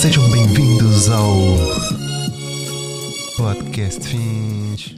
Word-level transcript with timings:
Sejam 0.00 0.30
bem-vindos 0.30 1.08
ao 1.08 1.34
Podcast 3.36 4.06
Fins. 4.06 4.94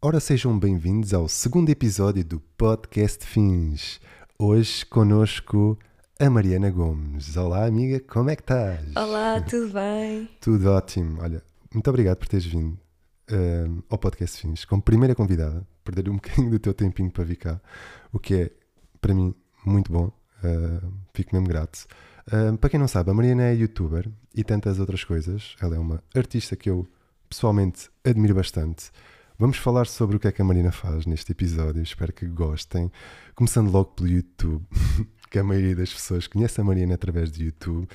Ora, 0.00 0.18
sejam 0.20 0.58
bem-vindos 0.58 1.12
ao 1.12 1.28
segundo 1.28 1.68
episódio 1.68 2.24
do 2.24 2.40
Podcast 2.56 3.26
Fins. 3.26 4.00
Hoje 4.38 4.86
conosco 4.86 5.78
a 6.18 6.30
Mariana 6.30 6.70
Gomes. 6.70 7.36
Olá, 7.36 7.66
amiga, 7.66 8.00
como 8.00 8.30
é 8.30 8.36
que 8.36 8.42
estás? 8.42 8.96
Olá, 8.96 9.38
tudo 9.42 9.70
bem? 9.70 10.30
Tudo 10.40 10.70
ótimo. 10.70 11.20
Olha, 11.20 11.42
muito 11.70 11.90
obrigado 11.90 12.16
por 12.16 12.28
teres 12.28 12.46
vindo 12.46 12.78
uh, 13.30 13.84
ao 13.90 13.98
Podcast 13.98 14.40
Fins 14.40 14.64
como 14.64 14.80
primeira 14.80 15.14
convidada. 15.14 15.62
Perder 15.84 16.08
um 16.08 16.14
bocadinho 16.14 16.48
do 16.48 16.58
teu 16.58 16.72
tempinho 16.72 17.10
para 17.10 17.22
vir 17.22 17.36
cá, 17.36 17.60
o 18.10 18.18
que 18.18 18.34
é, 18.34 18.50
para 18.98 19.12
mim, 19.12 19.34
muito 19.62 19.92
bom. 19.92 20.10
Uh, 20.42 20.90
fico 21.12 21.34
mesmo 21.34 21.46
grato. 21.46 21.86
Uh, 22.28 22.56
para 22.58 22.68
quem 22.68 22.78
não 22.78 22.86
sabe, 22.86 23.10
a 23.10 23.14
Mariana 23.14 23.44
é 23.44 23.54
youtuber 23.54 24.06
e 24.34 24.44
tantas 24.44 24.78
outras 24.78 25.02
coisas. 25.02 25.56
Ela 25.60 25.76
é 25.76 25.78
uma 25.78 26.02
artista 26.14 26.54
que 26.54 26.68
eu 26.68 26.86
pessoalmente 27.28 27.88
admiro 28.04 28.34
bastante. 28.34 28.90
Vamos 29.38 29.56
falar 29.56 29.86
sobre 29.86 30.16
o 30.16 30.20
que 30.20 30.28
é 30.28 30.32
que 30.32 30.42
a 30.42 30.44
Marina 30.44 30.70
faz 30.70 31.06
neste 31.06 31.32
episódio. 31.32 31.82
Espero 31.82 32.12
que 32.12 32.26
gostem. 32.26 32.90
Começando 33.34 33.70
logo 33.70 33.92
pelo 33.92 34.08
YouTube, 34.08 34.66
que 35.30 35.38
a 35.38 35.44
maioria 35.44 35.76
das 35.76 35.92
pessoas 35.92 36.26
conhece 36.26 36.60
a 36.60 36.64
Mariana 36.64 36.94
através 36.94 37.30
do 37.30 37.42
YouTube. 37.42 37.88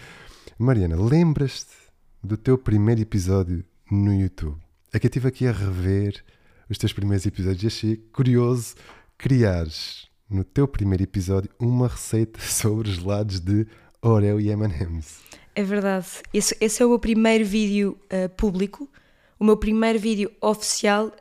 Mariana, 0.57 0.95
lembras-te 0.95 1.75
do 2.23 2.38
teu 2.38 2.57
primeiro 2.57 3.02
episódio 3.02 3.63
no 3.91 4.13
YouTube? 4.13 4.57
É 4.91 4.99
que 4.99 5.05
eu 5.05 5.09
estive 5.09 5.27
aqui 5.27 5.45
a 5.45 5.52
rever 5.52 6.23
os 6.69 6.77
teus 6.77 6.93
primeiros 6.93 7.25
episódios 7.25 7.63
e 7.63 7.67
achei 7.67 7.97
curioso 8.11 8.75
criares 9.17 10.07
no 10.29 10.43
teu 10.43 10.67
primeiro 10.67 11.03
episódio 11.03 11.49
uma 11.59 11.88
receita 11.88 12.39
sobre 12.41 12.91
gelados 12.91 13.39
de 13.39 13.67
Oreo 14.03 14.39
e 14.39 14.49
M&M's. 14.49 15.21
É 15.55 15.63
verdade. 15.63 16.07
Esse, 16.34 16.55
esse, 16.59 16.84
é 16.84 16.85
o 16.85 16.89
meu 16.89 16.99
primeiro 16.99 17.45
vídeo 17.45 17.98
uh, 18.05 18.30
público. 18.30 18.89
O 19.39 19.45
meu 19.45 19.58
primeiro 19.58 19.97
vídeo 19.97 20.31
oficial 20.41 21.11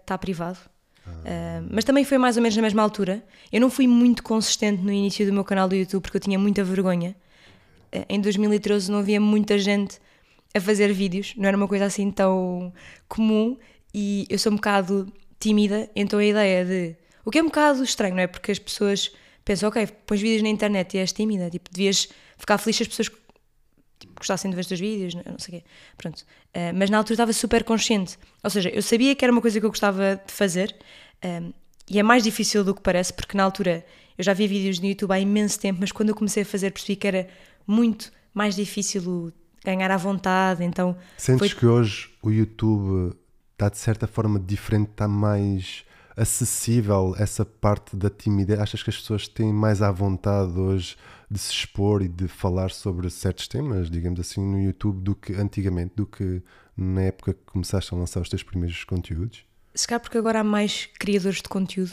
está 0.00 0.14
uh, 0.14 0.18
privado. 0.18 0.58
Ah. 1.06 1.10
Uh, 1.10 1.68
mas 1.70 1.84
também 1.84 2.04
foi 2.04 2.18
mais 2.18 2.36
ou 2.36 2.42
menos 2.42 2.56
na 2.56 2.62
mesma 2.62 2.82
altura. 2.82 3.24
Eu 3.52 3.60
não 3.60 3.70
fui 3.70 3.86
muito 3.86 4.22
consistente 4.22 4.82
no 4.82 4.92
início 4.92 5.24
do 5.24 5.32
meu 5.32 5.44
canal 5.44 5.68
do 5.68 5.74
YouTube 5.74 6.02
porque 6.02 6.18
eu 6.18 6.20
tinha 6.20 6.38
muita 6.38 6.62
vergonha. 6.62 7.16
em 8.08 8.20
2013 8.20 8.90
não 8.90 8.98
havia 8.98 9.20
muita 9.20 9.58
gente 9.58 9.98
a 10.54 10.60
fazer 10.60 10.92
vídeos, 10.92 11.34
não 11.36 11.46
era 11.46 11.56
uma 11.56 11.68
coisa 11.68 11.84
assim 11.84 12.10
tão 12.10 12.72
comum 13.08 13.58
e 13.92 14.26
eu 14.30 14.38
sou 14.38 14.52
um 14.52 14.56
bocado 14.56 15.06
tímida, 15.38 15.88
então 15.94 16.18
a 16.18 16.24
ideia 16.24 16.64
de. 16.64 16.96
O 17.24 17.30
que 17.30 17.38
é 17.38 17.42
um 17.42 17.46
bocado 17.46 17.82
estranho, 17.82 18.14
não 18.14 18.22
é? 18.22 18.26
Porque 18.26 18.52
as 18.52 18.58
pessoas 18.58 19.12
pensam, 19.44 19.68
ok, 19.68 19.86
pões 20.06 20.20
vídeos 20.20 20.42
na 20.42 20.48
internet 20.48 20.94
e 20.94 20.98
és 20.98 21.12
tímida, 21.12 21.50
tipo, 21.50 21.70
devias 21.70 22.08
ficar 22.36 22.58
feliz 22.58 22.76
se 22.76 22.82
as 22.82 22.88
pessoas 22.88 23.10
tipo, 23.98 24.14
gostassem 24.16 24.50
de 24.50 24.54
ver 24.54 24.60
os 24.60 24.66
teus 24.66 24.80
vídeos, 24.80 25.14
não 25.14 25.38
sei 25.38 25.58
o 25.58 25.60
quê. 25.60 25.64
Pronto. 25.96 26.20
Uh, 26.20 26.72
mas 26.74 26.90
na 26.90 26.98
altura 26.98 27.14
estava 27.14 27.32
super 27.32 27.64
consciente. 27.64 28.18
Ou 28.42 28.50
seja, 28.50 28.68
eu 28.68 28.82
sabia 28.82 29.14
que 29.14 29.24
era 29.24 29.32
uma 29.32 29.40
coisa 29.40 29.58
que 29.58 29.66
eu 29.66 29.70
gostava 29.70 30.20
de 30.24 30.32
fazer 30.32 30.74
um, 31.24 31.52
e 31.88 31.98
é 31.98 32.02
mais 32.02 32.22
difícil 32.22 32.64
do 32.64 32.74
que 32.74 32.82
parece, 32.82 33.12
porque 33.12 33.36
na 33.36 33.44
altura 33.44 33.84
eu 34.18 34.24
já 34.24 34.32
vi 34.32 34.46
vídeos 34.46 34.80
no 34.80 34.86
YouTube 34.86 35.12
há 35.12 35.20
imenso 35.20 35.58
tempo, 35.60 35.78
mas 35.80 35.92
quando 35.92 36.08
eu 36.08 36.14
comecei 36.14 36.42
a 36.42 36.46
fazer 36.46 36.70
percebi 36.72 36.96
que 36.96 37.06
era 37.06 37.28
muito 37.66 38.10
mais 38.34 38.56
difícil 38.56 39.32
ganhar 39.64 39.90
à 39.90 39.96
vontade. 39.96 40.64
Então, 40.64 40.96
Sentes 41.16 41.50
foi... 41.50 41.60
que 41.60 41.66
hoje 41.66 42.10
o 42.22 42.30
YouTube 42.30 43.16
está 43.52 43.68
de 43.68 43.78
certa 43.78 44.06
forma 44.06 44.38
diferente, 44.38 44.90
está 44.90 45.06
mais 45.08 45.84
acessível 46.16 47.14
essa 47.18 47.44
parte 47.44 47.94
da 47.94 48.08
timidez? 48.08 48.58
Achas 48.58 48.82
que 48.82 48.90
as 48.90 48.96
pessoas 48.96 49.28
têm 49.28 49.52
mais 49.52 49.82
à 49.82 49.92
vontade 49.92 50.58
hoje 50.58 50.96
de 51.30 51.38
se 51.38 51.52
expor 51.52 52.02
e 52.02 52.08
de 52.08 52.26
falar 52.28 52.70
sobre 52.70 53.10
certos 53.10 53.48
temas, 53.48 53.90
digamos 53.90 54.18
assim, 54.18 54.40
no 54.40 54.60
YouTube 54.60 55.02
do 55.02 55.14
que 55.14 55.34
antigamente, 55.34 55.92
do 55.96 56.06
que 56.06 56.42
na 56.76 57.02
época 57.02 57.34
que 57.34 57.40
começaste 57.44 57.92
a 57.92 57.96
lançar 57.96 58.20
os 58.20 58.28
teus 58.28 58.42
primeiros 58.42 58.84
conteúdos? 58.84 59.44
Se 59.74 59.86
calhar 59.86 60.00
porque 60.00 60.16
agora 60.16 60.40
há 60.40 60.44
mais 60.44 60.86
criadores 60.98 61.42
de 61.42 61.48
conteúdo, 61.48 61.92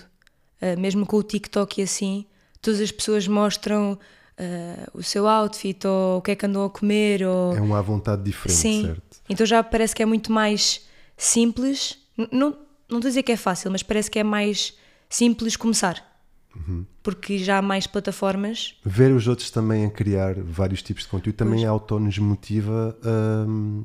uh, 0.61 0.79
mesmo 0.79 1.05
com 1.05 1.17
o 1.17 1.23
TikTok 1.23 1.81
e 1.81 1.83
assim, 1.83 2.25
todas 2.61 2.79
as 2.79 2.91
pessoas 2.91 3.27
mostram 3.27 3.93
uh, 3.93 4.97
o 4.97 5.03
seu 5.03 5.27
outfit 5.27 5.85
ou 5.85 6.19
o 6.19 6.21
que 6.21 6.31
é 6.31 6.35
que 6.35 6.45
andam 6.45 6.63
a 6.63 6.69
comer. 6.69 7.23
Ou... 7.23 7.55
É 7.55 7.61
uma 7.61 7.79
à 7.79 7.81
vontade 7.81 8.23
diferente, 8.23 8.57
Sim. 8.57 8.85
certo? 8.85 9.21
Então 9.29 9.45
já 9.45 9.63
parece 9.63 9.95
que 9.95 10.03
é 10.03 10.05
muito 10.05 10.31
mais 10.31 10.85
simples. 11.17 11.97
Não, 12.31 12.55
não 12.93 12.99
estou 12.99 13.09
a 13.09 13.11
dizer 13.11 13.23
que 13.23 13.31
é 13.31 13.37
fácil, 13.37 13.71
mas 13.71 13.83
parece 13.83 14.09
que 14.09 14.19
é 14.19 14.23
mais 14.23 14.73
simples 15.09 15.55
começar. 15.55 16.13
Uhum. 16.55 16.85
Porque 17.01 17.37
já 17.37 17.57
há 17.57 17.61
mais 17.61 17.87
plataformas. 17.87 18.75
Ver 18.85 19.11
os 19.11 19.27
outros 19.27 19.49
também 19.49 19.85
a 19.85 19.89
criar 19.89 20.35
vários 20.35 20.81
tipos 20.81 21.03
de 21.03 21.09
conteúdo 21.09 21.35
também 21.35 21.65
auto-nos 21.65 22.17
motiva 22.19 22.97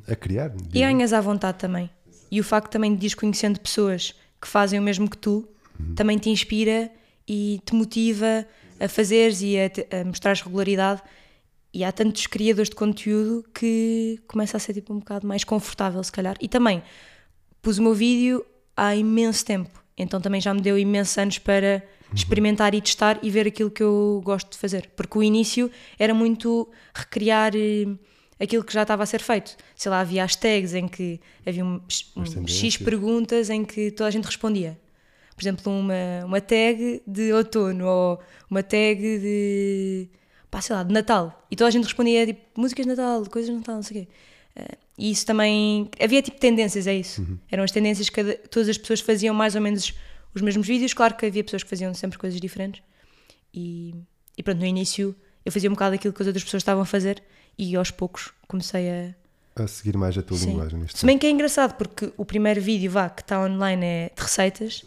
a, 0.07 0.11
a 0.11 0.15
criar. 0.15 0.53
E 0.73 0.79
ganhas 0.79 1.11
à 1.13 1.19
vontade 1.19 1.57
também. 1.57 1.89
E 2.31 2.39
o 2.39 2.43
facto 2.43 2.71
também 2.71 2.93
de 2.93 3.01
desconhecendo 3.01 3.59
pessoas 3.59 4.13
que 4.39 4.47
fazem 4.47 4.79
o 4.79 4.83
mesmo 4.83 5.09
que 5.09 5.17
tu 5.17 5.47
uhum. 5.79 5.95
também 5.95 6.17
te 6.17 6.29
inspira 6.29 6.91
e 7.27 7.59
te 7.65 7.73
motiva 7.73 8.45
a 8.79 8.87
fazeres 8.87 9.41
e 9.41 9.59
a, 9.59 9.69
te, 9.69 9.87
a 9.91 10.05
mostrares 10.05 10.41
regularidade. 10.41 11.01
E 11.73 11.83
há 11.83 11.91
tantos 11.91 12.25
criadores 12.27 12.69
de 12.69 12.75
conteúdo 12.75 13.45
que 13.53 14.19
começa 14.27 14.57
a 14.57 14.59
ser 14.59 14.73
tipo 14.73 14.93
um 14.93 14.99
bocado 14.99 15.27
mais 15.27 15.43
confortável, 15.43 16.03
se 16.03 16.11
calhar. 16.11 16.35
E 16.39 16.47
também 16.47 16.81
pus 17.61 17.77
o 17.77 17.83
meu 17.83 17.93
vídeo 17.93 18.45
há 18.79 18.95
imenso 18.95 19.45
tempo. 19.45 19.69
Então 19.97 20.21
também 20.21 20.39
já 20.39 20.53
me 20.53 20.61
deu 20.61 20.77
imensos 20.77 21.17
anos 21.17 21.37
para 21.37 21.83
experimentar 22.15 22.73
e 22.73 22.81
testar 22.81 23.19
e 23.21 23.29
ver 23.29 23.47
aquilo 23.47 23.69
que 23.69 23.83
eu 23.83 24.21
gosto 24.23 24.51
de 24.51 24.57
fazer. 24.57 24.89
Porque 24.95 25.17
o 25.17 25.23
início 25.23 25.69
era 25.97 26.13
muito 26.13 26.69
recriar 26.93 27.51
eh, 27.55 27.85
aquilo 28.39 28.63
que 28.63 28.73
já 28.73 28.83
estava 28.83 29.03
a 29.03 29.05
ser 29.05 29.21
feito. 29.21 29.55
Sei 29.75 29.91
lá, 29.91 29.99
havia 29.99 30.23
hashtags 30.23 30.73
em 30.73 30.87
que 30.87 31.19
havia 31.45 31.63
um, 31.65 31.81
um 32.15 32.47
X 32.47 32.77
perguntas 32.77 33.49
em 33.49 33.65
que 33.65 33.91
toda 33.91 34.07
a 34.07 34.11
gente 34.11 34.25
respondia. 34.25 34.79
Por 35.35 35.43
exemplo, 35.43 35.71
uma, 35.71 36.25
uma 36.25 36.41
tag 36.41 37.01
de 37.05 37.33
outono 37.33 37.85
ou 37.85 38.19
uma 38.49 38.63
tag 38.63 38.99
de, 38.99 40.09
pá, 40.49 40.61
sei 40.61 40.75
lá, 40.75 40.83
de 40.83 40.93
Natal. 40.93 41.45
E 41.51 41.55
toda 41.55 41.67
a 41.67 41.71
gente 41.71 41.83
respondia 41.83 42.25
tipo 42.25 42.41
músicas 42.59 42.85
de 42.85 42.89
Natal, 42.89 43.23
coisas 43.29 43.49
de 43.49 43.57
Natal, 43.57 43.75
não 43.75 43.83
sei 43.83 44.01
o 44.01 44.05
quê. 44.05 44.11
E 44.99 45.11
isso 45.11 45.25
também. 45.25 45.89
Havia 45.97 46.21
tipo 46.21 46.37
tendências, 46.37 46.85
é 46.85 46.93
isso. 46.93 47.21
Uhum. 47.21 47.37
Eram 47.49 47.63
as 47.63 47.71
tendências 47.71 48.09
que 48.09 48.21
todas 48.49 48.67
as 48.67 48.77
pessoas 48.77 48.99
faziam 48.99 49.33
mais 49.33 49.55
ou 49.55 49.61
menos 49.61 49.93
os 50.35 50.41
mesmos 50.41 50.67
vídeos. 50.67 50.93
Claro 50.93 51.15
que 51.15 51.25
havia 51.25 51.41
pessoas 51.41 51.63
que 51.63 51.69
faziam 51.69 51.93
sempre 51.93 52.19
coisas 52.19 52.39
diferentes. 52.41 52.83
E, 53.53 53.95
e 54.37 54.43
pronto, 54.43 54.59
no 54.59 54.65
início 54.65 55.15
eu 55.45 55.53
fazia 55.53 55.69
um 55.69 55.73
bocado 55.73 55.95
aquilo 55.95 56.13
que 56.13 56.21
as 56.21 56.27
outras 56.27 56.43
pessoas 56.43 56.61
estavam 56.61 56.83
a 56.83 56.85
fazer 56.85 57.23
e 57.57 57.77
aos 57.77 57.89
poucos 57.91 58.33
comecei 58.45 58.89
a. 58.89 59.15
A 59.63 59.67
seguir 59.67 59.95
mais 59.97 60.17
a 60.17 60.21
tua 60.21 60.37
Sim. 60.37 60.47
linguagem. 60.51 60.85
Se 60.93 61.05
bem 61.05 61.17
que 61.17 61.25
é 61.25 61.29
engraçado, 61.29 61.75
porque 61.75 62.11
o 62.17 62.25
primeiro 62.25 62.61
vídeo 62.61 62.91
vá, 62.91 63.09
que 63.09 63.21
está 63.21 63.41
online 63.41 63.85
é 63.85 64.11
de 64.13 64.21
receitas. 64.21 64.83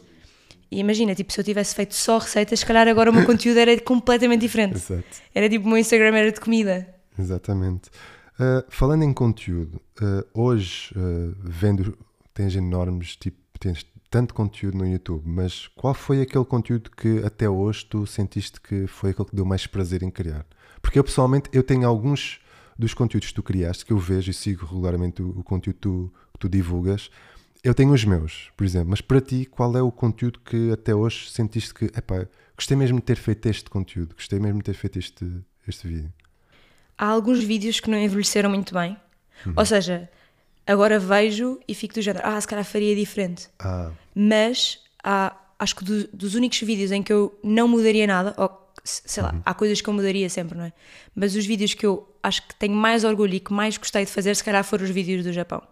E 0.71 0.79
imagina, 0.79 1.15
tipo, 1.15 1.33
se 1.33 1.41
eu 1.41 1.44
tivesse 1.44 1.75
feito 1.75 1.94
só 1.94 2.19
receitas, 2.19 2.61
se 2.61 2.67
calhar 2.67 2.87
agora 2.87 3.11
o 3.11 3.15
meu 3.15 3.25
conteúdo 3.27 3.59
era 3.59 3.79
completamente 3.81 4.41
diferente. 4.43 4.77
Exato. 4.77 5.05
Era 5.34 5.49
tipo, 5.49 5.67
o 5.67 5.69
meu 5.69 5.79
Instagram 5.79 6.17
era 6.17 6.33
de 6.33 6.41
comida. 6.41 6.87
Exatamente. 7.19 7.91
Uh, 8.34 8.65
falando 8.69 9.03
em 9.03 9.12
conteúdo, 9.12 9.81
uh, 10.00 10.26
hoje, 10.32 10.93
uh, 10.97 11.34
vendo, 11.43 11.97
tens 12.32 12.56
enormes, 12.56 13.15
tipo, 13.16 13.38
tens 13.59 13.87
tanto 14.10 14.34
conteúdo 14.34 14.78
no 14.78 14.87
YouTube, 14.87 15.22
mas 15.26 15.69
qual 15.69 15.94
foi 15.94 16.20
aquele 16.20 16.44
conteúdo 16.44 16.91
que 16.91 17.19
até 17.25 17.48
hoje 17.48 17.87
tu 17.87 18.06
sentiste 18.06 18.60
que 18.60 18.87
foi 18.87 19.10
aquele 19.10 19.28
que 19.28 19.37
deu 19.37 19.44
mais 19.44 19.66
prazer 19.66 20.03
em 20.03 20.10
criar? 20.10 20.47
Porque 20.81 20.98
eu 20.98 21.04
pessoalmente, 21.04 21.48
eu 21.53 21.62
tenho 21.62 21.87
alguns 21.87 22.41
dos 22.78 22.94
conteúdos 22.94 23.28
que 23.28 23.34
tu 23.34 23.43
criaste, 23.43 23.87
que 23.87 23.93
eu 23.93 23.98
vejo 23.98 24.31
e 24.31 24.34
sigo 24.34 24.66
regularmente 24.66 25.22
o, 25.22 25.31
o 25.31 25.44
conteúdo 25.44 25.76
que 25.76 25.81
tu, 25.81 26.12
que 26.32 26.38
tu 26.41 26.49
divulgas, 26.49 27.10
eu 27.62 27.75
tenho 27.75 27.93
os 27.93 28.04
meus, 28.04 28.50
por 28.56 28.64
exemplo, 28.64 28.91
mas 28.91 29.00
para 29.00 29.20
ti, 29.20 29.47
qual 29.47 29.76
é 29.76 29.82
o 29.82 29.93
conteúdo 29.93 30.41
que 30.41 30.72
até 30.72 30.94
hoje 30.94 31.31
sentiste 31.31 31.72
que, 31.72 31.84
epá, 31.84 32.26
gostei 32.56 32.76
mesmo 32.76 32.99
de 32.99 33.04
ter 33.04 33.16
feito 33.16 33.49
este 33.49 33.70
conteúdo, 33.70 34.14
gostei 34.16 34.41
mesmo 34.41 34.59
de 34.59 34.64
ter 34.64 34.75
feito 34.75 34.99
este, 34.99 35.25
este 35.69 35.87
vídeo? 35.87 36.12
Há 36.97 37.07
alguns 37.07 37.43
vídeos 37.43 37.81
que 37.81 37.91
não 37.91 37.99
envelheceram 37.99 38.50
muito 38.50 38.75
bem. 38.75 38.97
Uhum. 39.47 39.55
Ou 39.56 39.67
seja, 39.67 40.09
agora 40.67 40.99
vejo 40.99 41.61
e 41.67 41.75
fico 41.75 41.94
do 41.94 42.03
género, 42.03 42.27
ah, 42.27 42.41
se 42.41 42.47
calhar 42.47 42.65
faria 42.65 42.94
diferente. 42.94 43.49
Ah. 43.59 43.91
Mas 44.15 44.81
há, 45.03 45.37
acho 45.59 45.77
que 45.77 45.85
do, 45.85 46.09
dos 46.09 46.35
únicos 46.35 46.61
vídeos 46.61 46.93
em 46.93 47.03
que 47.03 47.12
eu 47.12 47.39
não 47.43 47.67
mudaria 47.67 48.06
nada, 48.06 48.35
ou 48.37 48.62
sei 48.85 49.23
lá, 49.23 49.33
uhum. 49.33 49.43
há 49.44 49.55
coisas 49.55 49.81
que 49.81 49.89
eu 49.89 49.94
mudaria 49.94 50.29
sempre, 50.29 50.59
não 50.59 50.65
é? 50.65 50.73
Mas 51.15 51.35
os 51.35 51.47
vídeos 51.47 51.75
que 51.75 51.87
eu 51.87 52.09
acho 52.23 52.43
que 52.47 52.55
tenho 52.55 52.75
mais 52.75 53.05
orgulho 53.05 53.35
e 53.35 53.41
que 53.41 53.53
mais 53.53 53.77
gostei 53.77 54.05
de 54.05 54.11
fazer, 54.11 54.35
se 54.35 54.45
calhar 54.45 54.65
foram 54.65 54.85
os 54.85 54.91
vídeos 54.91 55.25
do 55.25 55.33
Japão. 55.33 55.62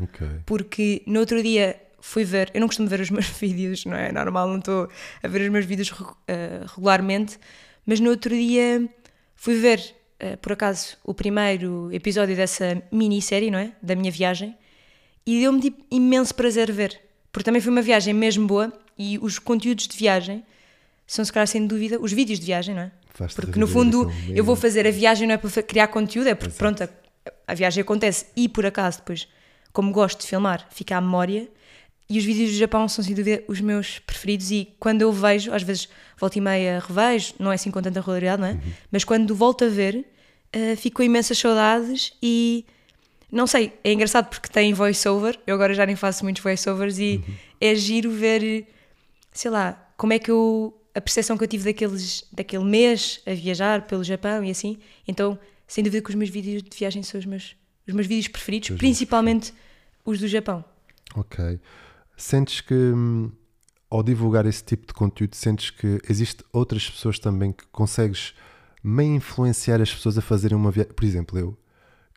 Okay. 0.00 0.40
Porque 0.44 1.02
no 1.06 1.20
outro 1.20 1.42
dia 1.42 1.80
fui 2.00 2.24
ver, 2.24 2.50
eu 2.52 2.60
não 2.60 2.66
costumo 2.66 2.88
ver 2.88 3.00
os 3.00 3.10
meus 3.10 3.26
vídeos, 3.26 3.84
não 3.84 3.96
é? 3.96 4.12
Normal, 4.12 4.48
não 4.48 4.58
estou 4.58 4.88
a 5.22 5.28
ver 5.28 5.42
os 5.42 5.48
meus 5.48 5.64
vídeos 5.64 5.90
uh, 5.90 6.14
regularmente, 6.74 7.38
mas 7.86 8.00
no 8.00 8.10
outro 8.10 8.30
dia 8.30 8.88
fui 9.36 9.58
ver 9.58 9.94
por 10.40 10.52
acaso, 10.52 10.96
o 11.04 11.12
primeiro 11.12 11.92
episódio 11.92 12.34
dessa 12.36 12.82
minissérie, 12.90 13.50
não 13.50 13.58
é? 13.58 13.72
Da 13.82 13.94
minha 13.94 14.10
viagem, 14.10 14.56
e 15.26 15.40
deu-me 15.40 15.60
tipo, 15.60 15.82
imenso 15.90 16.34
prazer 16.34 16.70
ver, 16.70 17.00
porque 17.32 17.44
também 17.44 17.60
foi 17.60 17.72
uma 17.72 17.82
viagem 17.82 18.14
mesmo 18.14 18.46
boa 18.46 18.72
e 18.98 19.18
os 19.18 19.38
conteúdos 19.38 19.88
de 19.88 19.96
viagem 19.96 20.44
são, 21.06 21.24
se 21.24 21.32
calhar, 21.32 21.46
sem 21.46 21.66
dúvida, 21.66 21.98
os 22.00 22.12
vídeos 22.12 22.38
de 22.38 22.46
viagem, 22.46 22.74
não 22.74 22.82
é? 22.82 22.90
porque 23.34 23.58
no 23.60 23.66
fundo 23.66 24.10
eu 24.34 24.44
vou 24.44 24.56
fazer 24.56 24.86
a 24.86 24.90
viagem 24.90 25.28
não 25.28 25.34
é 25.34 25.38
para 25.38 25.62
criar 25.62 25.86
conteúdo, 25.88 26.28
é 26.28 26.34
porque 26.34 26.56
pronto, 26.56 26.88
a 27.46 27.54
viagem 27.54 27.82
acontece 27.82 28.26
e 28.36 28.48
por 28.48 28.66
acaso 28.66 28.98
depois, 28.98 29.28
como 29.72 29.92
gosto 29.92 30.20
de 30.20 30.26
filmar, 30.26 30.66
fica 30.70 30.96
à 30.96 31.00
memória. 31.00 31.48
E 32.08 32.18
os 32.18 32.24
vídeos 32.24 32.50
do 32.50 32.56
Japão 32.56 32.86
são 32.86 33.02
sem 33.02 33.14
dúvida 33.14 33.42
os 33.48 33.60
meus 33.60 33.98
preferidos 33.98 34.50
e 34.50 34.68
quando 34.78 35.02
eu 35.02 35.10
vejo, 35.10 35.52
às 35.52 35.62
vezes 35.62 35.88
volta 36.18 36.36
e 36.36 36.40
meia 36.40 36.82
revejo, 36.86 37.34
não 37.38 37.50
é 37.50 37.54
assim 37.54 37.70
com 37.70 37.80
tanta 37.80 38.00
regularidade, 38.00 38.42
não 38.42 38.48
é? 38.48 38.52
Uhum. 38.52 38.60
Mas 38.92 39.04
quando 39.04 39.34
volto 39.34 39.64
a 39.64 39.68
ver, 39.68 40.04
uh, 40.54 40.76
fico 40.76 40.98
com 40.98 41.02
imensas 41.02 41.38
saudades 41.38 42.12
e 42.22 42.66
não 43.32 43.46
sei, 43.46 43.72
é 43.82 43.92
engraçado 43.92 44.28
porque 44.28 44.48
tem 44.48 44.72
voice-over, 44.74 45.38
eu 45.46 45.54
agora 45.54 45.72
já 45.72 45.86
nem 45.86 45.96
faço 45.96 46.24
muitos 46.24 46.42
voice-overs 46.42 46.98
e 46.98 47.22
uhum. 47.26 47.34
é 47.60 47.74
giro 47.74 48.10
ver, 48.10 48.66
sei 49.32 49.50
lá, 49.50 49.72
como 49.96 50.12
é 50.12 50.18
que 50.18 50.30
eu, 50.30 50.78
a 50.94 51.00
percepção 51.00 51.38
que 51.38 51.44
eu 51.44 51.48
tive 51.48 51.64
daqueles, 51.64 52.24
daquele 52.30 52.64
mês 52.64 53.20
a 53.26 53.32
viajar 53.32 53.82
pelo 53.86 54.04
Japão 54.04 54.44
e 54.44 54.50
assim, 54.50 54.78
então 55.08 55.38
sem 55.66 55.82
dúvida 55.82 56.04
que 56.04 56.10
os 56.10 56.14
meus 56.14 56.30
vídeos 56.30 56.62
de 56.62 56.76
viagem 56.76 57.02
são 57.02 57.18
os 57.18 57.26
meus, 57.26 57.56
os 57.88 57.94
meus 57.94 58.06
vídeos 58.06 58.28
preferidos, 58.28 58.70
os 58.70 58.76
principalmente 58.76 59.54
os 60.04 60.20
do 60.20 60.28
Japão. 60.28 60.64
Ok. 61.16 61.58
Sentes 62.16 62.60
que 62.60 62.74
hum, 62.74 63.30
ao 63.90 64.02
divulgar 64.02 64.46
esse 64.46 64.64
tipo 64.64 64.86
de 64.86 64.92
conteúdo, 64.92 65.36
sentes 65.36 65.70
que 65.70 66.00
existe 66.08 66.44
outras 66.52 66.88
pessoas 66.88 67.18
também 67.18 67.52
que 67.52 67.64
consegues 67.70 68.34
meio 68.82 69.14
influenciar 69.14 69.80
as 69.80 69.92
pessoas 69.92 70.18
a 70.18 70.20
fazerem 70.20 70.56
uma 70.56 70.70
viagem? 70.70 70.92
Por 70.92 71.04
exemplo, 71.04 71.38
eu, 71.38 71.56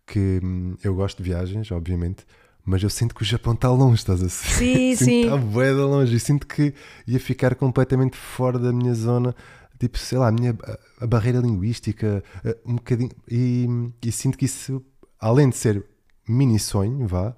que 0.06 0.40
hum, 0.44 0.76
eu 0.84 0.96
gosto 0.96 1.22
de 1.22 1.30
viagens, 1.30 1.72
obviamente, 1.72 2.26
mas 2.66 2.84
eu 2.84 2.90
sinto 2.90 3.16
que 3.16 3.22
o 3.22 3.26
Japão 3.26 3.54
está 3.54 3.70
longe, 3.70 3.96
estás 3.96 4.22
a 4.22 4.28
Sim, 4.28 4.96
sim. 4.98 5.22
Está 5.24 5.38
bué 5.38 5.72
de 5.72 5.80
longe 5.80 6.16
e 6.16 6.20
sinto 6.20 6.46
que 6.46 6.74
ia 7.08 7.20
ficar 7.20 7.56
completamente 7.56 8.18
fora 8.18 8.60
da 8.60 8.74
minha 8.74 8.94
zona, 8.94 9.36
tipo, 9.80 9.98
sei 9.98 10.18
lá, 10.18 10.28
a 10.28 10.32
minha 10.32 10.58
a, 10.64 11.04
a 11.06 11.08
barreira 11.08 11.40
linguística, 11.40 12.24
um 12.66 12.76
bocadinho, 12.76 13.12
e, 13.30 13.68
e 14.04 14.12
sinto 14.12 14.38
que 14.38 14.46
isso, 14.46 14.84
além 15.20 15.50
de 15.50 15.56
ser 15.56 15.86
mini 16.28 16.60
sonho, 16.60 17.08
vá, 17.08 17.36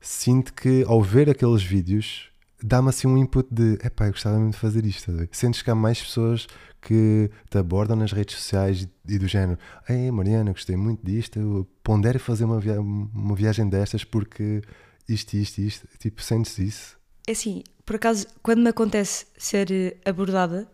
sinto 0.00 0.52
que 0.52 0.84
ao 0.86 1.02
ver 1.02 1.30
aqueles 1.30 1.62
vídeos 1.62 2.30
dá-me 2.62 2.88
assim 2.88 3.06
um 3.06 3.18
input 3.18 3.48
de 3.52 3.74
epá, 3.84 4.06
eu 4.06 4.12
gostava 4.12 4.38
muito 4.38 4.54
de 4.54 4.60
fazer 4.60 4.84
isto. 4.86 5.12
Sentes 5.30 5.62
que 5.62 5.70
há 5.70 5.74
mais 5.74 6.00
pessoas 6.00 6.46
que 6.80 7.30
te 7.50 7.58
abordam 7.58 7.96
nas 7.96 8.12
redes 8.12 8.36
sociais 8.36 8.88
e 9.08 9.18
do 9.18 9.26
género 9.26 9.58
Ei 9.88 10.10
Mariana, 10.10 10.52
gostei 10.52 10.76
muito 10.76 11.04
disto, 11.04 11.66
pondero 11.82 12.18
fazer 12.18 12.44
uma, 12.44 12.60
via 12.60 12.80
uma 12.80 13.34
viagem 13.34 13.68
destas 13.68 14.04
porque 14.04 14.62
isto, 15.08 15.34
isto, 15.34 15.58
isto. 15.60 15.88
Tipo, 15.98 16.22
sentes 16.22 16.58
isso? 16.58 16.96
É 17.26 17.32
assim, 17.32 17.62
por 17.84 17.96
acaso, 17.96 18.26
quando 18.42 18.60
me 18.60 18.68
acontece 18.68 19.26
ser 19.36 19.70
eh, 19.70 19.96
abordada, 20.04 20.68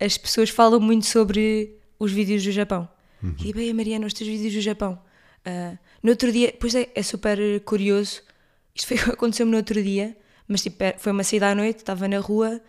as 0.00 0.18
pessoas 0.18 0.50
falam 0.50 0.80
muito 0.80 1.06
sobre 1.06 1.78
os 1.98 2.12
vídeos 2.12 2.44
do 2.44 2.50
Japão. 2.50 2.88
Uhum. 3.22 3.34
E 3.42 3.52
bem, 3.52 3.72
Mariana, 3.72 4.06
os 4.06 4.12
teus 4.12 4.28
vídeos 4.28 4.54
do 4.54 4.60
Japão. 4.60 4.98
Uh, 5.46 5.78
no 6.02 6.10
outro 6.10 6.32
dia, 6.32 6.54
pois 6.58 6.74
é, 6.74 6.88
é 6.94 7.02
super 7.02 7.38
curioso 7.60 8.22
isto 8.74 8.94
aconteceu-me 9.10 9.52
no 9.52 9.58
outro 9.58 9.82
dia, 9.82 10.16
mas 10.48 10.62
tipo, 10.62 10.82
é, 10.82 10.96
foi 10.98 11.12
uma 11.12 11.22
saída 11.22 11.50
à 11.50 11.54
noite, 11.54 11.78
estava 11.78 12.08
na 12.08 12.18
rua 12.18 12.60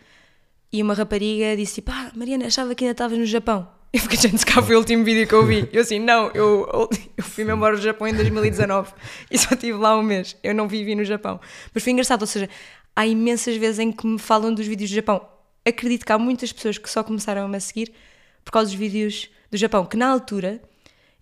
e 0.71 0.81
uma 0.81 0.93
rapariga 0.93 1.55
disse 1.55 1.75
tipo, 1.75 1.91
ah, 1.91 2.11
Mariana, 2.15 2.47
achava 2.47 2.75
que 2.75 2.83
ainda 2.83 2.91
estavas 2.91 3.17
no 3.17 3.25
Japão. 3.25 3.67
Eu 3.93 4.01
fiquei, 4.01 4.17
gente, 4.17 4.39
se 4.39 4.45
cá 4.45 4.61
foi 4.61 4.75
o 4.75 4.79
último 4.79 5.05
vídeo 5.05 5.25
que 5.25 5.33
eu 5.33 5.45
vi. 5.45 5.69
Eu 5.71 5.81
assim, 5.81 5.99
não, 5.99 6.29
eu, 6.31 6.67
eu 7.15 7.23
fui 7.23 7.45
mesmo 7.45 7.55
embora 7.55 7.77
do 7.77 7.81
Japão 7.81 8.05
em 8.05 8.13
2019 8.13 8.91
e 9.31 9.37
só 9.37 9.55
estive 9.55 9.77
lá 9.77 9.97
um 9.97 10.03
mês. 10.03 10.35
Eu 10.43 10.53
não 10.53 10.67
vivi 10.67 10.95
no 10.95 11.05
Japão. 11.05 11.39
Mas 11.73 11.81
foi 11.81 11.93
engraçado, 11.93 12.19
ou 12.19 12.27
seja, 12.27 12.49
há 12.93 13.07
imensas 13.07 13.55
vezes 13.55 13.79
em 13.79 13.93
que 13.93 14.05
me 14.05 14.19
falam 14.19 14.53
dos 14.53 14.67
vídeos 14.67 14.89
do 14.89 14.95
Japão. 14.95 15.25
Acredito 15.65 16.05
que 16.05 16.11
há 16.11 16.17
muitas 16.17 16.51
pessoas 16.51 16.77
que 16.77 16.89
só 16.89 17.05
começaram 17.05 17.45
a 17.45 17.47
me 17.47 17.57
seguir 17.61 17.93
por 18.43 18.51
causa 18.51 18.69
dos 18.69 18.77
vídeos 18.77 19.29
do 19.49 19.55
Japão, 19.55 19.85
que 19.85 19.95
na 19.95 20.09
altura 20.09 20.61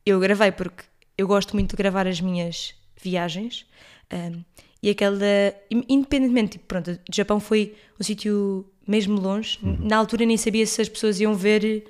eu 0.04 0.20
gravei 0.20 0.52
porque 0.52 0.84
eu 1.16 1.28
gosto 1.28 1.54
muito 1.54 1.72
de 1.72 1.76
gravar 1.76 2.08
as 2.08 2.20
minhas 2.20 2.74
viagens. 3.00 3.68
Um, 4.12 4.44
e 4.84 4.90
aquela. 4.90 5.26
Independentemente, 5.72 6.52
tipo, 6.54 6.66
pronto, 6.66 6.92
o 6.92 7.16
Japão 7.16 7.40
foi 7.40 7.74
um 7.98 8.04
sítio 8.04 8.66
mesmo 8.86 9.18
longe. 9.20 9.58
Uhum. 9.64 9.78
Na 9.80 9.96
altura 9.96 10.26
nem 10.26 10.36
sabia 10.36 10.68
se 10.68 10.82
as 10.82 10.90
pessoas 10.90 11.22
iam 11.22 11.34
ver 11.34 11.86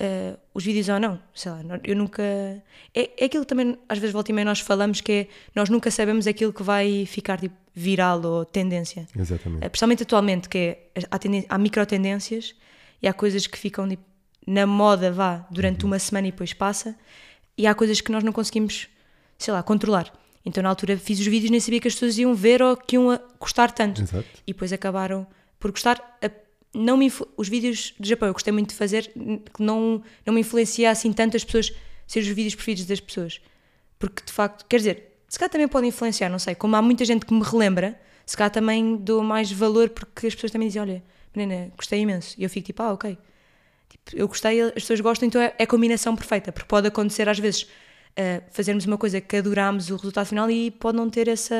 uh, 0.00 0.38
os 0.54 0.64
vídeos 0.64 0.88
ou 0.88 1.00
não. 1.00 1.20
Sei 1.34 1.50
lá, 1.50 1.60
eu 1.82 1.96
nunca. 1.96 2.22
É, 2.22 3.10
é 3.18 3.24
aquilo 3.24 3.42
que 3.42 3.48
também, 3.48 3.76
às 3.88 3.98
vezes, 3.98 4.12
volta 4.12 4.30
e 4.30 4.34
meia, 4.34 4.44
nós 4.44 4.60
falamos 4.60 5.00
que 5.00 5.12
é. 5.12 5.28
Nós 5.56 5.68
nunca 5.68 5.90
sabemos 5.90 6.28
aquilo 6.28 6.52
que 6.52 6.62
vai 6.62 7.04
ficar 7.04 7.40
tipo, 7.40 7.56
viral 7.74 8.24
ou 8.24 8.44
tendência. 8.44 9.08
Exatamente. 9.18 9.66
Uh, 9.66 9.68
principalmente 9.68 10.02
atualmente, 10.04 10.48
que 10.48 10.58
é. 10.58 10.78
Há, 11.10 11.18
há 11.48 11.58
micro 11.58 11.84
tendências 11.84 12.54
e 13.02 13.08
há 13.08 13.12
coisas 13.12 13.48
que 13.48 13.58
ficam 13.58 13.88
tipo, 13.88 14.04
na 14.46 14.68
moda, 14.68 15.10
vá, 15.10 15.48
durante 15.50 15.82
uhum. 15.82 15.90
uma 15.90 15.98
semana 15.98 16.28
e 16.28 16.30
depois 16.30 16.52
passa. 16.52 16.94
E 17.58 17.66
há 17.66 17.74
coisas 17.74 18.00
que 18.00 18.12
nós 18.12 18.22
não 18.22 18.32
conseguimos, 18.32 18.86
sei 19.36 19.52
lá, 19.52 19.64
controlar. 19.64 20.12
Então 20.44 20.62
na 20.62 20.68
altura 20.68 20.96
fiz 20.96 21.20
os 21.20 21.26
vídeos 21.26 21.50
nem 21.50 21.60
sabia 21.60 21.80
que 21.80 21.88
as 21.88 21.94
pessoas 21.94 22.16
iam 22.18 22.34
ver 22.34 22.62
ou 22.62 22.76
que 22.76 22.96
iam 22.96 23.18
gostar 23.38 23.70
tanto. 23.70 24.02
Exato. 24.02 24.26
E 24.46 24.52
depois 24.52 24.72
acabaram 24.72 25.26
por 25.58 25.70
gostar. 25.70 26.18
Não 26.72 26.96
me, 26.96 27.12
os 27.36 27.48
vídeos 27.48 27.94
do 27.98 28.06
Japão 28.06 28.28
eu 28.28 28.32
gostei 28.32 28.52
muito 28.52 28.70
de 28.70 28.76
fazer, 28.76 29.12
que 29.12 29.62
não, 29.62 30.02
não 30.24 30.32
me 30.32 30.40
influencia 30.40 30.90
assim 30.90 31.12
tanto 31.12 31.36
as 31.36 31.44
pessoas 31.44 31.72
ser 32.06 32.20
os 32.20 32.28
vídeos 32.28 32.54
preferidos 32.54 32.86
das 32.86 33.00
pessoas. 33.00 33.40
Porque 33.98 34.22
de 34.24 34.32
facto, 34.32 34.64
quer 34.66 34.76
dizer, 34.78 35.10
se 35.28 35.38
calhar 35.38 35.50
também 35.50 35.68
pode 35.68 35.86
influenciar, 35.86 36.28
não 36.28 36.38
sei. 36.38 36.54
Como 36.54 36.74
há 36.74 36.82
muita 36.82 37.04
gente 37.04 37.26
que 37.26 37.34
me 37.34 37.42
relembra, 37.42 38.00
se 38.24 38.36
calhar 38.36 38.50
também 38.50 38.96
dou 38.96 39.22
mais 39.22 39.50
valor 39.52 39.90
porque 39.90 40.26
as 40.26 40.34
pessoas 40.34 40.50
também 40.52 40.68
dizem: 40.68 40.82
Olha, 40.82 41.02
menina, 41.34 41.70
gostei 41.76 42.00
imenso. 42.00 42.34
E 42.38 42.42
eu 42.44 42.50
fico 42.50 42.66
tipo: 42.66 42.82
Ah, 42.82 42.92
ok. 42.92 43.18
Tipo, 43.88 44.02
eu 44.16 44.26
gostei, 44.28 44.60
as 44.60 44.72
pessoas 44.74 45.00
gostam, 45.00 45.26
então 45.28 45.40
é, 45.40 45.54
é 45.58 45.64
a 45.64 45.66
combinação 45.66 46.16
perfeita. 46.16 46.50
Porque 46.50 46.66
pode 46.66 46.86
acontecer 46.88 47.28
às 47.28 47.38
vezes 47.38 47.66
uh, 48.18 48.42
fazermos 48.50 48.84
uma 48.86 48.98
coisa 48.98 49.20
que 49.20 49.36
adorámos 49.36 49.90
o 49.90 49.96
resultado 49.96 50.26
final 50.26 50.50
e 50.50 50.70
pode 50.70 50.96
não 50.96 51.08
ter 51.10 51.28
essa 51.28 51.54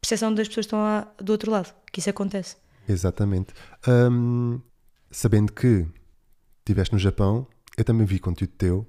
percepção 0.00 0.32
das 0.34 0.48
pessoas 0.48 0.66
que 0.66 0.68
estão 0.68 0.82
lá 0.82 1.12
do 1.18 1.30
outro 1.30 1.50
lado, 1.50 1.72
que 1.92 2.00
isso 2.00 2.10
acontece. 2.10 2.56
Exatamente. 2.88 3.52
Um, 3.86 4.60
sabendo 5.10 5.52
que 5.52 5.86
estiveste 6.60 6.94
no 6.94 6.98
Japão, 6.98 7.46
eu 7.76 7.84
também 7.84 8.06
vi 8.06 8.18
conteúdo 8.18 8.52
teu 8.56 8.86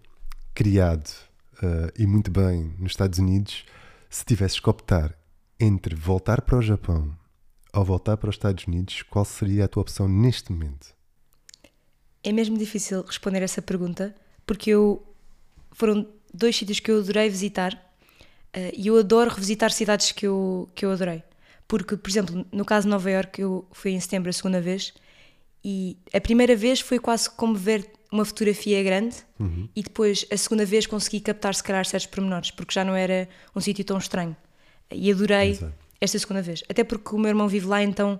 criado 0.54 1.10
uh, 1.58 1.92
e 1.98 2.06
muito 2.06 2.32
bem 2.32 2.74
nos 2.80 2.94
Estados 2.94 3.20
Unidos. 3.20 3.66
Se 4.10 4.26
tivesses 4.26 4.60
que 4.60 4.70
optar 4.70 5.16
entre 5.60 5.96
voltar 5.96 6.42
para 6.42 6.58
o 6.58 6.62
Japão 6.62 7.16
ou 7.74 7.86
voltar 7.86 8.18
para 8.18 8.30
os 8.30 8.36
Estados 8.36 8.66
Unidos, 8.66 9.04
qual 9.04 9.24
seria 9.24 9.66
a 9.66 9.68
tua 9.68 9.82
opção 9.82 10.08
neste 10.08 10.52
momento? 10.52 10.94
É 12.24 12.32
mesmo 12.32 12.58
difícil 12.58 13.04
responder 13.04 13.42
essa 13.42 13.62
pergunta 13.62 14.14
porque 14.46 14.72
eu 14.72 15.02
foram 15.72 16.06
dois 16.34 16.56
sítios 16.56 16.80
que 16.80 16.92
eu 16.92 17.00
adorei 17.00 17.30
visitar 17.30 17.74
uh, 17.74 18.74
e 18.74 18.88
eu 18.88 18.98
adoro 18.98 19.30
revisitar 19.30 19.72
cidades 19.72 20.12
que 20.12 20.28
eu, 20.28 20.70
que 20.76 20.86
eu 20.86 20.92
adorei. 20.92 21.24
Porque, 21.68 21.96
por 21.96 22.10
exemplo, 22.10 22.46
no 22.52 22.66
caso 22.66 22.86
de 22.86 22.92
Nova 22.92 23.10
York, 23.10 23.40
eu 23.42 23.66
fui 23.72 23.92
em 23.92 24.00
setembro 24.00 24.30
a 24.30 24.34
segunda 24.34 24.60
vez 24.60 24.94
e 25.64 25.98
a 26.14 26.20
primeira 26.20 26.56
vez 26.56 26.80
foi 26.80 27.00
quase 27.00 27.30
como 27.30 27.56
ver 27.56 27.90
uma 28.12 28.26
fotografia 28.26 28.84
grande 28.84 29.16
uhum. 29.40 29.70
e 29.76 29.82
depois 29.82 30.26
a 30.30 30.36
segunda 30.36 30.66
vez 30.66 30.86
consegui 30.86 31.22
captar 31.22 31.56
se 31.56 31.64
calhar 31.64 31.86
certos 31.86 32.08
pormenores 32.08 32.52
porque 32.52 32.74
já 32.74 32.84
não 32.84 32.96
era 32.96 33.28
um 33.56 33.62
sítio 33.62 33.86
tão 33.86 33.98
estranho 33.98 34.36
e 34.92 35.10
adorei 35.12 35.52
Exato. 35.52 35.74
esta 36.02 36.20
segunda 36.20 36.42
vez 36.42 36.62
até 36.68 36.84
porque 36.84 37.16
o 37.16 37.20
meu 37.20 37.30
irmão 37.30 37.48
vive 37.48 37.68
lá 37.68 37.82
então 37.82 38.20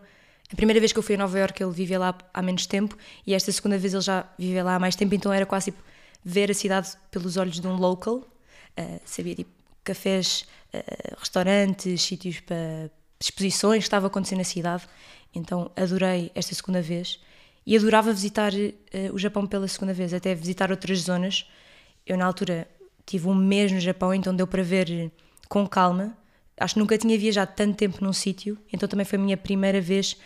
a 0.52 0.56
primeira 0.56 0.80
vez 0.80 0.94
que 0.94 1.00
eu 1.00 1.04
fui 1.04 1.16
a 1.16 1.18
Nova 1.18 1.38
York 1.38 1.62
ele 1.62 1.72
vivia 1.74 2.00
lá 2.00 2.18
há 2.34 2.42
menos 2.42 2.66
tempo 2.66 2.96
e 3.28 3.34
esta 3.34 3.52
segunda 3.52 3.78
vez 3.78 3.94
ele 3.94 4.02
já 4.02 4.26
vivia 4.40 4.64
lá 4.64 4.76
há 4.76 4.80
mais 4.80 4.96
tempo 4.96 5.14
então 5.14 5.34
era 5.34 5.46
quase 5.46 5.72
tipo 5.72 5.84
ver 6.24 6.52
a 6.52 6.54
cidade 6.54 6.92
pelos 7.10 7.38
olhos 7.38 7.60
de 7.60 7.68
um 7.68 7.76
local, 7.76 8.16
uh, 8.16 9.02
sabia 9.06 9.36
tipo 9.36 9.52
cafés, 9.84 10.46
uh, 10.74 11.16
restaurantes, 11.18 12.02
sítios 12.02 12.40
para 12.40 12.90
exposições 13.20 13.80
que 13.80 13.88
estava 13.88 14.08
acontecendo 14.08 14.40
na 14.40 14.44
cidade. 14.44 14.88
Então 15.34 15.72
adorei 15.76 16.32
esta 16.36 16.54
segunda 16.54 16.82
vez 16.82 17.20
e 17.66 17.76
adorava 17.76 18.12
visitar 18.12 18.54
uh, 18.54 19.14
o 19.14 19.20
Japão 19.20 19.46
pela 19.46 19.68
segunda 19.68 19.94
vez, 19.94 20.14
até 20.14 20.34
visitar 20.36 20.72
outras 20.72 21.00
zonas. 21.00 21.46
Eu 22.06 22.18
na 22.18 22.26
altura 22.26 22.68
tive 23.06 23.28
um 23.28 23.36
mês 23.36 23.72
no 23.72 23.80
Japão, 23.80 24.14
então 24.14 24.36
deu 24.36 24.48
para 24.48 24.64
ver 24.64 25.12
com 25.48 25.68
calma. 25.68 26.18
Acho 26.58 26.76
que 26.76 26.80
nunca 26.80 26.98
tinha 26.98 27.18
viajado 27.18 27.54
tanto 27.56 27.76
tempo 27.76 28.04
num 28.04 28.14
sítio, 28.14 28.58
então 28.72 28.88
também 28.88 29.06
foi 29.06 29.18
a 29.18 29.22
minha 29.22 29.38
primeira 29.38 29.82
vez 29.82 30.18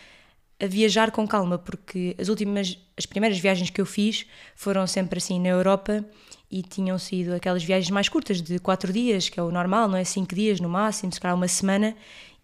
a 0.58 0.66
viajar 0.66 1.10
com 1.10 1.26
calma, 1.26 1.58
porque 1.58 2.16
as 2.18 2.28
últimas, 2.28 2.78
as 2.96 3.04
primeiras 3.04 3.38
viagens 3.38 3.70
que 3.70 3.80
eu 3.80 3.86
fiz 3.86 4.26
foram 4.54 4.86
sempre 4.86 5.18
assim 5.18 5.38
na 5.38 5.48
Europa 5.48 6.04
e 6.50 6.62
tinham 6.62 6.98
sido 6.98 7.34
aquelas 7.34 7.62
viagens 7.62 7.90
mais 7.90 8.08
curtas, 8.08 8.40
de 8.40 8.58
quatro 8.58 8.92
dias, 8.92 9.28
que 9.28 9.38
é 9.38 9.42
o 9.42 9.50
normal, 9.50 9.88
não 9.88 9.96
é? 9.96 10.04
Cinco 10.04 10.34
dias 10.34 10.60
no 10.60 10.68
máximo, 10.68 11.12
se 11.12 11.20
calhar 11.20 11.36
uma 11.36 11.48
semana, 11.48 11.94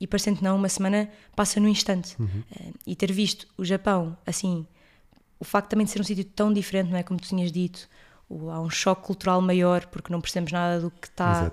e 0.01 0.07
parecendo 0.07 0.39
que 0.39 0.45
não, 0.45 0.57
uma 0.57 0.69
semana 0.69 1.09
passa 1.37 1.61
no 1.61 1.69
instante. 1.69 2.17
Uhum. 2.19 2.27
Uh, 2.27 2.75
e 2.87 2.97
ter 2.97 3.13
visto 3.13 3.47
o 3.57 3.65
Japão, 3.65 4.17
assim, 4.27 4.67
o 5.39 5.45
facto 5.45 5.71
também 5.71 5.87
de 5.87 5.93
ser 5.93 6.01
um 6.01 6.05
sítio 6.05 6.25
tão 6.25 6.53
diferente, 6.53 6.91
não 6.91 6.99
é? 6.99 7.03
Como 7.03 7.19
tu 7.19 7.29
tinhas 7.29 7.53
dito, 7.53 7.89
há 8.51 8.61
um 8.61 8.69
choque 8.69 9.03
cultural 9.07 9.41
maior, 9.41 9.87
porque 9.87 10.13
não 10.13 10.21
percebemos 10.21 10.53
nada 10.53 10.81
do 10.81 10.91
que 10.91 11.07
está, 11.07 11.51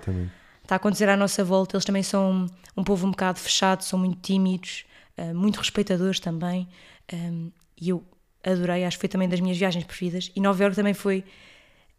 está 0.62 0.74
a 0.74 0.76
acontecer 0.76 1.08
à 1.08 1.16
nossa 1.16 1.44
volta. 1.44 1.76
Eles 1.76 1.84
também 1.84 2.02
são 2.02 2.46
um 2.76 2.82
povo 2.82 3.06
um 3.06 3.10
bocado 3.10 3.38
fechado, 3.38 3.84
são 3.84 3.98
muito 3.98 4.20
tímidos. 4.20 4.84
Eh, 5.20 5.34
muito 5.34 5.58
respeitadores 5.58 6.18
também, 6.18 6.66
ehm, 7.12 7.48
e 7.78 7.90
eu 7.90 8.02
adorei, 8.42 8.84
acho 8.84 8.96
que 8.96 9.02
foi 9.02 9.08
também 9.10 9.28
das 9.28 9.38
minhas 9.38 9.58
viagens 9.58 9.84
preferidas. 9.84 10.32
E 10.34 10.40
Nova 10.40 10.62
York 10.62 10.74
também 10.74 10.94
foi 10.94 11.22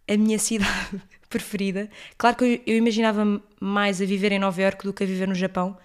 a 0.08 0.18
minha 0.18 0.40
cidade 0.50 1.00
preferida. 1.30 1.88
Claro 2.18 2.36
que 2.36 2.44
eu, 2.44 2.74
eu 2.74 2.78
imaginava 2.78 3.24
mais 3.60 4.02
a 4.02 4.06
viver 4.06 4.32
em 4.32 4.40
Nova 4.40 4.60
Iorque 4.60 4.86
do 4.86 4.92
que 4.92 5.04
a 5.04 5.06
viver 5.06 5.28
no 5.28 5.36
Japão, 5.36 5.78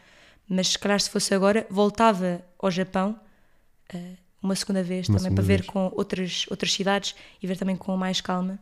mas 0.49 0.69
se 0.69 0.79
calhar 0.79 0.99
se 0.99 1.11
fosse 1.11 1.35
agora, 1.35 1.67
voltava 1.69 2.43
ao 2.59 2.71
Japão 2.71 3.21
uh, 3.93 4.17
uma 4.43 4.55
segunda 4.55 4.83
vez 4.83 5.07
Uma 5.07 5.19
também 5.19 5.31
segunda 5.31 5.43
para 5.43 5.47
ver 5.47 5.59
vez. 5.59 5.71
com 5.71 5.93
outras, 5.95 6.47
outras 6.49 6.73
cidades 6.73 7.15
e 7.43 7.47
ver 7.47 7.59
também 7.59 7.77
com 7.77 7.95
mais 7.99 8.23
calma, 8.23 8.59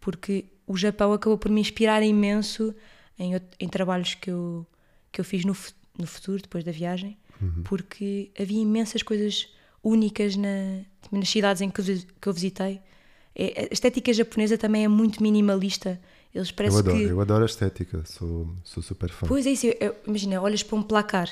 porque 0.00 0.46
o 0.66 0.74
Japão 0.74 1.12
acabou 1.12 1.36
por 1.36 1.50
me 1.50 1.60
inspirar 1.60 2.02
imenso 2.02 2.74
em, 3.18 3.32
em 3.60 3.68
trabalhos 3.68 4.14
que 4.14 4.30
eu, 4.30 4.66
que 5.12 5.20
eu 5.20 5.24
fiz 5.24 5.44
no, 5.44 5.54
no 5.98 6.06
futuro, 6.06 6.40
depois 6.40 6.64
da 6.64 6.72
viagem, 6.72 7.18
Uhum. 7.40 7.62
porque 7.64 8.30
havia 8.38 8.60
imensas 8.62 9.02
coisas 9.02 9.48
únicas 9.84 10.36
na, 10.36 10.80
nas 11.12 11.28
cidades 11.28 11.60
em 11.62 11.70
que 11.70 11.80
eu, 11.80 11.84
que 12.20 12.28
eu 12.28 12.32
visitei. 12.32 12.80
É- 13.34 13.68
a 13.70 13.72
estética 13.72 14.12
japonesa 14.12 14.56
também 14.56 14.84
é 14.84 14.88
muito 14.88 15.22
minimalista. 15.22 16.00
Eles 16.34 16.48
Eu 16.50 16.54
parecem 16.54 16.78
adoro, 16.80 16.96
que. 16.98 17.04
eu 17.04 17.20
adoro 17.20 17.42
a 17.42 17.46
estética, 17.46 18.02
sou, 18.04 18.48
sou 18.64 18.82
super 18.82 19.10
fã. 19.10 19.26
Pois 19.26 19.46
é 19.46 19.50
isso, 19.50 19.66
eu- 19.66 19.76
eu- 19.80 19.96
imagina, 20.06 20.40
olhas 20.40 20.62
para 20.62 20.76
um 20.76 20.82
placar 20.82 21.28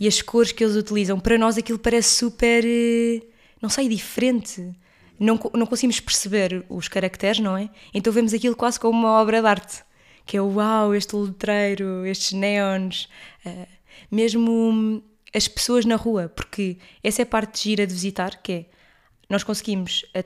e 0.00 0.06
as 0.08 0.20
cores 0.22 0.52
que 0.52 0.62
eles 0.64 0.76
utilizam, 0.76 1.18
para 1.20 1.36
nós 1.38 1.56
aquilo 1.56 1.78
parece 1.78 2.10
super, 2.16 2.64
eh, 2.64 3.22
não 3.62 3.68
sei, 3.68 3.88
diferente. 3.88 4.72
Não, 5.18 5.40
não 5.54 5.66
conseguimos 5.66 5.98
perceber 5.98 6.64
os 6.68 6.88
caracteres, 6.88 7.40
não 7.40 7.56
é? 7.56 7.70
Então 7.94 8.12
vemos 8.12 8.34
aquilo 8.34 8.54
quase 8.54 8.78
como 8.78 8.98
uma 8.98 9.20
obra 9.20 9.40
de 9.40 9.46
arte. 9.48 9.82
Que 10.26 10.36
é 10.36 10.42
uau, 10.42 10.94
este 10.94 11.14
letreiro, 11.16 12.04
estes 12.04 12.32
neons, 12.32 13.08
eh, 13.44 13.66
mesmo 14.10 15.02
as 15.36 15.46
pessoas 15.48 15.84
na 15.84 15.96
rua, 15.96 16.28
porque 16.34 16.78
essa 17.04 17.20
é 17.22 17.24
a 17.24 17.26
parte 17.26 17.62
gira 17.68 17.86
de 17.86 17.92
visitar, 17.92 18.40
que 18.42 18.52
é 18.52 18.66
nós 19.28 19.42
conseguimos 19.44 20.04
a- 20.14 20.24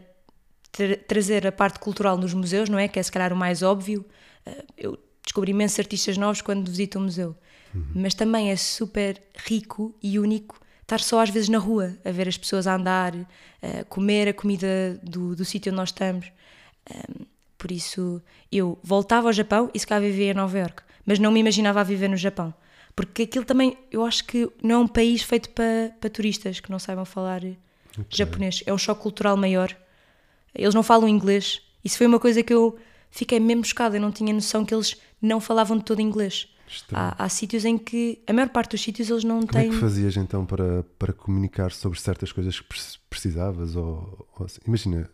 tra- 0.70 0.96
trazer 1.08 1.46
a 1.46 1.52
parte 1.52 1.78
cultural 1.80 2.16
nos 2.16 2.32
museus, 2.34 2.68
não 2.68 2.78
é? 2.78 2.86
Que 2.86 2.98
é 2.98 3.02
se 3.02 3.10
calhar 3.10 3.32
o 3.32 3.36
mais 3.36 3.62
óbvio. 3.62 4.04
Uh, 4.46 4.64
Eu 4.76 4.98
descobri 5.24 5.50
imensos 5.52 5.78
artistas 5.78 6.16
novos 6.16 6.40
quando 6.42 6.68
visito 6.70 6.98
um 6.98 7.02
museu. 7.02 7.34
Mas 7.94 8.14
também 8.14 8.50
é 8.50 8.56
super 8.56 9.22
rico 9.46 9.94
e 10.02 10.18
único 10.18 10.58
estar 10.82 10.98
só 11.00 11.20
às 11.20 11.30
vezes 11.30 11.48
na 11.48 11.58
rua, 11.58 11.96
a 12.04 12.10
ver 12.10 12.26
as 12.26 12.36
pessoas 12.36 12.66
a 12.66 12.74
andar, 12.74 13.14
a 13.62 13.84
comer 13.84 14.26
a 14.28 14.34
comida 14.34 14.98
do, 15.04 15.36
do 15.36 15.44
sítio 15.44 15.70
onde 15.70 15.76
nós 15.76 15.90
estamos. 15.90 16.26
Um, 16.92 17.24
por 17.56 17.70
isso, 17.70 18.20
eu 18.50 18.76
voltava 18.82 19.28
ao 19.28 19.32
Japão 19.32 19.70
e 19.72 19.78
se 19.78 19.86
calhar 19.86 20.02
vivia 20.02 20.32
em 20.32 20.34
Nova 20.34 20.58
Iorque, 20.58 20.82
mas 21.06 21.18
não 21.20 21.30
me 21.30 21.38
imaginava 21.40 21.80
a 21.80 21.84
viver 21.84 22.08
no 22.08 22.16
Japão. 22.16 22.52
Porque 23.06 23.22
aquilo 23.22 23.44
também, 23.44 23.78
eu 23.90 24.04
acho 24.04 24.24
que 24.24 24.48
não 24.62 24.74
é 24.74 24.78
um 24.78 24.86
país 24.88 25.22
feito 25.22 25.48
para, 25.50 25.90
para 26.00 26.10
turistas 26.10 26.60
que 26.60 26.70
não 26.70 26.78
saibam 26.78 27.04
falar 27.04 27.40
japonês. 28.10 28.62
É 28.66 28.72
um 28.74 28.78
choque 28.78 29.00
cultural 29.02 29.36
maior. 29.36 29.74
Eles 30.54 30.74
não 30.74 30.82
falam 30.82 31.08
inglês. 31.08 31.62
Isso 31.84 31.96
foi 31.96 32.06
uma 32.06 32.20
coisa 32.20 32.42
que 32.42 32.52
eu 32.52 32.76
fiquei 33.10 33.40
mesmo 33.40 33.64
chocada. 33.64 33.96
Eu 33.96 34.00
não 34.00 34.12
tinha 34.12 34.32
noção 34.34 34.64
que 34.64 34.74
eles 34.74 34.96
não 35.20 35.40
falavam 35.40 35.78
de 35.78 35.84
todo 35.84 36.00
inglês. 36.00 36.48
Há, 36.92 37.24
há 37.24 37.28
sítios 37.28 37.64
em 37.64 37.76
que, 37.78 38.22
a 38.26 38.32
maior 38.32 38.48
parte 38.50 38.72
dos 38.72 38.80
sítios, 38.82 39.08
eles 39.10 39.24
não 39.24 39.44
Como 39.46 39.58
é 39.58 39.62
têm. 39.62 39.70
que 39.70 39.76
fazias 39.78 40.16
então 40.16 40.44
para, 40.46 40.84
para 40.98 41.12
comunicar 41.12 41.72
sobre 41.72 41.98
certas 42.00 42.30
coisas 42.32 42.60
que 42.60 42.66
pre- 42.68 42.78
precisavas? 43.08 43.74
Ou, 43.76 44.28
ou 44.38 44.46
assim? 44.46 44.60
Imagina, 44.66 45.10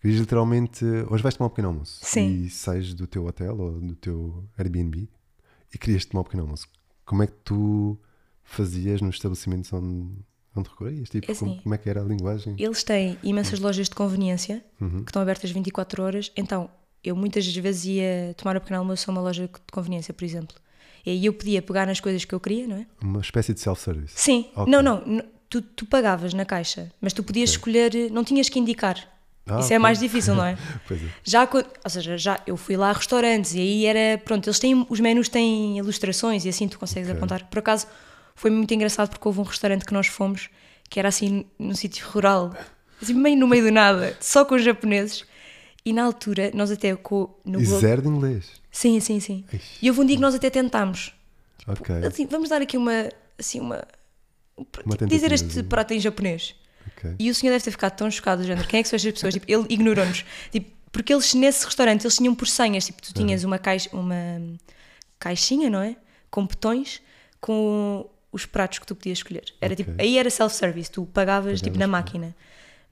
querias 0.00 0.20
literalmente. 0.20 0.84
Hoje 1.10 1.22
vais 1.22 1.34
tomar 1.36 1.46
um 1.46 1.50
pequeno 1.50 1.68
almoço 1.68 1.98
Sim. 2.04 2.44
e 2.44 2.50
sais 2.50 2.92
do 2.94 3.06
teu 3.06 3.26
hotel 3.26 3.58
ou 3.58 3.80
do 3.80 3.94
teu 3.96 4.44
Airbnb 4.58 5.08
e 5.74 5.78
querias 5.78 6.04
tomar 6.04 6.20
um 6.20 6.24
pequeno 6.24 6.42
almoço. 6.44 6.68
Como 7.04 7.22
é 7.22 7.26
que 7.26 7.34
tu 7.44 7.98
fazias 8.42 9.00
nos 9.00 9.16
estabelecimentos 9.16 9.72
onde, 9.72 10.08
onde 10.56 10.68
recorrias? 10.68 11.08
Tipo, 11.08 11.30
É 11.30 11.32
assim. 11.32 11.44
como, 11.46 11.62
como 11.62 11.74
é 11.74 11.78
que 11.78 11.88
era 11.88 12.00
a 12.00 12.04
linguagem? 12.04 12.54
Eles 12.58 12.82
têm 12.82 13.18
imensas 13.22 13.58
lojas 13.60 13.88
de 13.88 13.94
conveniência 13.94 14.64
Uhum. 14.80 15.02
que 15.04 15.10
estão 15.10 15.22
abertas 15.22 15.50
24 15.50 16.02
horas. 16.02 16.32
Então, 16.36 16.68
eu 17.02 17.14
muitas 17.14 17.46
vezes 17.54 17.84
ia 17.86 18.34
tomar 18.36 18.56
o 18.56 18.60
pequeno 18.60 18.80
almoço 18.80 19.10
a 19.10 19.12
uma 19.12 19.20
loja 19.20 19.44
de 19.46 19.52
conveniência, 19.72 20.12
por 20.14 20.24
exemplo. 20.24 20.56
E 21.06 21.10
aí 21.10 21.26
eu 21.26 21.34
podia 21.34 21.60
pegar 21.60 21.86
nas 21.86 22.00
coisas 22.00 22.24
que 22.24 22.34
eu 22.34 22.40
queria, 22.40 22.66
não 22.66 22.76
é? 22.76 22.86
Uma 23.02 23.20
espécie 23.20 23.52
de 23.52 23.60
self-service. 23.60 24.14
Sim. 24.18 24.48
Ok. 24.56 24.72
Não, 24.72 24.82
não. 24.82 25.22
Tu, 25.50 25.60
tu 25.60 25.86
pagavas 25.86 26.32
na 26.34 26.44
caixa, 26.46 26.90
mas 27.00 27.12
tu 27.12 27.22
podias 27.22 27.50
escolher, 27.50 28.10
não 28.10 28.24
tinhas 28.24 28.48
que 28.48 28.58
indicar. 28.58 28.96
Ah, 29.46 29.60
Isso 29.60 29.72
é 29.74 29.78
mais 29.78 29.98
difícil, 29.98 30.34
não 30.34 30.44
é? 30.44 30.56
Pois 30.88 31.02
é. 31.02 31.06
Já, 31.22 31.48
ou 31.84 31.90
seja, 31.90 32.16
já 32.16 32.40
eu 32.46 32.56
fui 32.56 32.76
lá 32.76 32.90
a 32.90 32.92
restaurantes 32.92 33.54
e 33.54 33.60
aí 33.60 33.86
era, 33.86 34.18
pronto, 34.18 34.46
eles 34.48 34.58
têm, 34.58 34.86
os 34.88 35.00
menus 35.00 35.28
têm 35.28 35.76
ilustrações 35.78 36.44
e 36.44 36.48
assim 36.48 36.66
tu 36.66 36.78
consegues 36.78 37.08
Ok. 37.10 37.18
apontar. 37.18 37.44
Por 37.48 37.58
acaso 37.58 37.86
foi 38.34 38.50
muito 38.50 38.72
engraçado 38.72 39.10
porque 39.10 39.28
houve 39.28 39.40
um 39.40 39.44
restaurante 39.44 39.84
que 39.84 39.92
nós 39.92 40.06
fomos 40.06 40.48
que 40.88 40.98
era 40.98 41.08
assim 41.08 41.44
num 41.58 41.74
sítio 41.74 42.06
rural, 42.08 42.54
assim 43.02 43.14
meio 43.14 43.36
no 43.36 43.46
meio 43.46 43.64
do 43.64 43.70
nada, 43.72 44.16
só 44.20 44.44
com 44.44 44.54
os 44.54 44.62
japoneses. 44.64 45.24
E 45.84 45.92
na 45.92 46.04
altura, 46.04 46.50
nós 46.54 46.70
até 46.70 46.96
com, 46.96 47.28
no 47.44 47.60
E 47.60 47.66
zero 47.66 48.00
de 48.00 48.08
inglês. 48.08 48.46
Sim, 48.70 48.98
sim, 49.00 49.20
sim. 49.20 49.44
Ixi. 49.52 49.78
E 49.82 49.90
houve 49.90 50.00
um 50.00 50.06
dia 50.06 50.16
que 50.16 50.22
nós 50.22 50.34
até 50.34 50.48
tentámos. 50.48 51.12
Ok. 51.66 51.94
Assim, 52.06 52.26
vamos 52.26 52.48
dar 52.48 52.62
aqui 52.62 52.78
uma, 52.78 53.10
assim, 53.38 53.60
uma, 53.60 53.84
Uma 54.56 54.96
tipo, 54.96 55.06
dizer 55.06 55.30
este 55.32 55.62
prato 55.62 55.92
em 55.92 56.00
japonês. 56.00 56.54
Ok. 56.96 57.14
E 57.18 57.30
o 57.30 57.34
senhor 57.34 57.52
deve 57.52 57.64
ter 57.64 57.70
ficado 57.70 57.96
tão 57.96 58.10
chocado, 58.10 58.42
do 58.42 58.46
género, 58.46 58.66
quem 58.68 58.80
é 58.80 58.82
que 58.82 58.88
são 58.88 58.96
estas 58.96 59.12
pessoas? 59.12 59.34
Tipo, 59.34 59.50
ele 59.50 59.66
ignorou-nos. 59.68 60.24
Tipo, 60.50 60.70
porque 60.92 61.12
eles, 61.12 61.34
nesse 61.34 61.64
restaurante, 61.64 62.04
eles 62.04 62.16
tinham 62.16 62.34
por 62.34 62.46
senhas. 62.46 62.86
Tipo, 62.86 63.02
tu 63.02 63.12
tinhas 63.12 63.42
uma, 63.42 63.58
caixa, 63.58 63.90
uma 63.92 64.40
caixinha, 65.18 65.68
não 65.68 65.80
é? 65.80 65.96
Com 66.30 66.46
botões, 66.46 67.02
com 67.40 68.08
os 68.30 68.46
pratos 68.46 68.78
que 68.78 68.86
tu 68.86 68.94
podias 68.94 69.18
escolher. 69.18 69.44
Era, 69.60 69.74
tipo, 69.74 69.90
Ok. 69.92 70.04
aí 70.04 70.18
era 70.18 70.30
self-service, 70.30 70.90
tu 70.90 71.06
pagavas, 71.06 71.60
tipo, 71.60 71.78
na 71.78 71.86
máquina. 71.86 72.34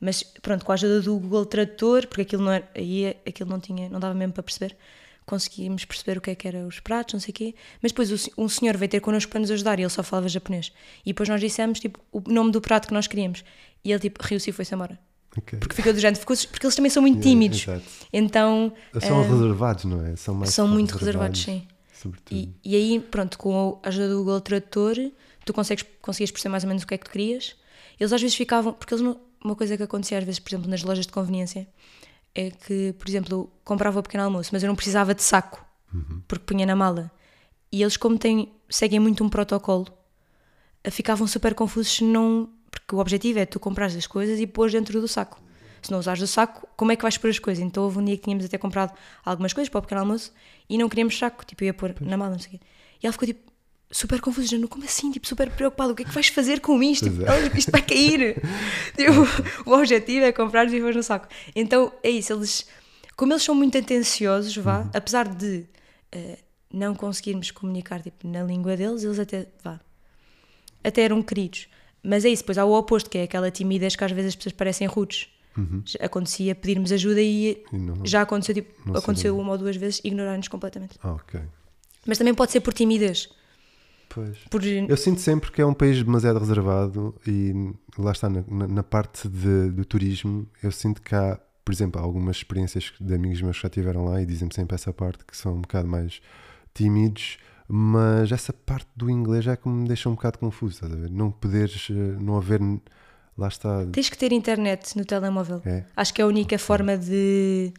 Mas 0.00 0.24
pronto, 0.42 0.64
com 0.64 0.72
a 0.72 0.74
ajuda 0.74 1.00
do 1.00 1.16
Google 1.16 1.46
Tradutor, 1.46 2.06
porque 2.08 2.22
aquilo 2.22 2.42
não, 2.42 2.52
era, 2.52 2.68
aí 2.74 3.16
aquilo 3.26 3.48
não, 3.48 3.60
tinha, 3.60 3.88
não 3.88 4.00
dava 4.00 4.14
mesmo 4.14 4.32
para 4.32 4.42
perceber, 4.42 4.76
conseguimos 5.24 5.84
perceber 5.84 6.18
o 6.18 6.20
que 6.20 6.30
é 6.30 6.34
que 6.34 6.48
eram 6.48 6.66
os 6.66 6.80
pratos, 6.80 7.14
não 7.14 7.20
sei 7.20 7.30
o 7.30 7.34
quê. 7.34 7.54
Mas 7.80 7.92
depois 7.92 8.28
um 8.36 8.48
senhor 8.48 8.76
veio 8.76 8.90
ter 8.90 9.00
connosco 9.00 9.30
para 9.30 9.38
nos 9.40 9.50
ajudar 9.50 9.78
e 9.78 9.82
ele 9.82 9.90
só 9.90 10.02
falava 10.02 10.28
japonês. 10.28 10.72
E 11.06 11.10
depois 11.10 11.28
nós 11.28 11.40
dissemos 11.40 11.78
tipo, 11.78 12.00
o 12.10 12.20
nome 12.26 12.50
do 12.50 12.60
prato 12.60 12.88
que 12.88 12.94
nós 12.94 13.06
queríamos. 13.06 13.44
E 13.84 13.90
ele 13.92 14.00
tipo, 14.00 14.22
riu-se 14.24 14.50
e 14.50 14.52
foi-se 14.52 14.74
embora. 14.74 14.98
ok. 15.36 15.58
Porque 15.58 15.74
ficou 15.74 15.92
do 15.92 15.98
género, 15.98 16.20
ficou, 16.20 16.36
porque 16.50 16.66
eles 16.66 16.76
também 16.76 16.90
são 16.90 17.02
muito 17.02 17.16
Yeah, 17.16 17.30
tímidos. 17.30 17.62
exato. 17.62 17.84
Então 18.12 18.72
São 19.00 19.22
reservados, 19.28 19.84
não 19.84 20.04
é? 20.06 20.16
São, 20.16 20.34
mais 20.34 20.54
são 20.54 20.68
muito 20.68 20.96
reservados, 20.96 21.42
sim. 21.42 21.66
Sobretudo. 21.92 22.36
E, 22.36 22.54
e 22.64 22.74
aí, 22.76 23.00
pronto, 23.00 23.38
com 23.38 23.80
a 23.82 23.88
ajuda 23.88 24.08
do 24.08 24.18
Google 24.18 24.40
Tradutor, 24.40 24.96
tu 25.44 25.52
consegues, 25.52 25.84
conseguias 26.00 26.30
perceber 26.30 26.50
mais 26.50 26.64
ou 26.64 26.68
menos 26.68 26.82
o 26.82 26.86
que 26.86 26.94
é 26.94 26.98
que 26.98 27.04
tu 27.04 27.10
querias. 27.10 27.54
Eles 27.98 28.12
às 28.12 28.20
vezes 28.20 28.36
ficavam, 28.36 28.72
porque 28.72 28.92
eles 28.94 29.04
não, 29.04 29.20
uma 29.44 29.54
coisa 29.54 29.76
que 29.76 29.82
acontecia 29.82 30.18
às 30.18 30.24
vezes, 30.24 30.40
por 30.40 30.50
exemplo, 30.50 30.68
nas 30.68 30.82
lojas 30.82 31.06
de 31.06 31.12
conveniência, 31.12 31.68
é 32.34 32.50
que, 32.50 32.92
por 32.98 33.08
exemplo, 33.08 33.32
eu 33.34 33.50
comprava 33.64 34.00
o 34.00 34.02
pequeno 34.02 34.24
almoço, 34.24 34.50
mas 34.52 34.62
eu 34.62 34.66
não 34.68 34.74
precisava 34.74 35.14
de 35.14 35.22
saco, 35.22 35.64
porque 36.26 36.44
punha 36.44 36.66
na 36.66 36.74
mala. 36.74 37.10
E 37.70 37.82
eles, 37.82 37.96
como 37.96 38.18
têm, 38.18 38.50
seguem 38.68 38.98
muito 38.98 39.22
um 39.22 39.28
protocolo, 39.28 39.86
ficavam 40.90 41.26
super 41.26 41.54
confusos 41.54 41.92
se 41.96 42.04
não. 42.04 42.48
Porque 42.72 42.94
o 42.96 42.98
objetivo 42.98 43.38
é 43.38 43.46
tu 43.46 43.60
comprares 43.60 43.94
as 43.94 44.06
coisas 44.06 44.40
e 44.40 44.46
pôs 44.46 44.72
dentro 44.72 45.00
do 45.00 45.06
saco. 45.06 45.40
Se 45.80 45.90
não 45.90 45.98
usares 45.98 46.22
o 46.22 46.26
saco, 46.26 46.66
como 46.76 46.90
é 46.92 46.96
que 46.96 47.02
vais 47.02 47.18
pôr 47.18 47.28
as 47.28 47.38
coisas? 47.38 47.62
Então 47.62 47.84
houve 47.84 47.98
um 47.98 48.04
dia 48.04 48.16
que 48.16 48.22
tínhamos 48.22 48.44
até 48.44 48.56
comprado 48.56 48.96
algumas 49.24 49.52
coisas 49.52 49.68
para 49.68 49.78
o 49.78 49.82
pequeno 49.82 50.00
almoço 50.00 50.32
e 50.68 50.78
não 50.78 50.88
queríamos 50.88 51.18
saco, 51.18 51.44
tipo, 51.44 51.62
eu 51.62 51.66
ia 51.66 51.74
pôr 51.74 51.94
na 52.00 52.16
mala, 52.16 52.32
não 52.32 52.38
sei 52.38 52.48
o 52.48 52.50
quê. 52.52 52.60
E 53.02 53.06
ela 53.06 53.12
ficou 53.12 53.26
tipo 53.26 53.52
super 53.90 54.20
confusa, 54.20 54.46
já, 54.46 54.66
como 54.68 54.84
assim? 54.84 55.10
Tipo, 55.10 55.26
super 55.26 55.50
preocupada, 55.50 55.92
o 55.92 55.94
que 55.94 56.02
é 56.02 56.06
que 56.06 56.12
vais 56.12 56.28
fazer 56.28 56.60
com 56.60 56.82
isto? 56.82 57.10
Tipo, 57.10 57.22
é. 57.22 57.26
"Ela, 57.26 57.58
isto 57.58 57.70
vai 57.70 57.82
cair. 57.82 58.40
tipo, 58.96 59.68
o 59.68 59.74
objetivo 59.74 60.24
é 60.24 60.32
comprar 60.32 60.72
e 60.72 60.80
pôr 60.80 60.94
no 60.94 61.02
saco. 61.02 61.28
Então 61.54 61.92
é 62.02 62.10
isso, 62.10 62.32
eles, 62.32 62.66
como 63.16 63.32
eles 63.32 63.42
são 63.42 63.54
muito 63.54 63.76
atenciosos, 63.76 64.56
vá, 64.56 64.88
apesar 64.94 65.28
de 65.28 65.66
eh, 66.12 66.38
não 66.72 66.94
conseguirmos 66.94 67.50
comunicar 67.50 68.00
tipo, 68.00 68.26
na 68.26 68.42
língua 68.42 68.76
deles, 68.76 69.02
eles 69.04 69.18
até, 69.18 69.46
vá, 69.62 69.78
até 70.82 71.02
eram 71.02 71.22
queridos. 71.22 71.68
Mas 72.02 72.24
é 72.24 72.28
isso, 72.28 72.42
depois 72.42 72.58
há 72.58 72.64
o 72.64 72.72
oposto, 72.72 73.08
que 73.08 73.18
é 73.18 73.22
aquela 73.24 73.50
timidez 73.50 73.94
que 73.96 74.02
às 74.04 74.10
vezes 74.10 74.30
as 74.30 74.36
pessoas 74.36 74.52
parecem 74.52 74.86
rudes. 74.86 75.28
Já 75.84 75.98
Acontecia 76.06 76.54
pedirmos 76.54 76.90
ajuda 76.92 77.20
e, 77.20 77.62
E 77.72 77.76
não- 77.76 78.04
já 78.06 78.22
aconteceu, 78.22 78.54
tipo, 78.54 78.96
aconteceu 78.96 79.38
uma 79.38 79.52
ou 79.52 79.58
duas 79.58 79.76
vezes 79.76 80.00
ignorar-nos 80.02 80.48
completamente. 80.48 80.98
Ah, 81.02 81.12
ok. 81.12 81.40
Mas 82.06 82.16
também 82.18 82.34
pode 82.34 82.50
ser 82.52 82.60
por 82.60 82.72
timidez. 82.72 83.28
Pois. 84.08 84.36
Por, 84.50 84.62
Eu 84.64 84.96
sinto 84.96 85.20
sempre 85.20 85.50
que 85.52 85.60
é 85.62 85.66
um 85.66 85.72
país 85.74 86.02
demasiado 86.02 86.38
reservado 86.38 87.14
e 87.26 87.52
lá 87.98 88.12
está, 88.12 88.28
na, 88.28 88.42
na- 88.66 88.82
parte 88.82 89.28
de- 89.28 89.70
do 89.70 89.84
turismo, 89.84 90.46
eu 90.62 90.70
sinto 90.72 91.00
que 91.00 91.14
há, 91.14 91.38
por 91.64 91.72
exemplo, 91.72 92.00
há 92.00 92.04
algumas 92.04 92.36
experiências 92.36 92.92
de 93.00 93.14
amigos 93.14 93.40
meus 93.40 93.56
que 93.56 93.62
já 93.62 93.68
estiveram 93.68 94.04
lá 94.06 94.20
e 94.20 94.26
dizem-me 94.26 94.54
sempre 94.54 94.74
essa 94.74 94.92
parte 94.92 95.24
que 95.24 95.36
são 95.36 95.54
um 95.54 95.60
bocado 95.62 95.86
mais 95.88 96.20
tímidos, 96.74 97.38
mas 97.68 98.30
essa 98.32 98.52
parte 98.52 98.88
do 98.96 99.08
inglês 99.10 99.46
é 99.46 99.56
que 99.56 99.68
me 99.68 99.86
deixa 99.86 100.08
um 100.08 100.14
bocado 100.14 100.38
confuso, 100.38 100.74
estás 100.74 100.92
a 100.92 100.96
ver? 100.96 101.10
Não 101.10 101.30
poderes, 101.30 101.88
eh, 101.90 101.94
não 101.94 102.36
haver, 102.36 102.60
lá 103.36 103.48
está, 103.48 103.84
Tens 103.86 104.08
que 104.08 104.18
ter 104.18 104.32
internet 104.32 104.96
no 104.96 105.04
telemóvel. 105.04 105.62
É? 105.64 105.84
Acho 105.96 106.12
que 106.14 106.20
é 106.20 106.24
a 106.24 106.28
única 106.28 106.58
forma 106.58 106.96
de. 106.98 107.72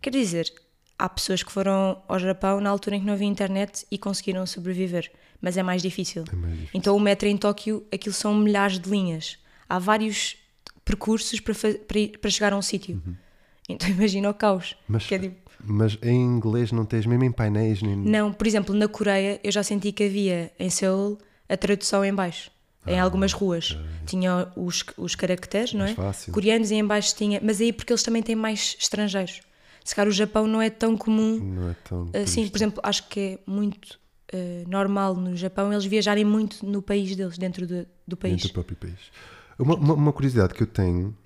Quer 0.00 0.10
dizer, 0.10 0.52
há 0.98 1.08
pessoas 1.08 1.42
que 1.42 1.50
foram 1.52 2.02
ao 2.08 2.18
Japão 2.18 2.60
na 2.60 2.70
altura 2.70 2.96
em 2.96 3.00
que 3.00 3.06
não 3.06 3.14
havia 3.14 3.26
internet 3.26 3.86
e 3.90 3.98
conseguiram 3.98 4.46
sobreviver, 4.46 5.10
mas 5.40 5.56
é 5.56 5.62
mais 5.62 5.82
difícil. 5.82 6.24
é 6.30 6.36
mais 6.36 6.52
difícil. 6.54 6.70
Então 6.74 6.96
o 6.96 7.00
metro 7.00 7.26
em 7.28 7.36
Tóquio, 7.36 7.84
aquilo 7.92 8.14
são 8.14 8.34
milhares 8.34 8.78
de 8.78 8.88
linhas. 8.88 9.38
Há 9.68 9.78
vários 9.78 10.36
percursos 10.84 11.40
para, 11.40 11.54
para, 11.88 11.98
ir- 11.98 12.18
para 12.18 12.30
chegar 12.30 12.52
a 12.52 12.56
um 12.56 12.62
sítio. 12.62 13.02
Então 13.68 13.88
imagina 13.88 14.28
o 14.28 14.34
caos. 14.34 14.76
Mas, 14.86 15.06
que 15.06 15.14
é 15.14 15.18
tipo, 15.18 15.43
Mas 15.66 15.96
em 16.02 16.20
inglês 16.22 16.70
não 16.72 16.84
tens, 16.84 17.06
mesmo 17.06 17.24
em 17.24 17.32
painéis, 17.32 17.80
nem. 17.82 17.96
Não, 17.96 18.32
por 18.32 18.46
exemplo, 18.46 18.74
na 18.74 18.86
Coreia 18.88 19.40
eu 19.42 19.50
já 19.50 19.62
senti 19.62 19.92
que 19.92 20.04
havia 20.04 20.52
em 20.58 20.68
Seul 20.70 21.18
a 21.48 21.56
tradução 21.56 22.04
em 22.04 22.14
baixo. 22.14 22.50
Em 22.86 23.00
Ah, 23.00 23.02
algumas 23.02 23.32
ruas. 23.32 23.78
Tinha 24.04 24.52
os, 24.54 24.84
os 24.98 25.14
caracteres, 25.14 25.72
não 25.72 25.80
é? 25.86 25.94
Mais 25.94 25.96
fácil. 25.96 26.32
Coreanos 26.34 26.70
e 26.70 26.74
em 26.74 26.84
baixo 26.86 27.14
tinha. 27.16 27.40
Mas 27.42 27.58
aí 27.60 27.72
porque 27.72 27.90
eles 27.92 28.02
também 28.02 28.22
têm 28.22 28.36
mais 28.36 28.76
estrangeiros. 28.78 29.40
Se 29.82 29.94
calhar 29.94 30.08
o 30.08 30.12
Japão 30.12 30.46
não 30.46 30.60
é 30.60 30.68
tão 30.68 30.94
comum 30.96 31.38
Não 31.40 31.70
é 31.70 31.74
tão. 31.88 32.10
Assim, 32.22 32.46
por 32.48 32.58
exemplo, 32.58 32.80
acho 32.82 33.08
que 33.08 33.20
é 33.20 33.38
muito 33.50 33.98
eh, 34.32 34.64
normal 34.68 35.14
no 35.14 35.34
Japão 35.34 35.72
eles 35.72 35.84
viajarem 35.86 36.24
muito 36.26 36.64
no 36.66 36.82
país 36.82 37.16
deles, 37.16 37.38
dentro 37.38 37.66
de- 37.66 37.86
do 38.06 38.16
país. 38.18 38.34
Dentro 38.34 38.48
do 38.48 38.52
próprio 38.52 38.76
país. 38.76 38.98
Uma, 39.58 39.76
uma, 39.76 39.94
uma 39.94 40.12
curiosidade 40.12 40.52
que 40.52 40.62
eu 40.62 40.66
tenho, 40.66 41.16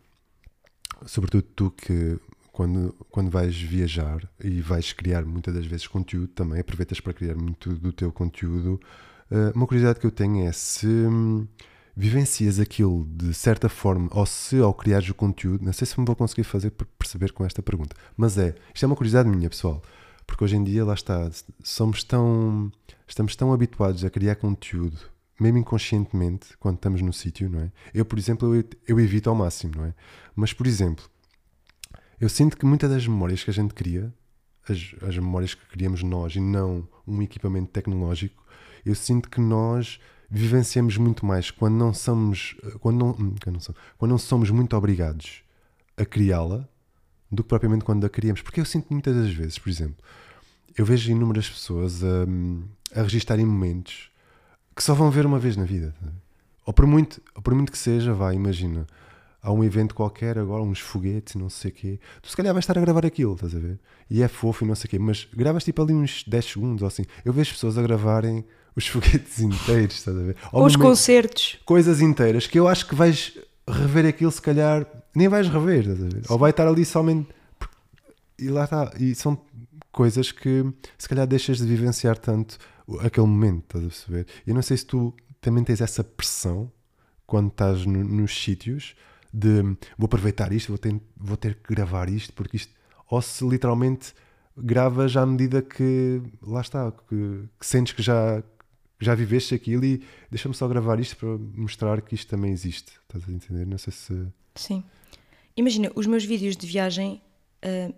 sobretudo 1.06 1.42
tu 1.56 1.70
que 1.70 2.18
quando, 2.58 2.92
quando 3.08 3.30
vais 3.30 3.56
viajar 3.56 4.28
e 4.42 4.60
vais 4.60 4.92
criar 4.92 5.24
muitas 5.24 5.54
das 5.54 5.64
vezes 5.64 5.86
conteúdo 5.86 6.26
também, 6.34 6.58
aproveitas 6.58 6.98
para 6.98 7.12
criar 7.12 7.36
muito 7.36 7.72
do 7.76 7.92
teu 7.92 8.10
conteúdo. 8.10 8.80
eh, 9.30 9.52
uma 9.54 9.64
curiosidade 9.64 10.00
que 10.00 10.06
eu 10.06 10.10
tenho 10.10 10.44
é 10.44 10.50
se 10.50 10.84
hum, 10.88 11.46
vivencias 11.96 12.58
aquilo 12.58 13.04
de 13.12 13.32
certa 13.32 13.68
forma, 13.68 14.08
ou 14.10 14.26
se 14.26 14.58
ao 14.58 14.74
criares 14.74 15.08
o 15.08 15.14
conteúdo, 15.14 15.64
não 15.64 15.72
sei 15.72 15.86
se 15.86 16.00
me 16.00 16.04
vou 16.04 16.16
conseguir 16.16 16.42
fazer 16.42 16.70
per- 16.72 16.88
perceber 16.98 17.30
com 17.32 17.44
esta 17.44 17.62
pergunta, 17.62 17.94
mas 18.16 18.36
é, 18.36 18.56
isto 18.74 18.82
é 18.82 18.86
uma 18.88 18.96
curiosidade 18.96 19.28
minha, 19.28 19.48
pessoal, 19.48 19.80
porque 20.26 20.42
hoje 20.42 20.56
em 20.56 20.64
dia, 20.64 20.84
lá 20.84 20.94
está, 20.94 21.30
somos 21.62 22.02
tão, 22.02 22.72
estamos 23.06 23.36
tão 23.36 23.52
habituados 23.52 24.04
a 24.04 24.10
criar 24.10 24.34
conteúdo, 24.34 24.98
mesmo 25.40 25.58
inconscientemente, 25.58 26.56
quando 26.58 26.74
estamos 26.74 27.00
no 27.02 27.12
sítio, 27.12 27.48
não 27.48 27.60
é? 27.60 27.70
Eu, 27.94 28.04
por 28.04 28.18
exemplo, 28.18 28.52
eu, 28.52 28.64
eu 28.88 28.98
evito 28.98 29.30
ao 29.30 29.36
máximo, 29.36 29.74
não 29.76 29.84
é? 29.84 29.94
Mas, 30.34 30.52
por 30.52 30.66
exemplo, 30.66 31.04
eu 32.20 32.28
sinto 32.28 32.56
que 32.56 32.66
muitas 32.66 32.90
das 32.90 33.06
memórias 33.06 33.44
que 33.44 33.50
a 33.50 33.52
gente 33.54 33.74
cria, 33.74 34.12
as, 34.68 34.94
as 35.02 35.16
memórias 35.16 35.54
que 35.54 35.64
criamos 35.66 36.02
nós 36.02 36.34
e 36.34 36.40
não 36.40 36.86
um 37.06 37.22
equipamento 37.22 37.70
tecnológico, 37.70 38.44
eu 38.84 38.94
sinto 38.94 39.30
que 39.30 39.40
nós 39.40 40.00
vivenciamos 40.30 40.96
muito 40.96 41.24
mais 41.24 41.50
quando 41.50 41.74
não 41.74 41.94
somos, 41.94 42.56
quando 42.80 42.98
não, 42.98 43.10
hum, 43.10 43.34
quando 43.42 43.54
não 43.54 43.60
somos, 43.60 43.80
quando 43.96 44.10
não 44.10 44.18
somos 44.18 44.50
muito 44.50 44.76
obrigados 44.76 45.42
a 45.96 46.04
criá-la 46.04 46.68
do 47.30 47.42
que 47.42 47.48
propriamente 47.48 47.84
quando 47.84 48.04
a 48.04 48.08
criamos. 48.08 48.42
Porque 48.42 48.60
eu 48.60 48.64
sinto 48.64 48.86
muitas 48.90 49.14
das 49.14 49.32
vezes, 49.32 49.58
por 49.58 49.70
exemplo, 49.70 49.96
eu 50.76 50.84
vejo 50.84 51.10
inúmeras 51.10 51.48
pessoas 51.48 52.02
a, 52.04 52.98
a 53.00 53.02
registarem 53.02 53.44
momentos 53.44 54.10
que 54.74 54.82
só 54.82 54.94
vão 54.94 55.10
ver 55.10 55.26
uma 55.26 55.38
vez 55.38 55.56
na 55.56 55.64
vida. 55.64 55.94
Ou 56.64 56.72
por 56.72 56.86
muito, 56.86 57.20
ou 57.34 57.42
por 57.42 57.54
muito 57.54 57.72
que 57.72 57.78
seja, 57.78 58.12
vai, 58.12 58.34
imagina, 58.34 58.86
há 59.42 59.52
um 59.52 59.62
evento 59.62 59.94
qualquer 59.94 60.38
agora, 60.38 60.62
uns 60.62 60.80
foguetes 60.80 61.34
e 61.34 61.38
não 61.38 61.48
sei 61.48 61.70
o 61.70 61.74
quê, 61.74 62.00
tu 62.20 62.28
se 62.30 62.36
calhar 62.36 62.52
vais 62.52 62.62
estar 62.64 62.76
a 62.76 62.80
gravar 62.80 63.06
aquilo, 63.06 63.34
estás 63.34 63.54
a 63.54 63.58
ver? 63.58 63.78
E 64.10 64.22
é 64.22 64.28
fofo 64.28 64.64
e 64.64 64.68
não 64.68 64.74
sei 64.74 64.86
o 64.86 64.90
quê, 64.90 64.98
mas 64.98 65.28
gravas 65.34 65.64
tipo 65.64 65.80
ali 65.82 65.92
uns 65.94 66.24
10 66.24 66.44
segundos 66.44 66.82
ou 66.82 66.88
assim. 66.88 67.04
Eu 67.24 67.32
vejo 67.32 67.52
pessoas 67.52 67.78
a 67.78 67.82
gravarem 67.82 68.44
os 68.74 68.86
foguetes 68.88 69.38
inteiros, 69.40 69.96
estás 69.96 70.16
a 70.16 70.20
ver? 70.22 70.36
Ou 70.52 70.64
os 70.66 70.76
concertos. 70.76 71.58
coisas 71.64 72.00
inteiras 72.00 72.46
que 72.46 72.58
eu 72.58 72.66
acho 72.68 72.86
que 72.88 72.94
vais 72.94 73.38
rever 73.68 74.06
aquilo, 74.06 74.30
se 74.30 74.40
calhar 74.42 74.86
nem 75.14 75.28
vais 75.28 75.48
rever, 75.48 75.80
estás 75.80 76.00
a 76.02 76.08
ver? 76.08 76.22
Ou 76.28 76.38
vai 76.38 76.50
estar 76.50 76.66
ali 76.66 76.84
somente. 76.84 77.28
E 78.38 78.48
lá 78.48 78.64
está. 78.64 78.92
E 78.98 79.14
são 79.14 79.38
coisas 79.90 80.30
que 80.30 80.64
se 80.96 81.08
calhar 81.08 81.26
deixas 81.26 81.58
de 81.58 81.66
vivenciar 81.66 82.16
tanto 82.16 82.56
aquele 83.00 83.26
momento, 83.26 83.64
estás 83.64 83.84
a 83.84 83.88
perceber? 83.88 84.26
E 84.46 84.50
eu 84.50 84.54
não 84.54 84.62
sei 84.62 84.76
se 84.76 84.86
tu 84.86 85.12
também 85.40 85.64
tens 85.64 85.80
essa 85.80 86.02
pressão 86.04 86.70
quando 87.26 87.48
estás 87.48 87.84
no- 87.84 88.04
nos 88.04 88.32
sítios 88.42 88.94
de 89.32 89.62
vou 89.96 90.06
aproveitar 90.06 90.52
isto, 90.52 90.68
vou 90.68 90.78
ter, 90.78 91.00
vou 91.16 91.36
ter 91.36 91.54
que 91.54 91.74
gravar 91.74 92.08
isto, 92.08 92.32
porque 92.32 92.56
isto. 92.56 92.72
Ou 93.10 93.22
se 93.22 93.46
literalmente 93.46 94.12
gravas 94.56 95.16
à 95.16 95.24
medida 95.24 95.62
que 95.62 96.20
lá 96.42 96.60
está, 96.60 96.92
que, 97.08 97.44
que 97.58 97.66
sentes 97.66 97.92
que 97.92 98.02
já, 98.02 98.42
já 99.00 99.14
viveste 99.14 99.54
aquilo 99.54 99.84
e 99.84 100.02
deixa-me 100.30 100.54
só 100.54 100.66
gravar 100.68 100.98
isto 101.00 101.16
para 101.16 101.28
mostrar 101.54 102.00
que 102.02 102.14
isto 102.14 102.28
também 102.28 102.52
existe. 102.52 102.92
Estás 103.02 103.28
a 103.28 103.32
entender? 103.32 103.66
Não 103.66 103.78
sei 103.78 103.92
se. 103.92 104.26
Sim. 104.54 104.84
Imagina, 105.56 105.90
os 105.94 106.06
meus 106.06 106.24
vídeos 106.24 106.56
de 106.56 106.66
viagem 106.66 107.20
ah, 107.62 107.92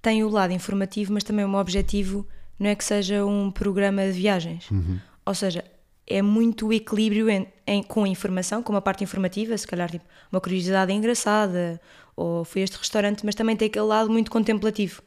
têm 0.00 0.22
o 0.22 0.28
lado 0.28 0.52
informativo, 0.52 1.12
mas 1.12 1.24
também 1.24 1.44
o 1.44 1.48
meu 1.48 1.60
objetivo 1.60 2.26
não 2.58 2.68
é 2.68 2.74
que 2.74 2.84
seja 2.84 3.24
um 3.24 3.50
programa 3.50 4.06
de 4.06 4.12
viagens. 4.12 4.68
Ou 5.26 5.34
seja, 5.34 5.64
é 6.06 6.20
muito 6.22 6.66
o 6.68 6.72
equilíbrio 6.72 7.28
em, 7.30 7.46
em- 7.66 7.82
com 7.82 8.04
a 8.04 8.08
informação, 8.08 8.62
com 8.62 8.72
uma 8.72 8.82
parte 8.82 9.02
informativa, 9.04 9.56
se 9.56 9.66
calhar 9.66 9.90
tipo, 9.90 10.04
uma 10.30 10.40
curiosidade 10.40 10.92
engraçada, 10.92 11.80
ou 12.16 12.44
fui 12.44 12.60
a 12.60 12.64
este 12.64 12.76
restaurante, 12.76 13.24
mas 13.24 13.34
também 13.34 13.56
tem 13.56 13.66
aquele 13.68 13.86
lado 13.86 14.10
muito 14.10 14.30
contemplativo, 14.30 15.02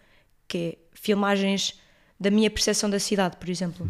que 0.48 0.58
é 0.58 0.78
filmagens 0.94 1.80
da 2.20 2.32
minha 2.32 2.50
percepção 2.50 2.90
da 2.90 3.00
cidade, 3.00 3.38
por 3.38 3.48
exemplo. 3.50 3.88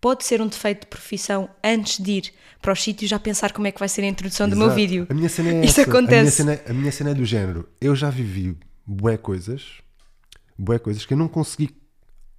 Pode 0.00 0.24
ser 0.24 0.40
um 0.42 0.48
defeito 0.48 0.80
de 0.80 0.86
profissão 0.88 1.48
antes 1.62 1.98
de 2.02 2.10
ir 2.12 2.32
para 2.60 2.72
os 2.72 2.82
sítios 2.82 3.08
já 3.08 3.18
pensar 3.18 3.52
como 3.52 3.66
é 3.68 3.72
que 3.72 3.78
vai 3.78 3.88
ser 3.88 4.02
a 4.02 4.06
introdução 4.06 4.48
do 4.48 4.56
meu 4.56 4.66
Exato. 4.66 4.80
vídeo. 4.80 5.06
A 5.08 5.14
minha 5.14 5.28
cena 5.28 5.50
é 5.50 5.60
Isso 5.64 5.80
essa. 5.80 5.90
A 5.90 5.92
minha, 5.92 5.98
acontece. 6.00 6.36
cena, 6.36 6.60
a 6.68 6.72
minha 6.72 6.92
cena 6.92 7.10
é 7.10 7.14
do 7.14 7.24
género. 7.24 7.68
Eu 7.80 7.94
já 7.96 8.10
vivi 8.10 8.56
bué 8.84 9.16
coisas, 9.16 9.62
bué 10.58 10.78
coisas 10.78 11.06
que 11.06 11.14
eu 11.14 11.18
não 11.18 11.28
consegui 11.28 11.70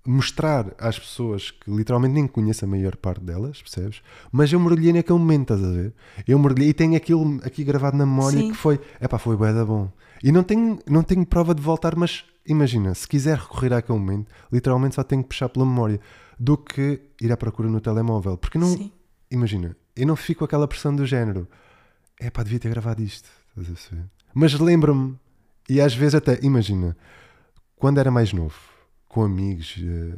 mostrar 0.05 0.73
às 0.77 0.99
pessoas 0.99 1.51
que 1.51 1.71
literalmente 1.71 2.13
nem 2.13 2.27
conheço 2.27 2.65
a 2.65 2.67
maior 2.67 2.95
parte 2.95 3.23
delas, 3.23 3.61
percebes? 3.61 4.01
Mas 4.31 4.51
eu 4.51 4.59
mergulhei 4.59 4.93
naquele 4.93 5.19
momento, 5.19 5.53
estás 5.53 5.63
a 5.63 5.71
ver? 5.71 5.93
Eu 6.27 6.37
mergulhei 6.39 6.69
e 6.69 6.73
tenho 6.73 6.95
aquilo 6.95 7.39
aqui 7.43 7.63
gravado 7.63 7.97
na 7.97 8.05
memória 8.05 8.39
Sim. 8.39 8.51
que 8.51 8.57
foi, 8.57 8.79
epá, 9.01 9.17
foi 9.17 9.37
bué 9.37 9.53
da 9.53 9.63
bom. 9.65 9.89
E 10.21 10.31
não 10.31 10.43
tenho, 10.43 10.79
não 10.89 11.03
tenho 11.03 11.25
prova 11.25 11.55
de 11.55 11.61
voltar, 11.61 11.95
mas 11.95 12.25
imagina, 12.45 12.93
se 12.93 13.07
quiser 13.07 13.37
recorrer 13.37 13.73
àquele 13.73 13.97
momento, 13.97 14.29
literalmente 14.51 14.95
só 14.95 15.03
tenho 15.03 15.23
que 15.23 15.29
puxar 15.29 15.49
pela 15.49 15.65
memória 15.65 15.99
do 16.37 16.57
que 16.57 17.01
ir 17.21 17.31
à 17.31 17.37
procura 17.37 17.69
no 17.69 17.79
telemóvel. 17.79 18.37
Porque 18.37 18.57
não, 18.57 18.67
Sim. 18.67 18.91
imagina, 19.31 19.75
eu 19.95 20.05
não 20.05 20.15
fico 20.15 20.39
com 20.39 20.45
aquela 20.45 20.67
pressão 20.67 20.95
do 20.95 21.05
género, 21.05 21.47
é 22.19 22.29
pá, 22.29 22.43
devia 22.43 22.59
ter 22.59 22.69
gravado 22.69 23.01
isto. 23.01 23.29
estás 23.49 23.67
a 23.67 23.73
perceber? 23.73 24.09
Mas 24.33 24.53
lembro-me, 24.59 25.17
e 25.69 25.79
às 25.79 25.93
vezes 25.93 26.15
até, 26.15 26.39
imagina, 26.41 26.97
quando 27.77 27.99
era 27.99 28.11
mais 28.11 28.33
novo, 28.33 28.55
com 29.13 29.23
amigos, 29.23 29.75
eh, 29.79 30.17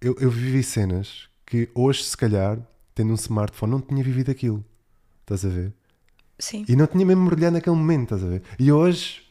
eu, 0.00 0.16
eu 0.20 0.30
vivi 0.30 0.62
cenas 0.62 1.28
que 1.46 1.68
hoje, 1.74 2.02
se 2.02 2.16
calhar, 2.16 2.58
tendo 2.94 3.12
um 3.12 3.14
smartphone, 3.14 3.70
não 3.72 3.80
tinha 3.80 4.02
vivido 4.02 4.30
aquilo. 4.30 4.64
Estás 5.20 5.44
a 5.44 5.48
ver? 5.48 5.72
Sim. 6.38 6.64
E 6.68 6.74
não 6.74 6.86
tinha 6.86 7.06
mesmo 7.06 7.22
mergulhado 7.22 7.54
naquele 7.54 7.76
momento, 7.76 8.02
estás 8.14 8.24
a 8.24 8.26
ver? 8.28 8.42
E 8.58 8.72
hoje 8.72 9.22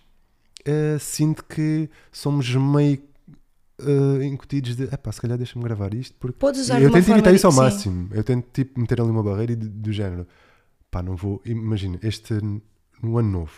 eh, 0.65 0.97
sinto 0.99 1.43
que 1.43 1.89
somos 2.11 2.49
meio 2.55 3.03
eh, 3.79 4.25
incutidos 4.25 4.75
de, 4.77 4.83
epá, 4.85 5.11
se 5.11 5.19
calhar 5.19 5.37
deixa-me 5.37 5.63
gravar 5.65 5.93
isto, 5.93 6.15
porque 6.17 6.37
Podes 6.39 6.61
usar 6.61 6.81
eu 6.81 6.89
tento 6.91 7.09
evitar 7.11 7.33
isso 7.33 7.45
ao 7.45 7.51
sim. 7.51 7.59
máximo. 7.59 8.09
Eu 8.11 8.23
tento 8.23 8.47
tipo, 8.53 8.79
meter 8.79 9.01
ali 9.01 9.09
uma 9.11 9.21
barreira 9.21 9.51
e 9.51 9.55
de- 9.57 9.67
do 9.67 9.91
género. 9.91 10.25
Pá, 10.89 11.03
não 11.03 11.15
vou. 11.17 11.41
Imagina, 11.45 11.99
este 12.01 12.35
no 13.01 13.17
ano 13.17 13.29
novo. 13.29 13.51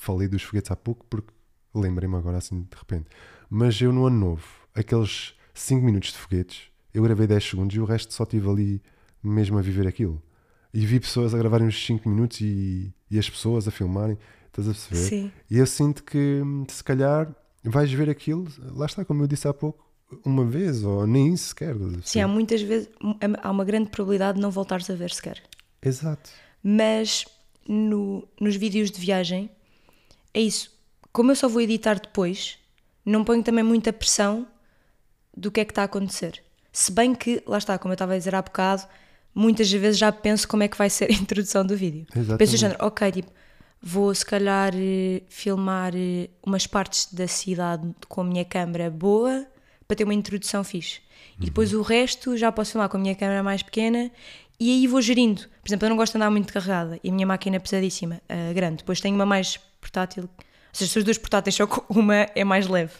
Falei 0.00 0.26
dos 0.26 0.42
foguetes 0.42 0.70
há 0.72 0.76
pouco 0.76 1.06
porque 1.08 1.32
lembrei-me 1.72 2.16
agora 2.16 2.38
assim 2.38 2.62
de 2.62 2.76
repente. 2.76 3.06
Mas 3.50 3.80
eu 3.80 3.92
no 3.92 4.06
ano 4.06 4.18
novo, 4.18 4.44
aqueles 4.74 5.34
5 5.54 5.84
minutos 5.84 6.12
de 6.12 6.18
foguetes, 6.18 6.62
eu 6.92 7.02
gravei 7.02 7.26
10 7.26 7.42
segundos 7.44 7.76
e 7.76 7.80
o 7.80 7.84
resto 7.84 8.12
só 8.12 8.24
estive 8.24 8.48
ali 8.48 8.82
mesmo 9.22 9.58
a 9.58 9.62
viver 9.62 9.86
aquilo. 9.86 10.22
E 10.72 10.84
vi 10.84 11.00
pessoas 11.00 11.34
a 11.34 11.38
gravarem 11.38 11.66
os 11.66 11.86
5 11.86 12.08
minutos 12.08 12.40
e, 12.40 12.92
e 13.10 13.18
as 13.18 13.28
pessoas 13.28 13.66
a 13.66 13.70
filmarem. 13.70 14.18
Estás 14.48 14.68
a 14.68 14.72
perceber? 14.72 14.96
Sim. 15.08 15.32
E 15.50 15.58
eu 15.58 15.66
sinto 15.66 16.02
que 16.04 16.40
hum, 16.44 16.64
se 16.68 16.82
calhar 16.84 17.34
vais 17.64 17.90
ver 17.92 18.08
aquilo, 18.10 18.46
lá 18.74 18.86
está, 18.86 19.04
como 19.04 19.22
eu 19.22 19.26
disse 19.26 19.48
há 19.48 19.54
pouco, 19.54 19.86
uma 20.24 20.44
vez, 20.44 20.84
ou 20.84 21.06
nem 21.06 21.32
isso 21.34 21.48
sequer. 21.48 21.74
Sim, 22.02 22.20
há 22.20 22.28
muitas 22.28 22.62
vezes, 22.62 22.88
há 23.42 23.50
uma 23.50 23.64
grande 23.64 23.90
probabilidade 23.90 24.36
de 24.36 24.42
não 24.42 24.50
voltares 24.50 24.88
a 24.90 24.94
ver 24.94 25.10
sequer. 25.10 25.42
Exato. 25.82 26.30
Mas 26.62 27.24
no- 27.66 28.26
nos 28.40 28.56
vídeos 28.56 28.90
de 28.90 29.00
viagem, 29.00 29.50
é 30.32 30.40
isso. 30.40 30.70
Como 31.12 31.30
eu 31.30 31.36
só 31.36 31.48
vou 31.48 31.60
editar 31.60 31.94
depois, 32.00 32.57
não 33.08 33.24
ponho 33.24 33.42
também 33.42 33.64
muita 33.64 33.92
pressão 33.92 34.46
do 35.36 35.50
que 35.50 35.60
é 35.60 35.64
que 35.64 35.72
está 35.72 35.82
a 35.82 35.84
acontecer. 35.86 36.42
Se 36.72 36.92
bem 36.92 37.14
que, 37.14 37.42
lá 37.46 37.58
está, 37.58 37.78
como 37.78 37.92
eu 37.92 37.94
estava 37.94 38.14
a 38.14 38.18
dizer 38.18 38.34
há 38.34 38.42
bocado, 38.42 38.82
muitas 39.34 39.70
vezes 39.70 39.98
já 39.98 40.12
penso 40.12 40.46
como 40.46 40.62
é 40.62 40.68
que 40.68 40.76
vai 40.76 40.90
ser 40.90 41.10
a 41.10 41.14
introdução 41.14 41.64
do 41.64 41.76
vídeo. 41.76 42.06
Exatamente. 42.10 42.38
Penso 42.38 42.52
do 42.52 42.58
género, 42.58 42.84
ok, 42.84 43.12
tipo, 43.12 43.32
vou 43.80 44.14
se 44.14 44.26
calhar 44.26 44.72
eh, 44.74 45.22
filmar 45.28 45.92
eh, 45.94 46.28
umas 46.44 46.66
partes 46.66 47.12
da 47.12 47.28
cidade 47.28 47.88
com 48.08 48.20
a 48.20 48.24
minha 48.24 48.44
câmera 48.44 48.90
boa 48.90 49.46
para 49.86 49.96
ter 49.96 50.04
uma 50.04 50.14
introdução 50.14 50.62
fixe. 50.62 51.00
E 51.40 51.46
depois 51.46 51.72
o 51.72 51.82
resto 51.82 52.36
já 52.36 52.50
posso 52.50 52.72
filmar 52.72 52.88
com 52.88 52.96
a 52.96 53.00
minha 53.00 53.14
câmera 53.14 53.42
mais 53.42 53.62
pequena 53.62 54.10
e 54.58 54.70
aí 54.70 54.86
vou 54.88 55.00
gerindo. 55.00 55.42
Por 55.62 55.68
exemplo, 55.68 55.86
eu 55.86 55.90
não 55.90 55.96
gosto 55.96 56.12
de 56.12 56.18
andar 56.18 56.30
muito 56.30 56.52
carregada 56.52 56.98
e 57.02 57.08
a 57.08 57.12
minha 57.12 57.26
máquina 57.26 57.56
é 57.56 57.58
pesadíssima, 57.60 58.20
a 58.28 58.52
grande. 58.52 58.78
Depois 58.78 59.00
tenho 59.00 59.14
uma 59.14 59.24
mais 59.24 59.56
portátil, 59.80 60.28
ou 60.70 60.74
seja, 60.74 60.92
se 60.92 60.98
os 60.98 61.04
dois 61.04 61.18
portáteis 61.18 61.54
só 61.54 61.66
com 61.66 61.82
uma 61.92 62.28
é 62.34 62.44
mais 62.44 62.66
leve. 62.66 62.94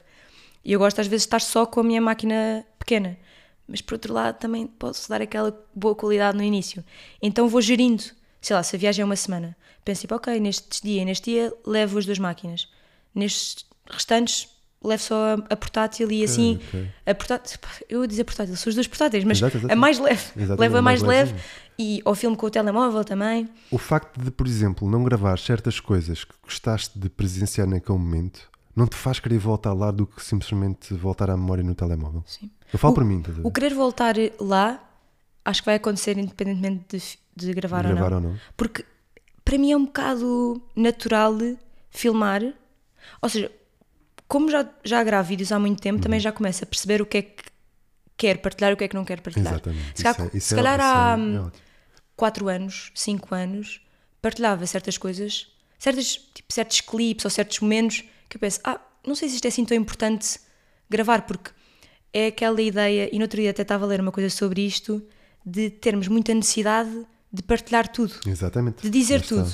E 0.65 0.73
eu 0.73 0.79
gosto 0.79 1.01
às 1.01 1.07
vezes 1.07 1.23
de 1.23 1.29
estar 1.29 1.41
só 1.41 1.65
com 1.65 1.81
a 1.81 1.85
minha 1.85 2.01
máquina 2.01 2.65
pequena. 2.79 3.19
Mas 3.67 3.81
por 3.81 3.95
outro 3.95 4.15
lado 4.15 4.39
também 4.39 4.67
posso 4.67 5.09
dar 5.09 5.21
aquela 5.21 5.59
boa 5.75 5.95
qualidade 5.95 6.37
no 6.37 6.43
início. 6.43 6.85
Então 7.23 7.49
vou 7.49 7.61
gerindo. 7.61 8.03
Sei 8.41 8.55
lá, 8.55 8.63
se 8.63 8.77
a 8.77 8.79
viagem 8.79 9.03
é 9.03 9.05
uma 9.05 9.17
semana. 9.17 9.57
Penso 9.85 10.03
tipo, 10.03 10.15
ok, 10.15 10.39
neste 10.41 10.83
dia 10.83 11.03
e 11.03 11.05
neste 11.05 11.31
dia 11.31 11.53
levo 11.67 11.99
as 11.99 12.07
duas 12.07 12.19
máquinas. 12.19 12.69
Nestes 13.15 13.67
restantes 13.91 14.49
levo 14.83 15.03
só 15.03 15.35
a, 15.35 15.35
a 15.53 15.57
portátil 15.57 16.11
e 16.13 16.23
assim. 16.25 16.61
ok. 16.69 16.89
A 17.07 17.15
portátil, 17.15 17.59
eu 17.89 18.03
ia 18.03 18.09
dizer 18.09 18.25
portátil, 18.25 18.57
são 18.57 18.69
os 18.71 18.75
dois 18.75 18.87
portáteis, 18.87 19.25
mas 19.25 19.39
Exato, 19.39 19.57
exato. 19.59 19.73
a 19.73 19.77
mais 19.77 19.99
leve. 19.99 20.23
Exatamente, 20.37 20.61
Levo 20.61 20.77
a 20.77 20.83
mais, 20.83 21.03
mais 21.03 21.17
leve 21.27 21.35
e 21.79 22.01
ao 22.05 22.15
filme 22.15 22.37
com 22.37 22.47
o 22.47 22.51
telemóvel 22.51 23.05
também. 23.05 23.49
O 23.71 23.79
facto 23.79 24.21
de, 24.21 24.31
por 24.31 24.47
exemplo, 24.47 24.89
não 24.91 25.03
gravar 25.05 25.39
certas 25.39 25.81
coisas 25.81 26.25
que 26.25 26.35
gostaste 26.43 26.99
de 26.99 27.09
presenciar 27.09 27.67
naquele 27.67 27.99
momento 27.99 28.49
não 28.77 28.87
te 28.87 28.95
faz 28.95 29.19
querer 29.19 29.39
voltar 29.39 29.73
lá 29.73 29.91
do 29.91 30.07
que 30.07 30.23
simplesmente 30.25 30.95
voltar 30.95 31.29
à 31.31 31.37
memória 31.37 31.65
no 31.65 31.75
telemóvel. 31.75 32.23
Sim. 32.27 32.49
Eu 32.73 32.79
falo 32.79 32.93
O- 32.93 32.95
para 32.95 33.05
mim, 33.05 33.21
ver? 33.27 33.41
O 33.45 33.51
querer 33.51 33.75
voltar 33.75 34.15
lá, 34.41 34.81
acho 35.45 35.63
que 35.63 35.67
vai 35.67 35.75
acontecer 35.75 36.17
independentemente 36.17 36.97
de, 37.37 37.47
de 37.47 37.53
gravar, 37.55 37.83
gravar 37.85 38.13
ou, 38.13 38.21
não. 38.21 38.29
ou 38.29 38.35
não. 38.35 38.41
Porque 38.57 38.85
para 39.45 39.59
mim 39.59 39.73
é 39.73 39.77
um 39.77 39.85
bocado 39.87 40.63
natural 40.77 41.37
filmar. 41.91 42.43
Ou 43.23 43.29
seja, 43.29 43.51
como 44.29 44.51
já, 44.51 44.69
já 44.85 45.03
gravo 45.03 45.29
vídeos 45.29 45.51
há 45.51 45.59
muito 45.59 45.81
tempo, 45.81 45.97
Uhum. 45.97 46.03
também 46.03 46.21
já 46.21 46.31
começo 46.31 46.63
a 46.63 46.67
perceber 46.67 47.01
o 47.03 47.07
que 47.07 47.19
é 47.19 47.23
que 47.23 47.45
quer 48.17 48.39
partilhar 48.39 48.71
e 48.73 48.75
o 48.75 48.77
que 48.77 48.85
é 48.85 48.89
que 48.89 48.95
não 48.95 49.05
quer 49.05 49.21
partilhar. 49.21 49.55
Exatamente. 49.55 49.93
Se 49.97 50.03
calhar, 50.03 50.27
Isso 50.27 50.37
é- 50.37 50.41
se 50.41 50.55
é- 50.55 50.57
calhar 50.57 50.81
é- 50.81 50.83
há 50.83 51.13
é 51.13 51.17
hum, 51.17 51.47
ótimo. 51.47 51.53
4 52.17 52.49
anos, 52.49 52.91
5 52.95 53.35
anos, 53.35 53.81
partilhava 54.21 54.67
certas 54.67 54.99
coisas, 54.99 55.47
certas, 55.79 56.17
tipo, 56.35 56.53
certos 56.53 56.81
clipes 56.81 57.25
ou 57.25 57.31
certos 57.31 57.61
momentos 57.61 58.03
que 58.29 58.37
eu 58.37 58.41
penso, 58.41 58.61
ah, 58.65 58.81
não 59.07 59.15
sei 59.15 59.29
se 59.29 59.37
isto 59.37 59.45
é 59.45 59.49
assim 59.49 59.65
tão 59.65 59.77
importante 59.77 60.39
gravar, 60.91 61.23
porque 61.23 61.51
é 62.13 62.27
aquela 62.27 62.61
ideia, 62.61 63.09
e 63.13 63.17
no 63.19 63.23
outro 63.23 63.41
dia 63.41 63.51
até 63.51 63.63
estava 63.63 63.85
a 63.85 63.89
ler 63.89 64.01
uma 64.01 64.11
coisa 64.13 64.29
sobre 64.31 64.67
isto, 64.67 65.03
de 65.47 65.71
termos 65.71 66.09
muita 66.09 66.35
necessidade 66.35 66.91
de 67.33 67.43
partilhar 67.43 67.87
tudo, 67.89 68.15
Exatamente. 68.27 68.83
de 68.83 68.91
dizer 68.91 69.23
tudo. 69.23 69.51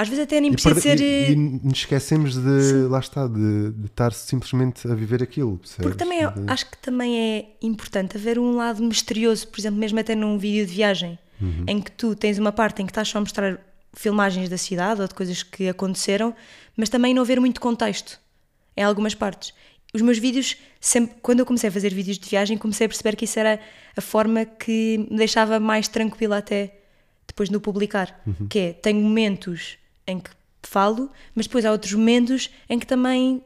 Às 0.00 0.08
vezes 0.08 0.22
até 0.24 0.40
nem 0.40 0.50
E, 0.50 0.52
precisa 0.52 0.74
perde- 0.80 1.00
ser. 1.00 1.00
e- 1.04 1.24
eh, 1.24 1.30
e 1.32 1.36
nos 1.36 1.78
esquecemos 1.80 2.34
de, 2.36 2.86
lá 2.88 3.00
está, 3.00 3.26
de, 3.26 3.72
de 3.72 3.86
estar 3.86 4.12
simplesmente 4.12 4.86
a 4.86 4.94
viver 4.94 5.20
aquilo. 5.22 5.58
percebes? 5.58 5.82
Porque 5.82 5.98
também 5.98 6.22
é- 6.24 6.30
De- 6.30 6.44
acho 6.46 6.70
que 6.70 6.78
também 6.78 7.18
é 7.18 7.46
importante 7.66 8.16
haver 8.16 8.38
um 8.38 8.52
lado 8.56 8.80
misterioso, 8.82 9.48
por 9.48 9.58
exemplo, 9.60 9.80
mesmo 9.80 9.98
até 9.98 10.14
num 10.14 10.38
vídeo 10.38 10.64
de 10.64 10.72
viagem, 10.72 11.18
Uhum. 11.40 11.64
em 11.66 11.80
que 11.80 11.90
tu 11.90 12.14
tens 12.14 12.38
uma 12.38 12.52
parte 12.52 12.80
em 12.80 12.86
que 12.86 12.92
estás 12.92 13.08
só 13.08 13.18
a 13.18 13.20
mostrar 13.22 13.58
filmagens 13.92 14.48
da 14.48 14.56
cidade 14.56 15.00
ou 15.00 15.08
de 15.08 15.14
coisas 15.14 15.42
que 15.42 15.68
aconteceram, 15.68 16.32
mas 16.76 16.88
também 16.88 17.12
não 17.12 17.22
haver 17.22 17.40
muito 17.40 17.60
contexto 17.60 18.20
em 18.76 18.82
algumas 18.84 19.14
partes. 19.16 19.52
Os 19.92 20.00
meus 20.02 20.18
vídeos, 20.18 20.56
sempre, 20.80 21.16
quando 21.22 21.40
eu 21.40 21.46
comecei 21.46 21.70
a 21.70 21.72
fazer 21.72 21.92
vídeos 21.92 22.18
de 22.18 22.28
viagem, 22.28 22.56
comecei 22.56 22.84
a 22.84 22.88
perceber 22.88 23.16
que 23.16 23.24
isso 23.24 23.38
era 23.40 23.58
a 23.96 24.00
forma 24.00 24.44
que 24.44 25.08
me 25.10 25.16
deixava 25.16 25.58
mais 25.58 25.88
tranquila 25.88 26.38
até 26.38 26.74
depois 27.26 27.50
no 27.50 27.60
publicar. 27.60 28.20
Uhum. 28.26 28.46
Que 28.48 28.58
é, 28.58 28.72
tenho 28.74 29.00
momentos 29.00 29.76
em 30.08 30.18
que 30.18 30.30
falo, 30.62 31.10
mas 31.34 31.46
depois 31.46 31.64
há 31.64 31.70
outros 31.70 31.92
momentos 31.92 32.50
em 32.68 32.78
que 32.78 32.86
também 32.86 33.42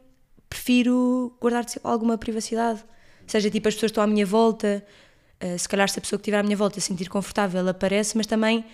prefiro 0.48 1.36
guardar 1.40 1.66
alguma 1.84 2.16
privacidade. 2.16 2.82
Seja 3.26 3.50
tipo 3.50 3.68
as 3.68 3.74
pessoas 3.74 3.90
estão 3.90 4.02
à 4.02 4.06
minha 4.06 4.24
volta, 4.24 4.84
eh, 5.40 5.58
se 5.58 5.68
calhar 5.68 5.88
se 5.88 5.98
a 5.98 6.02
pessoa 6.02 6.18
que 6.18 6.22
estiver 6.22 6.38
à 6.38 6.42
minha 6.42 6.56
volta 6.56 6.80
se 6.80 6.86
sentir 6.86 7.08
confortável, 7.08 7.68
aparece, 7.68 8.16
mas 8.16 8.26
também 8.26 8.64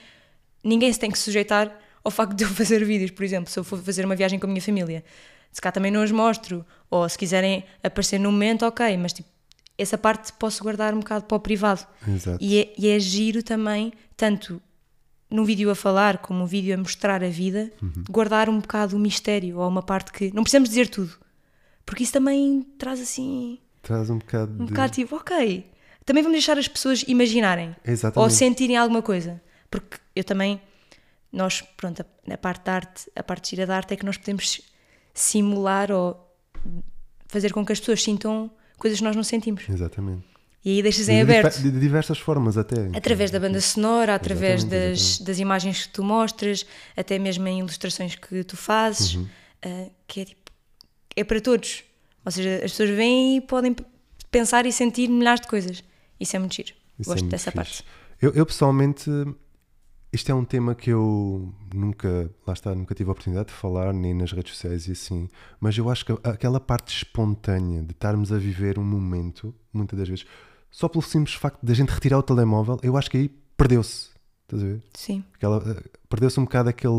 ninguém 0.62 0.92
se 0.92 0.98
tem 0.98 1.10
que 1.10 1.18
sujeitar 1.18 1.76
ao 2.04 2.10
facto 2.10 2.34
de 2.34 2.44
eu 2.44 2.48
fazer 2.48 2.84
vídeos, 2.84 3.10
por 3.10 3.24
exemplo, 3.24 3.50
se 3.50 3.58
eu 3.58 3.64
for 3.64 3.80
fazer 3.82 4.04
uma 4.04 4.14
viagem 4.14 4.38
com 4.38 4.46
a 4.46 4.50
minha 4.50 4.62
família. 4.62 5.04
Se 5.50 5.60
cá 5.60 5.72
também 5.72 5.90
não 5.90 6.04
os 6.04 6.12
mostro, 6.12 6.64
ou 6.90 7.08
se 7.08 7.16
quiserem 7.16 7.64
aparecer 7.82 8.18
no 8.18 8.30
momento, 8.30 8.66
ok, 8.66 8.96
mas 8.96 9.12
tipo, 9.12 9.28
essa 9.78 9.96
parte 9.96 10.32
posso 10.34 10.62
guardar 10.62 10.92
um 10.92 11.00
bocado 11.00 11.24
para 11.24 11.36
o 11.36 11.40
privado. 11.40 11.86
Exato. 12.06 12.38
E 12.40 12.60
é, 12.60 12.74
e 12.76 12.88
é 12.88 12.98
giro 12.98 13.42
também, 13.42 13.92
tanto 14.16 14.60
num 15.30 15.44
vídeo 15.44 15.70
a 15.70 15.74
falar 15.74 16.18
como 16.18 16.42
um 16.42 16.46
vídeo 16.46 16.74
a 16.74 16.78
mostrar 16.78 17.22
a 17.22 17.28
vida, 17.28 17.70
Uhum. 17.82 18.04
guardar 18.10 18.48
um 18.48 18.58
bocado 18.60 18.96
o 18.96 18.98
mistério 18.98 19.58
ou 19.58 19.68
uma 19.68 19.82
parte 19.82 20.12
que 20.12 20.32
não 20.34 20.42
precisamos 20.42 20.68
dizer 20.68 20.88
tudo. 20.88 21.12
Porque 21.84 22.02
isso 22.02 22.12
também 22.12 22.62
traz 22.78 23.00
assim 23.00 23.58
Traz 23.82 24.10
um 24.10 24.18
bocado 24.18 24.52
um 24.52 24.64
de. 24.66 24.72
bocado 24.72 24.92
tipo, 24.92 25.16
ok. 25.16 25.64
Também 26.04 26.22
vamos 26.22 26.36
deixar 26.36 26.58
as 26.58 26.66
pessoas 26.68 27.04
imaginarem 27.06 27.68
ou 27.84 27.92
Exatamente. 27.92 28.34
sentirem 28.34 28.76
alguma 28.76 29.02
coisa. 29.02 29.40
Porque 29.70 29.98
eu 30.16 30.24
também, 30.24 30.60
nós, 31.30 31.60
pronto, 31.76 32.00
a, 32.02 32.34
a 32.34 32.38
parte 32.38 32.64
da 32.64 32.72
arte, 32.74 33.10
a 33.14 33.22
parte 33.22 33.50
gira 33.50 33.66
da 33.66 33.76
arte 33.76 33.92
é 33.92 33.96
que 33.96 34.04
nós 34.06 34.16
podemos 34.16 34.60
simular 35.12 35.90
ou 35.92 36.26
fazer 37.26 37.52
com 37.52 37.64
que 37.64 37.72
as 37.72 37.80
pessoas 37.80 38.02
sintam 38.02 38.50
coisas 38.78 38.98
que 38.98 39.04
nós 39.04 39.14
não 39.16 39.22
sentimos. 39.22 39.68
Exatamente. 39.68 40.24
E 40.64 40.70
aí 40.70 40.82
deixas 40.82 41.06
De, 41.06 41.12
em 41.12 41.24
dife- 41.24 41.38
aberto. 41.38 41.62
de 41.62 41.70
diversas 41.70 42.18
formas, 42.18 42.58
até. 42.58 42.90
Através 42.94 43.30
da 43.30 43.38
banda 43.38 43.60
sonora, 43.60 44.14
através 44.14 44.62
Exatamente, 44.64 44.90
das, 44.90 44.98
exatamente. 45.00 45.24
das 45.24 45.38
imagens 45.38 45.86
que 45.86 45.92
tu 45.92 46.02
mostras, 46.02 46.66
até 46.96 47.18
mesmo 47.18 47.46
em 47.46 47.60
ilustrações 47.60 48.14
que 48.16 48.42
tu 48.44 48.56
fazes, 48.56 49.14
Uhum. 49.14 49.28
ah, 49.62 49.86
que 50.06 50.20
é 50.20 50.24
tipo, 50.24 50.50
é 51.16 51.24
para 51.24 51.40
todos. 51.40 51.84
Ou 52.24 52.32
seja, 52.32 52.56
as 52.56 52.72
pessoas 52.72 52.90
vêm 52.90 53.36
e 53.36 53.40
podem 53.40 53.74
pensar 54.30 54.66
e 54.66 54.72
sentir 54.72 55.08
milhares 55.08 55.40
de 55.40 55.46
coisas. 55.48 55.82
Isso 56.20 56.34
é 56.36 56.38
muito 56.38 56.54
giro. 56.56 56.72
Isso 56.98 57.08
é 57.10 57.12
Gosto 57.14 57.22
muito 57.22 57.30
dessa 57.30 57.50
fixe. 57.52 57.56
parte. 57.56 57.84
Eu, 58.20 58.32
eu, 58.32 58.44
pessoalmente, 58.44 59.08
isto 60.12 60.30
é 60.32 60.34
um 60.34 60.44
tema 60.44 60.74
que 60.74 60.90
eu 60.90 61.54
nunca, 61.72 62.28
lá 62.46 62.52
está, 62.52 62.74
nunca 62.74 62.94
tive 62.94 63.08
a 63.08 63.12
oportunidade 63.12 63.48
de 63.48 63.54
falar, 63.54 63.92
nem 63.94 64.12
nas 64.12 64.32
redes 64.32 64.52
sociais 64.54 64.88
e 64.88 64.92
assim, 64.92 65.28
mas 65.60 65.78
eu 65.78 65.88
acho 65.88 66.04
que 66.04 66.12
aquela 66.24 66.58
parte 66.58 66.96
espontânea 66.96 67.82
de 67.82 67.92
estarmos 67.92 68.32
a 68.32 68.38
viver 68.38 68.78
um 68.78 68.84
momento, 68.84 69.54
muitas 69.72 69.98
das 69.98 70.08
vezes, 70.08 70.26
só 70.70 70.88
pelo 70.88 71.02
simples 71.02 71.34
facto 71.36 71.58
de 71.62 71.72
a 71.72 71.74
gente 71.74 71.90
retirar 71.90 72.18
o 72.18 72.22
telemóvel, 72.22 72.78
eu 72.82 72.96
acho 72.96 73.10
que 73.10 73.16
aí 73.16 73.28
perdeu-se. 73.56 74.08
Estás 74.44 74.62
a 74.62 74.66
ver? 74.66 74.82
Sim. 74.94 75.24
Eh, 75.42 75.82
Perdeu-se 76.08 76.40
um 76.40 76.44
bocado 76.44 76.68
aquele, 76.70 76.94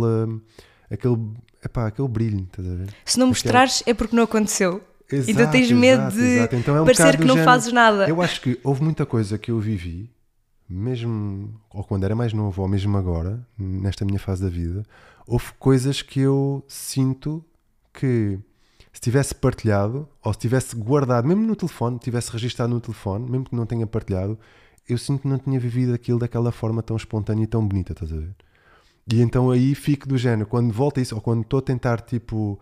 eh, 0.90 0.94
aquele, 0.94 1.18
epá, 1.64 1.88
aquele 1.88 2.08
brilho, 2.08 2.44
estás 2.44 2.68
a 2.68 2.76
ver? 2.76 2.90
Se 3.06 3.18
não 3.18 3.28
mostrares 3.28 3.82
é 3.88 3.94
porque 3.94 4.16
não 4.16 4.24
aconteceu. 4.24 4.84
Exato, 5.12 5.32
então 5.32 5.50
tens 5.52 5.72
medo 5.72 6.02
exato, 6.04 6.16
de 6.18 6.22
exato. 6.24 6.56
Então 6.56 6.76
é 6.76 6.82
um 6.82 6.86
parecer 6.86 7.18
que 7.18 7.26
não 7.26 7.34
género- 7.34 7.46
fazes 7.52 7.74
nada. 7.74 8.08
Eu 8.08 8.22
acho 8.22 8.40
que 8.42 8.60
houve 8.64 8.84
muita 8.84 9.06
coisa 9.08 9.40
que 9.40 9.50
eu 9.50 9.60
vivi, 9.60 10.12
mesmo 10.70 11.60
ou 11.72 11.84
quando 11.84 12.04
era 12.04 12.16
mais 12.16 12.32
novo, 12.34 12.62
ou 12.62 12.68
mesmo 12.68 12.96
agora, 12.96 13.40
nesta 13.58 14.06
minha 14.06 14.20
fase 14.20 14.44
da 14.44 14.50
vida, 14.50 14.84
houve 15.26 15.46
coisas 15.58 16.04
que 16.04 16.20
eu 16.20 16.64
sinto 16.68 17.44
que 17.92 18.38
se 18.92 19.02
tivesse 19.02 19.36
partilhado, 19.36 20.08
ou 20.24 20.34
se 20.34 20.40
tivesse 20.40 20.76
guardado, 20.76 21.28
mesmo 21.28 21.46
no 21.46 21.56
telefone, 21.56 22.00
tivesse 22.00 22.32
registado 22.32 22.74
no 22.74 22.82
telefone, 22.82 23.30
mesmo 23.30 23.46
que 23.46 23.56
não 23.56 23.66
tenha 23.66 23.86
partilhado, 23.86 24.38
eu 24.88 24.98
sinto 24.98 25.22
que 25.22 25.28
não 25.28 25.38
tinha 25.38 25.60
vivido 25.60 25.94
aquilo 25.94 26.20
daquela 26.20 26.52
forma 26.52 26.82
tão 26.82 26.98
espontânea 26.98 27.44
e 27.44 27.48
tão 27.48 27.66
bonita, 27.66 27.94
estás 27.94 28.12
a 28.12 28.16
ver? 28.18 28.36
E 29.12 29.22
então 29.22 29.50
aí 29.52 29.74
fico 29.76 30.08
do 30.08 30.18
género, 30.18 30.48
quando 30.48 30.74
volta 30.74 31.02
isso, 31.02 31.16
ou 31.16 31.22
quando 31.22 31.42
estou 31.42 31.60
a 31.60 31.62
tentar 31.62 32.02
tipo 32.02 32.60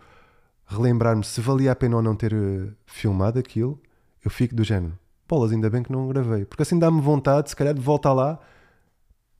relembrar-me 0.66 1.24
se 1.24 1.40
valia 1.40 1.72
a 1.72 1.76
pena 1.76 1.96
ou 1.96 2.02
não 2.02 2.14
ter 2.14 2.32
eh, 2.32 2.68
filmado 2.86 3.38
aquilo, 3.38 3.80
eu 4.24 4.30
fico 4.30 4.54
do 4.54 4.62
género, 4.62 4.98
bolas, 5.26 5.52
ainda 5.52 5.70
bem 5.70 5.82
que 5.82 5.90
não 5.90 6.08
gravei. 6.08 6.44
Porque 6.44 6.62
assim 6.62 6.78
dá-me 6.78 7.00
vontade, 7.00 7.50
se 7.50 7.56
calhar, 7.56 7.74
de 7.74 7.80
voltar 7.80 8.12
lá, 8.12 8.38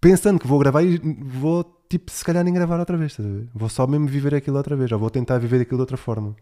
pensando 0.00 0.38
que 0.38 0.46
vou 0.46 0.58
gravar 0.58 0.82
e 0.82 0.98
vou, 0.98 1.64
tipo, 1.88 2.10
se 2.10 2.24
calhar 2.24 2.42
nem 2.44 2.52
gravar 2.54 2.78
outra 2.80 2.96
vez, 2.96 3.12
estás 3.12 3.28
a 3.28 3.32
ver? 3.32 3.48
Vou 3.54 3.68
só 3.68 3.86
mesmo 3.86 4.06
viver 4.06 4.34
aquilo 4.34 4.56
outra 4.56 4.76
vez, 4.76 4.90
ou 4.90 4.98
vou 4.98 5.10
tentar 5.10 5.38
viver 5.38 5.60
aquilo 5.60 5.78
de 5.78 5.82
outra 5.82 5.96
forma. 5.96 6.34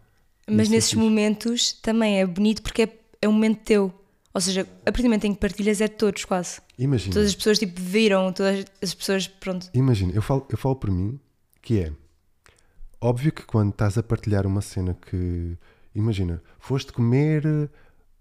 Mas 0.49 0.69
é 0.69 0.73
nesses 0.73 0.91
fixe. 0.91 1.03
momentos 1.03 1.73
também 1.73 2.21
é 2.21 2.27
bonito 2.27 2.63
porque 2.63 2.83
é, 2.83 2.99
é 3.23 3.29
um 3.29 3.33
momento 3.33 3.61
teu. 3.65 3.93
Ou 4.33 4.41
seja, 4.41 4.63
a 4.83 4.93
partir 4.93 5.03
do 5.03 5.09
momento 5.09 5.25
em 5.25 5.35
que 5.35 5.41
partilhas 5.41 5.81
é 5.81 5.89
de 5.89 5.95
todos 5.95 6.25
quase. 6.25 6.61
Imagina. 6.79 7.13
Todas 7.15 7.29
as 7.29 7.35
pessoas 7.35 7.59
tipo 7.59 7.81
viram, 7.81 8.33
todas 8.33 8.65
as 8.83 8.95
pessoas, 8.95 9.27
pronto. 9.27 9.69
Imagina, 9.73 10.13
eu 10.15 10.21
falo, 10.23 10.47
eu 10.51 10.59
falo 10.59 10.77
por 10.77 10.91
mim 10.91 11.19
que 11.63 11.81
é 11.81 11.93
óbvio 13.01 13.33
que 13.33 13.43
quando 13.43 13.71
estás 13.71 13.97
a 13.99 14.03
partilhar 14.03 14.47
uma 14.47 14.61
cena 14.61 14.95
que 14.95 15.57
imagina, 15.95 16.43
foste 16.59 16.93
comer 16.93 17.45
eh, 17.47 17.69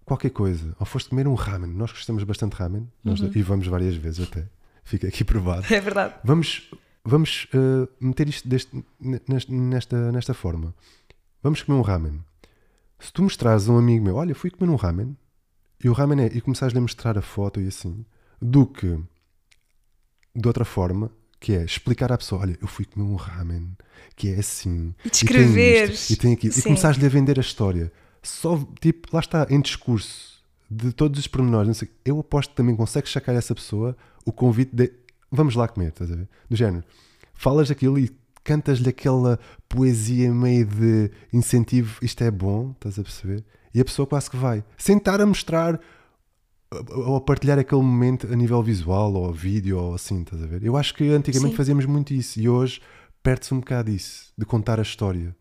qualquer 0.06 0.30
coisa, 0.30 0.76
ou 0.80 0.86
foste 0.86 1.10
comer 1.10 1.28
um 1.28 1.34
ramen, 1.34 1.70
nós 1.72 1.92
gostamos 1.92 2.24
bastante 2.24 2.54
de 2.56 2.58
ramen 2.60 2.88
nós- 3.04 3.20
e 3.20 3.42
vamos 3.42 3.68
várias 3.68 3.96
vezes 3.96 4.26
até, 4.28 4.46
fica 4.84 5.08
aqui 5.08 5.24
provado. 5.24 5.66
É 5.72 5.80
verdade. 5.82 6.14
Vamos, 6.24 6.72
vamos 7.04 7.48
eh, 7.54 7.88
meter 8.00 8.30
isto 8.30 8.48
deste- 8.48 8.84
nesta, 9.60 10.12
nesta 10.12 10.34
forma. 10.34 10.74
Vamos 11.46 11.62
comer 11.62 11.78
um 11.78 11.84
ramen. 11.84 12.24
Se 12.98 13.14
tu 13.14 13.22
mostrares 13.22 13.70
a 13.70 13.72
um 13.72 13.78
amigo 13.78 14.04
meu, 14.04 14.16
olha, 14.16 14.34
fui 14.34 14.50
comer 14.50 14.72
um 14.72 14.76
ramen, 14.76 15.16
e 15.84 15.88
o 15.88 15.94
ramen 15.94 16.22
é, 16.22 16.26
e 16.26 16.42
começares 16.42 16.76
a 16.76 16.82
mostrar 16.82 17.20
a 17.20 17.22
foto 17.22 17.62
e 17.62 17.68
assim, 17.68 18.04
do 18.42 18.66
que 18.66 19.00
de 20.36 20.48
outra 20.48 20.66
forma, 20.66 21.12
que 21.40 21.54
é 21.54 21.64
explicar 21.64 22.12
à 22.12 22.18
pessoa, 22.18 22.42
olha, 22.42 22.58
eu 22.60 22.68
fui 22.68 22.84
comer 22.84 23.06
um 23.08 23.14
ramen, 23.14 23.78
que 24.16 24.32
é 24.32 24.40
assim, 24.40 24.96
E 25.04 25.08
e 25.08 25.12
descreveres. 25.12 26.10
e 26.10 26.16
tem 26.16 26.34
aquilo, 26.34 26.52
e 26.52 26.56
Sim. 26.56 26.64
começares-lhe 26.64 27.06
a 27.06 27.10
vender 27.10 27.38
a 27.38 27.42
história. 27.42 27.92
Só, 28.24 28.58
tipo, 28.82 29.08
lá 29.14 29.20
está, 29.20 29.46
em 29.48 29.62
discurso, 29.62 30.44
de 30.68 30.92
todos 30.94 31.20
os 31.20 31.28
pormenores, 31.28 31.68
não 31.68 31.76
sei, 31.76 31.92
eu 32.04 32.20
aposto 32.20 32.50
que 32.50 32.56
também 32.56 32.76
consegues 32.76 33.12
sacar 33.12 33.36
essa 33.36 33.54
pessoa 33.54 33.96
o 34.26 34.32
convite 34.32 34.76
de 34.76 34.92
vamos 35.32 35.54
lá 35.54 35.68
comer, 35.68 35.90
estás 35.90 36.12
a 36.12 36.16
ver? 36.16 36.28
Do 36.50 36.56
género, 36.56 36.84
falas 37.36 37.70
aquilo 37.70 38.00
e 38.00 38.10
cantas-lhe 38.46 38.88
aquela 38.88 39.38
poesia 39.68 40.34
meio 40.34 40.66
de 40.66 41.12
incentivo, 41.34 41.98
isto 42.02 42.24
é 42.24 42.32
bom, 42.32 42.72
estás 42.72 42.98
a 42.98 43.04
perceber? 43.04 43.44
E 43.74 43.82
a 43.82 43.84
pessoa 43.84 44.08
quase 44.08 44.30
que 44.30 44.38
vai, 44.38 44.64
sem 44.78 44.96
estar 44.98 45.20
a 45.20 45.26
mostrar 45.26 45.82
ou 46.92 47.16
a 47.18 47.22
partilhar 47.22 47.60
aquele 47.60 47.82
momento 47.82 48.28
a 48.32 48.36
nível 48.36 48.62
visual 48.64 49.14
ou 49.14 49.34
vídeo 49.34 49.78
ou 49.78 49.96
assim, 49.96 50.22
estás 50.22 50.42
a 50.42 50.46
ver? 50.46 50.64
Eu 50.64 50.78
acho 50.78 50.94
que 50.94 51.10
antigamente 51.10 51.52
Sim. 51.52 51.58
fazíamos 51.58 51.86
muito 51.86 52.14
isso 52.14 52.40
e 52.40 52.48
hoje 52.48 52.82
perde-se 53.22 53.54
um 53.54 53.60
bocado 53.60 53.90
isso, 53.92 54.32
de 54.38 54.46
contar 54.46 54.80
a 54.80 54.84
história. 54.84 55.36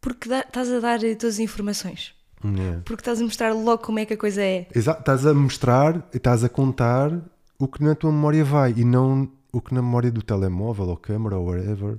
Porque 0.00 0.28
dá- 0.28 0.40
estás 0.46 0.70
a 0.70 0.78
dar 0.80 1.02
eh, 1.04 1.14
todas 1.14 1.34
as 1.34 1.40
informações. 1.40 2.14
Yeah. 2.44 2.82
Porque 2.84 3.00
estás 3.00 3.20
a 3.20 3.24
mostrar 3.24 3.52
logo 3.52 3.82
como 3.82 3.98
é 3.98 4.06
que 4.06 4.14
a 4.14 4.16
coisa 4.16 4.40
é. 4.42 4.68
Exato, 4.74 5.00
estás 5.00 5.26
a 5.26 5.34
mostrar, 5.34 6.08
estás 6.14 6.44
a 6.44 6.48
contar 6.48 7.10
o 7.58 7.66
que 7.66 7.82
na 7.82 7.94
tua 7.96 8.12
memória 8.12 8.44
vai 8.44 8.72
e 8.76 8.84
não 8.84 9.28
o 9.52 9.60
que 9.60 9.74
na 9.74 9.82
memória 9.82 10.10
do 10.12 10.22
telemóvel 10.22 10.86
ou 10.86 10.96
câmera 10.96 11.36
ou 11.36 11.46
whatever 11.48 11.98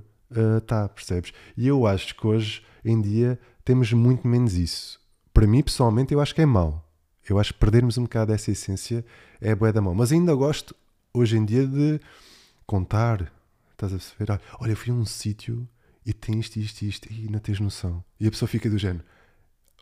está, 0.58 0.88
percebes? 0.88 1.32
E 1.56 1.66
eu 1.66 1.86
acho 1.86 2.14
que 2.14 2.26
hoje 2.26 2.62
em 2.84 3.00
dia 3.00 3.38
temos 3.64 3.92
muito 3.92 4.26
menos 4.26 4.54
isso. 4.54 5.00
Para 5.32 5.46
mim, 5.46 5.62
pessoalmente, 5.62 6.12
eu 6.12 6.20
acho 6.20 6.34
que 6.34 6.40
é 6.40 6.46
mau. 6.46 6.86
Eu 7.28 7.38
acho 7.38 7.52
que 7.52 7.60
perdermos 7.60 7.96
um 7.98 8.02
bocado 8.02 8.32
dessa 8.32 8.50
essência 8.50 9.04
é 9.40 9.54
bué 9.54 9.72
da 9.72 9.80
mão. 9.80 9.94
Mas 9.94 10.10
ainda 10.12 10.34
gosto, 10.34 10.74
hoje 11.12 11.36
em 11.36 11.44
dia, 11.44 11.66
de 11.66 12.00
contar. 12.66 13.32
Estás 13.72 13.92
a 13.92 13.96
perceber? 13.96 14.40
Olha, 14.58 14.72
eu 14.72 14.76
fui 14.76 14.92
a 14.92 14.94
um 14.94 15.04
sítio 15.04 15.68
e 16.04 16.12
tem 16.12 16.38
isto, 16.38 16.56
isto, 16.56 16.82
isto, 16.82 17.12
e 17.12 17.28
não 17.30 17.38
tens 17.38 17.60
noção. 17.60 18.04
E 18.18 18.26
a 18.26 18.30
pessoa 18.30 18.48
fica 18.48 18.68
do 18.68 18.78
género. 18.78 19.04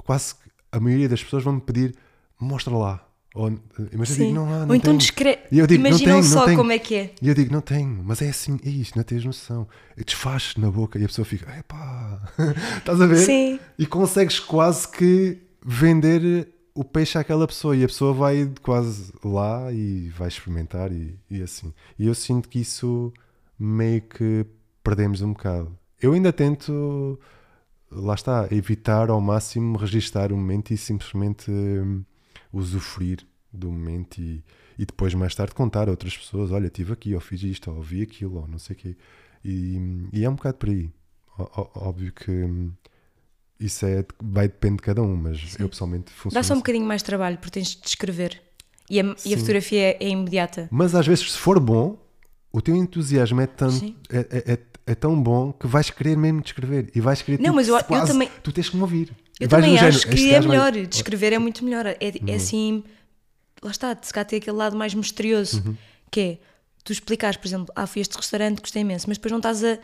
Quase 0.04 0.34
a 0.70 0.78
maioria 0.78 1.08
das 1.08 1.22
pessoas 1.22 1.42
vão-me 1.42 1.60
pedir, 1.60 1.96
mostra 2.38 2.76
lá. 2.76 3.07
Ou, 3.38 3.52
mas 3.96 4.10
eu 4.10 4.16
Sim. 4.16 4.22
digo, 4.24 4.34
não 4.34 4.52
há, 4.52 4.58
não 4.58 4.68
Ou 4.70 4.74
então 4.74 4.90
tenho. 4.90 4.98
descre... 4.98 5.38
E 5.52 5.60
eu 5.60 5.66
digo, 5.68 5.80
não 5.80 5.90
imaginam 5.90 6.22
só 6.24 6.44
tenho. 6.44 6.58
como 6.58 6.72
é 6.72 6.78
que 6.80 6.94
é. 6.96 7.14
E 7.22 7.28
eu 7.28 7.34
digo, 7.36 7.52
não 7.52 7.60
tenho, 7.60 8.02
mas 8.04 8.20
é 8.20 8.30
assim, 8.30 8.58
é 8.64 8.68
isto, 8.68 8.96
não 8.96 9.04
tens 9.04 9.24
noção. 9.24 9.68
E 9.96 10.02
desfaz 10.02 10.54
na 10.56 10.68
boca 10.68 10.98
e 10.98 11.04
a 11.04 11.06
pessoa 11.06 11.24
fica, 11.24 11.48
epá, 11.56 12.20
estás 12.78 13.00
a 13.00 13.06
ver? 13.06 13.18
Sim. 13.18 13.60
E 13.78 13.86
consegues 13.86 14.40
quase 14.40 14.88
que 14.88 15.38
vender 15.64 16.48
o 16.74 16.82
peixe 16.82 17.16
àquela 17.16 17.46
pessoa 17.46 17.76
e 17.76 17.84
a 17.84 17.86
pessoa 17.86 18.12
vai 18.12 18.50
quase 18.60 19.12
lá 19.24 19.72
e 19.72 20.08
vai 20.08 20.26
experimentar 20.26 20.90
e, 20.90 21.16
e 21.30 21.40
assim. 21.40 21.72
E 21.96 22.08
eu 22.08 22.16
sinto 22.16 22.48
que 22.48 22.58
isso 22.58 23.12
meio 23.56 24.02
que 24.02 24.46
perdemos 24.82 25.22
um 25.22 25.32
bocado. 25.32 25.78
Eu 26.02 26.12
ainda 26.12 26.32
tento, 26.32 27.16
lá 27.88 28.14
está, 28.14 28.48
evitar 28.50 29.10
ao 29.10 29.20
máximo 29.20 29.78
registar 29.78 30.32
o 30.32 30.36
momento 30.36 30.72
e 30.72 30.76
simplesmente 30.76 31.48
hum, 31.52 32.02
usufruir 32.52 33.20
do 33.52 33.70
momento 33.70 34.18
e, 34.20 34.42
e 34.78 34.84
depois 34.84 35.14
mais 35.14 35.34
tarde 35.34 35.54
contar 35.54 35.88
a 35.88 35.90
outras 35.90 36.16
pessoas, 36.16 36.50
olha, 36.50 36.66
estive 36.66 36.92
aqui, 36.92 37.14
ou 37.14 37.20
fiz 37.20 37.42
isto, 37.42 37.70
ou 37.70 37.82
vi 37.82 38.02
aquilo, 38.02 38.36
ou 38.40 38.46
não 38.48 38.58
sei 38.58 38.74
o 38.76 38.78
quê. 38.78 38.96
E, 39.44 40.08
e 40.12 40.24
é 40.24 40.28
um 40.30 40.34
bocado 40.34 40.58
por 40.58 40.68
aí. 40.68 40.90
Ó- 41.38 41.68
Óbvio 41.74 42.12
que 42.12 42.30
hum, 42.30 42.72
isso 43.58 43.86
é, 43.86 44.04
vai 44.22 44.48
depender 44.48 44.76
de 44.76 44.82
cada 44.82 45.02
um, 45.02 45.16
mas 45.16 45.56
eu 45.58 45.68
pessoalmente 45.68 46.10
funciono 46.12 46.34
Dá 46.34 46.42
só 46.42 46.52
um 46.52 46.56
assim. 46.56 46.60
bocadinho 46.60 46.86
mais 46.86 47.02
trabalho, 47.02 47.38
porque 47.38 47.52
tens 47.52 47.68
de 47.76 47.82
descrever. 47.82 48.40
E 48.90 49.00
a, 49.00 49.04
e 49.04 49.08
a 49.12 49.14
Sim. 49.16 49.36
fotografia 49.36 49.80
é, 49.80 49.96
é 50.00 50.08
imediata. 50.08 50.68
Mas 50.70 50.94
às 50.94 51.06
vezes, 51.06 51.32
se 51.32 51.38
for 51.38 51.58
bom, 51.60 51.98
o 52.52 52.60
teu 52.62 52.74
entusiasmo 52.76 53.40
é, 53.40 53.46
tanto, 53.46 53.74
Sim. 53.74 53.96
é, 54.10 54.18
é- 54.18 54.52
é- 54.54 54.58
é 54.86 54.94
tão 54.94 55.20
bão 55.22 55.52
que 55.52 55.66
vais 55.66 55.90
querer 55.90 56.16
mesmo 56.16 56.40
descrever 56.40 56.90
e 56.94 57.00
vais 57.00 57.20
querer 57.20 57.36
Não, 57.38 57.44
tipo, 57.44 57.56
mas 57.56 57.68
eu- 57.68 57.76
eu 57.76 57.84
quase- 57.84 58.12
também- 58.12 58.30
tu 58.42 58.50
tens 58.50 58.70
que 58.70 58.76
me 58.76 58.82
ouvir. 58.82 59.14
Eu 59.40 59.48
Vais 59.48 59.64
também 59.64 59.78
acho 59.78 60.00
género, 60.00 60.16
que 60.16 60.30
é 60.34 60.40
vai- 60.40 60.48
melhor. 60.48 60.72
Descrever 60.86 61.32
é 61.32 61.38
muito 61.38 61.64
melhor. 61.64 61.86
É, 61.86 61.96
é 62.00 62.34
assim. 62.34 62.82
Lá 63.62 63.70
está, 63.70 63.96
se 64.00 64.12
cá 64.12 64.24
tem 64.24 64.38
aquele 64.38 64.56
lado 64.56 64.76
mais 64.76 64.94
misterioso. 64.94 65.62
Uhum. 65.66 65.76
Que 66.10 66.20
é 66.20 66.38
tu 66.84 66.92
explicares, 66.92 67.36
por 67.36 67.46
exemplo, 67.46 67.72
ah, 67.76 67.86
fui 67.86 68.00
a 68.00 68.02
este 68.02 68.16
restaurante, 68.16 68.60
gostei 68.60 68.82
imenso, 68.82 69.06
mas 69.08 69.18
depois 69.18 69.30
não 69.30 69.38
estás 69.38 69.62
a, 69.62 69.74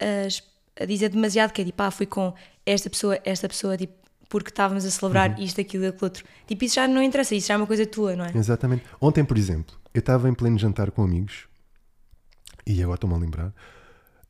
a 0.00 0.82
a 0.82 0.86
dizer 0.86 1.08
demasiado, 1.08 1.52
que 1.52 1.62
é 1.62 1.64
tipo, 1.64 1.80
ah, 1.82 1.90
fui 1.90 2.04
com 2.06 2.34
esta 2.66 2.90
pessoa, 2.90 3.18
esta 3.24 3.48
pessoa, 3.48 3.76
tipo, 3.76 3.92
porque 4.28 4.50
estávamos 4.50 4.84
a 4.84 4.90
celebrar 4.90 5.30
Uhum. 5.30 5.44
isto, 5.44 5.60
aquilo, 5.60 5.86
aquilo 5.86 6.04
outro. 6.04 6.24
Tipo, 6.48 6.64
isso 6.64 6.74
já 6.74 6.88
não 6.88 7.00
interessa, 7.02 7.34
isso 7.34 7.46
já 7.48 7.54
é 7.54 7.56
uma 7.56 7.66
coisa 7.66 7.86
tua, 7.86 8.16
não 8.16 8.24
é? 8.24 8.32
Exatamente. 8.36 8.82
Ontem, 9.00 9.24
por 9.24 9.36
exemplo, 9.38 9.76
eu 9.94 10.00
estava 10.00 10.28
em 10.28 10.34
pleno 10.34 10.58
jantar 10.58 10.90
com 10.90 11.02
amigos 11.04 11.46
e 12.66 12.82
agora 12.82 12.96
estou-me 12.96 13.14
a 13.14 13.18
lembrar. 13.18 13.54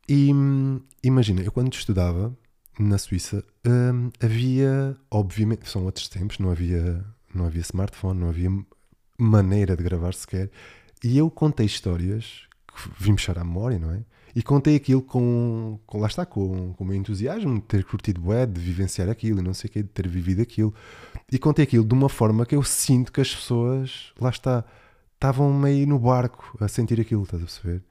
E 0.09 0.33
hum, 0.35 0.81
imagina, 1.03 1.41
eu 1.43 1.51
quando 1.51 1.73
estudava 1.73 2.37
na 2.79 2.99
Suíça 2.99 3.45
hum, 3.67 4.11
havia, 4.21 4.97
obviamente, 5.11 5.69
são 5.69 5.85
outros 5.85 6.09
tempos, 6.09 6.39
não 6.39 6.51
havia, 6.51 7.05
não 7.35 7.47
havia 7.47 7.63
smartphone, 7.63 8.21
não 8.21 8.29
havia 8.29 8.51
maneira 9.19 9.77
de 9.77 9.83
gravar 9.83 10.15
sequer. 10.15 10.51
E 11.03 11.17
eu 11.19 11.31
contei 11.31 11.67
histórias 11.67 12.43
que 12.67 12.91
vim 12.99 13.15
puxar 13.15 13.39
à 13.39 13.45
memória, 13.45 13.79
não 13.79 13.93
é? 13.93 14.03
E 14.35 14.43
contei 14.43 14.75
aquilo 14.75 15.01
com, 15.01 15.79
com 15.87 16.01
lá 16.01 16.09
está, 16.09 16.27
com, 16.27 16.75
com 16.75 16.83
o 16.83 16.87
meu 16.87 16.97
entusiasmo 16.97 17.55
de 17.55 17.63
ter 17.63 17.85
curtido 17.85 18.21
bué, 18.21 18.45
de 18.47 18.61
vivenciar 18.61 19.09
aquilo 19.09 19.39
e 19.39 19.43
não 19.43 19.55
sei 19.55 19.71
o 19.71 19.73
quê, 19.73 19.83
de 19.83 19.89
ter 19.89 20.09
vivido 20.09 20.43
aquilo. 20.43 20.75
E 21.31 21.39
contei 21.39 21.63
aquilo 21.63 21.85
de 21.85 21.95
uma 21.95 22.09
forma 22.09 22.45
que 22.45 22.57
eu 22.57 22.63
sinto 22.65 23.13
que 23.13 23.21
as 23.21 23.33
pessoas, 23.33 24.13
lá 24.21 24.31
está, 24.31 24.65
estavam 25.15 25.53
meio 25.53 25.87
no 25.87 26.01
barco 26.01 26.57
a 26.61 26.67
sentir 26.67 27.01
aquilo, 27.01 27.23
estás 27.23 27.43
a 27.43 27.47
perceber? 27.47 27.83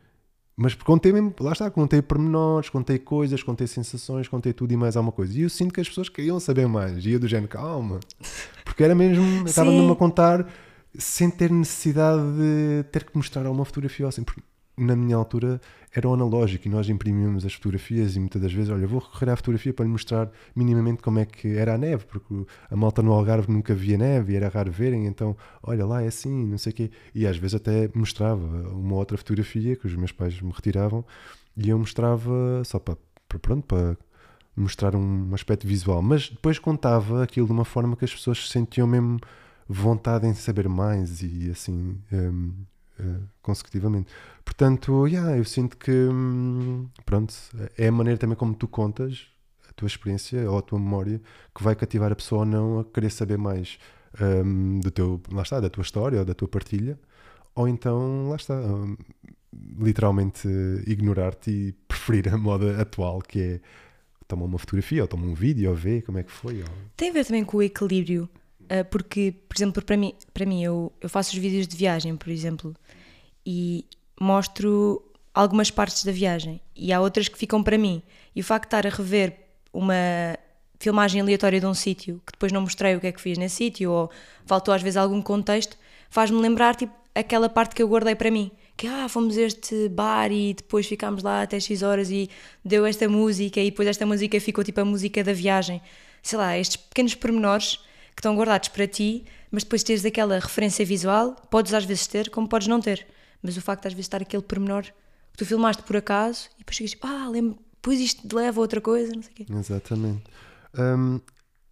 Mas 0.55 0.75
contei 0.75 1.11
mesmo, 1.11 1.33
lá 1.39 1.51
está, 1.51 1.69
contei 1.71 2.01
pormenores, 2.01 2.69
contei 2.69 2.99
coisas, 2.99 3.41
contei 3.41 3.65
sensações, 3.65 4.27
contei 4.27 4.53
tudo 4.53 4.71
e 4.71 4.77
mais 4.77 4.95
alguma 4.95 5.11
coisa. 5.11 5.37
E 5.37 5.41
eu 5.41 5.49
sinto 5.49 5.73
que 5.73 5.81
as 5.81 5.89
pessoas 5.89 6.09
queriam 6.09 6.39
saber 6.39 6.67
mais. 6.67 7.03
E 7.03 7.11
eu 7.11 7.19
do 7.19 7.27
género, 7.27 7.47
calma. 7.47 7.99
Porque 8.63 8.83
era 8.83 8.93
mesmo, 8.93 9.23
eu 9.39 9.45
estava 9.45 9.71
Sim. 9.71 9.77
mesmo 9.77 9.93
a 9.93 9.95
contar 9.95 10.47
sem 10.95 11.29
ter 11.29 11.49
necessidade 11.49 12.21
de 12.37 12.83
ter 12.91 13.03
que 13.03 13.17
mostrar 13.17 13.45
alguma 13.45 13.65
fotografia 13.65 14.07
assim. 14.07 14.23
Porque 14.23 14.41
na 14.77 14.95
minha 14.95 15.15
altura 15.15 15.61
era 15.95 16.07
o 16.07 16.13
analógico 16.13 16.67
e 16.67 16.71
nós 16.71 16.89
imprimíamos 16.89 17.45
as 17.45 17.53
fotografias 17.53 18.15
e 18.15 18.19
muitas 18.19 18.41
das 18.41 18.51
vezes, 18.51 18.69
olha, 18.71 18.87
vou 18.87 18.99
recorrer 18.99 19.31
à 19.31 19.35
fotografia 19.35 19.73
para 19.73 19.85
lhe 19.85 19.91
mostrar 19.91 20.31
minimamente 20.55 21.01
como 21.03 21.19
é 21.19 21.25
que 21.25 21.55
era 21.55 21.75
a 21.75 21.77
neve, 21.77 22.05
porque 22.05 22.45
a 22.69 22.75
malta 22.75 23.01
no 23.01 23.11
Algarve 23.11 23.51
nunca 23.51 23.75
via 23.75 23.97
neve 23.97 24.33
e 24.33 24.35
era 24.35 24.49
raro 24.49 24.71
verem, 24.71 25.05
então, 25.05 25.37
olha 25.61 25.85
lá, 25.85 26.01
é 26.01 26.07
assim, 26.07 26.45
não 26.47 26.57
sei 26.57 26.71
o 26.71 26.75
quê. 26.75 26.91
E 27.13 27.27
às 27.27 27.37
vezes 27.37 27.55
até 27.55 27.89
mostrava 27.93 28.43
uma 28.69 28.95
outra 28.95 29.17
fotografia 29.17 29.75
que 29.75 29.85
os 29.85 29.95
meus 29.95 30.11
pais 30.11 30.41
me 30.41 30.51
retiravam 30.51 31.05
e 31.55 31.69
eu 31.69 31.77
mostrava 31.77 32.63
só 32.65 32.79
para, 32.79 32.97
para 33.27 33.39
pronto, 33.39 33.65
para 33.67 33.95
mostrar 34.55 34.95
um 34.95 35.33
aspecto 35.33 35.67
visual, 35.67 36.01
mas 36.01 36.29
depois 36.29 36.57
contava 36.59 37.23
aquilo 37.23 37.45
de 37.45 37.53
uma 37.53 37.65
forma 37.65 37.95
que 37.95 38.05
as 38.05 38.13
pessoas 38.13 38.49
sentiam 38.49 38.87
mesmo 38.87 39.19
vontade 39.67 40.27
em 40.27 40.33
saber 40.33 40.67
mais 40.67 41.21
e 41.21 41.49
assim 41.49 41.97
hum, 42.11 42.53
eh, 42.99 43.19
consecutivamente. 43.41 44.11
Portanto, 44.43 45.07
yeah, 45.07 45.37
eu 45.37 45.45
sinto 45.45 45.77
que 45.77 45.91
hum, 45.91 46.87
pronto, 47.05 47.33
é 47.77 47.87
a 47.87 47.91
maneira 47.91 48.17
também 48.17 48.35
como 48.35 48.53
tu 48.55 48.67
contas 48.67 49.27
a 49.69 49.73
tua 49.73 49.87
experiência 49.87 50.49
ou 50.49 50.57
a 50.57 50.61
tua 50.61 50.79
memória 50.79 51.21
que 51.55 51.63
vai 51.63 51.75
cativar 51.75 52.11
a 52.11 52.15
pessoa 52.15 52.41
ou 52.41 52.45
não 52.45 52.79
a 52.79 52.85
querer 52.85 53.09
saber 53.09 53.37
mais 53.37 53.79
hum, 54.45 54.79
do 54.79 54.91
teu, 54.91 55.21
lá 55.31 55.41
está, 55.41 55.59
da 55.59 55.69
tua 55.69 55.81
história 55.81 56.19
ou 56.19 56.25
da 56.25 56.33
tua 56.33 56.47
partilha, 56.47 56.99
ou 57.55 57.67
então, 57.67 58.29
lá 58.29 58.35
está, 58.35 58.55
hum, 58.55 58.97
literalmente 59.79 60.47
ignorar-te 60.87 61.51
e 61.51 61.71
preferir 61.87 62.33
a 62.33 62.37
moda 62.37 62.81
atual 62.81 63.21
que 63.21 63.39
é 63.41 63.61
toma 64.27 64.45
uma 64.45 64.57
fotografia 64.57 65.01
ou 65.01 65.07
toma 65.07 65.25
um 65.25 65.33
vídeo 65.33 65.69
ou 65.69 65.75
vê 65.75 66.01
como 66.01 66.17
é 66.17 66.23
que 66.23 66.31
foi. 66.31 66.61
Ou... 66.61 66.67
Tem 66.95 67.09
a 67.09 67.13
ver 67.13 67.25
também 67.25 67.43
com 67.43 67.57
o 67.57 67.61
equilíbrio, 67.61 68.29
porque, 68.89 69.33
por 69.47 69.57
exemplo, 69.57 69.83
para 69.83 69.97
mim, 69.97 70.13
para 70.33 70.45
mim 70.45 70.63
eu, 70.63 70.91
eu 71.01 71.09
faço 71.09 71.31
os 71.33 71.37
vídeos 71.37 71.67
de 71.67 71.75
viagem, 71.75 72.15
por 72.15 72.29
exemplo, 72.29 72.75
e 73.45 73.85
mostro 74.19 75.03
algumas 75.33 75.71
partes 75.71 76.03
da 76.03 76.11
viagem, 76.11 76.61
e 76.75 76.93
há 76.93 77.01
outras 77.01 77.27
que 77.27 77.37
ficam 77.37 77.63
para 77.63 77.77
mim. 77.77 78.01
E 78.35 78.41
o 78.41 78.43
facto 78.43 78.63
de 78.63 78.67
estar 78.75 78.87
a 78.87 78.89
rever 78.89 79.37
uma 79.73 80.37
filmagem 80.79 81.21
aleatória 81.21 81.59
de 81.59 81.65
um 81.65 81.73
sítio, 81.73 82.21
que 82.25 82.33
depois 82.33 82.51
não 82.51 82.61
mostrei 82.61 82.95
o 82.95 82.99
que 82.99 83.07
é 83.07 83.11
que 83.11 83.21
fiz 83.21 83.37
nesse 83.37 83.55
sítio, 83.55 83.91
ou 83.91 84.11
faltou 84.45 84.73
às 84.73 84.81
vezes 84.81 84.97
algum 84.97 85.21
contexto, 85.21 85.77
faz-me 86.09 86.39
lembrar 86.39 86.75
tipo, 86.75 86.93
aquela 87.15 87.49
parte 87.49 87.75
que 87.75 87.81
eu 87.81 87.87
guardei 87.87 88.15
para 88.15 88.29
mim. 88.29 88.51
Que 88.75 88.87
ah, 88.87 89.07
fomos 89.07 89.37
a 89.37 89.41
este 89.41 89.87
bar 89.89 90.31
e 90.31 90.53
depois 90.55 90.87
ficámos 90.87 91.23
lá 91.23 91.43
até 91.43 91.59
X 91.59 91.83
horas 91.83 92.09
e 92.09 92.29
deu 92.65 92.85
esta 92.85 93.07
música 93.07 93.59
e 93.59 93.69
depois 93.69 93.87
esta 93.87 94.05
música 94.05 94.39
ficou 94.39 94.63
tipo 94.63 94.81
a 94.81 94.85
música 94.85 95.23
da 95.23 95.31
viagem. 95.31 95.81
Sei 96.21 96.37
lá, 96.37 96.57
estes 96.57 96.77
pequenos 96.77 97.15
pormenores 97.15 97.79
que 98.15 98.19
estão 98.19 98.35
guardados 98.35 98.69
para 98.69 98.87
ti, 98.87 99.25
mas 99.51 99.63
depois 99.63 99.83
teres 99.83 100.05
aquela 100.05 100.39
referência 100.39 100.85
visual, 100.85 101.35
podes 101.49 101.73
às 101.73 101.85
vezes 101.85 102.07
ter, 102.07 102.29
como 102.29 102.47
podes 102.47 102.67
não 102.67 102.79
ter. 102.79 103.05
Mas 103.41 103.57
o 103.57 103.61
facto 103.61 103.83
de 103.83 103.87
às 103.89 103.93
vezes 103.93 104.05
estar 104.05 104.21
aquele 104.21 104.43
pormenor 104.43 104.83
que 104.83 105.37
tu 105.37 105.45
filmaste 105.45 105.83
por 105.83 105.97
acaso 105.97 106.49
e 106.55 106.59
depois 106.59 106.77
chegas 106.77 106.95
ah, 107.01 107.27
lembro, 107.29 107.57
depois 107.75 107.99
isto 107.99 108.35
leva 108.35 108.59
a 108.59 108.61
outra 108.61 108.79
coisa, 108.79 109.11
não 109.13 109.21
sei 109.21 109.31
o 109.31 109.35
quê. 109.35 109.45
Exatamente. 109.49 110.23
Hum, 110.77 111.19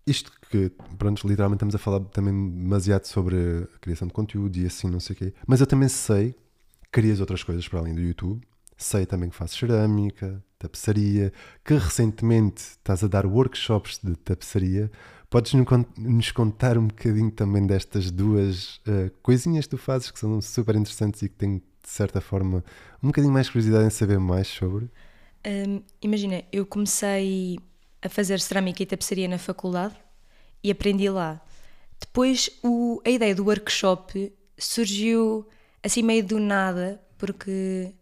isto 0.06 0.32
que, 0.50 0.72
pronto, 0.98 1.28
literalmente 1.28 1.58
estamos 1.58 1.76
a 1.76 1.78
falar 1.78 2.02
também 2.02 2.34
demasiado 2.52 3.06
sobre 3.06 3.68
a 3.74 3.80
criação 3.80 4.08
de 4.08 4.14
conteúdo 4.14 4.58
e 4.58 4.66
assim, 4.66 4.90
não 4.90 5.00
sei 5.00 5.16
o 5.16 5.18
quê. 5.18 5.34
Mas 5.48 5.62
eu 5.62 5.68
também 5.68 5.88
sei 5.88 6.34
que 6.84 6.90
crias 6.92 7.20
outras 7.20 7.44
coisas 7.44 7.68
para 7.68 7.80
além 7.80 7.96
do 7.96 8.02
YouTube. 8.02 8.42
Sei 8.84 9.06
também 9.06 9.30
que 9.30 9.36
fazes 9.36 9.56
cerâmica, 9.58 10.44
tapeçaria, 10.58 11.32
que 11.64 11.76
recentemente 11.76 12.62
estás 12.62 13.04
a 13.04 13.08
dar 13.08 13.26
workshops 13.28 14.00
de 14.04 14.16
tapeçaria. 14.16 14.92
Podes 15.30 15.54
nos 15.54 15.68
con- 15.68 15.86
nos 15.98 16.32
contar 16.32 16.78
um 16.80 16.88
bocadinho 16.88 17.30
também 17.32 17.66
destas 17.68 18.10
duas 18.10 18.82
eh, 18.88 19.12
coisinhas 19.22 19.66
que 19.66 19.72
tu 19.72 19.78
fazes 19.78 20.10
que 20.10 20.20
são 20.20 20.42
super 20.42 20.76
interessantes 20.76 21.22
e 21.22 21.30
que 21.30 21.36
tenho, 21.36 21.60
de 21.60 21.90
certa 21.90 22.20
forma, 22.20 22.64
um 23.04 23.08
bocadinho 23.08 23.32
mais 23.34 23.48
curiosidade 23.50 23.86
em 23.86 23.90
saber 23.92 24.20
mais 24.20 24.48
sobre? 24.48 24.90
Hum, 25.46 25.82
imagina, 26.02 26.44
eu 26.52 26.66
comecei 26.66 27.60
a 28.02 28.10
fazer 28.10 28.40
cerâmica 28.40 28.82
e 28.82 28.86
tapeçaria 28.86 29.28
na 29.28 29.38
faculdade 29.38 29.96
e 30.64 30.72
aprendi 30.72 31.08
lá. 31.10 31.40
Depois 32.00 32.50
o- 32.64 33.00
a 33.06 33.10
ideia 33.12 33.36
do 33.36 33.46
workshop 33.46 34.34
surgiu 34.58 35.48
assim 35.84 36.02
meio 36.04 36.26
do 36.26 36.40
nada, 36.40 37.00
porque 37.18 37.94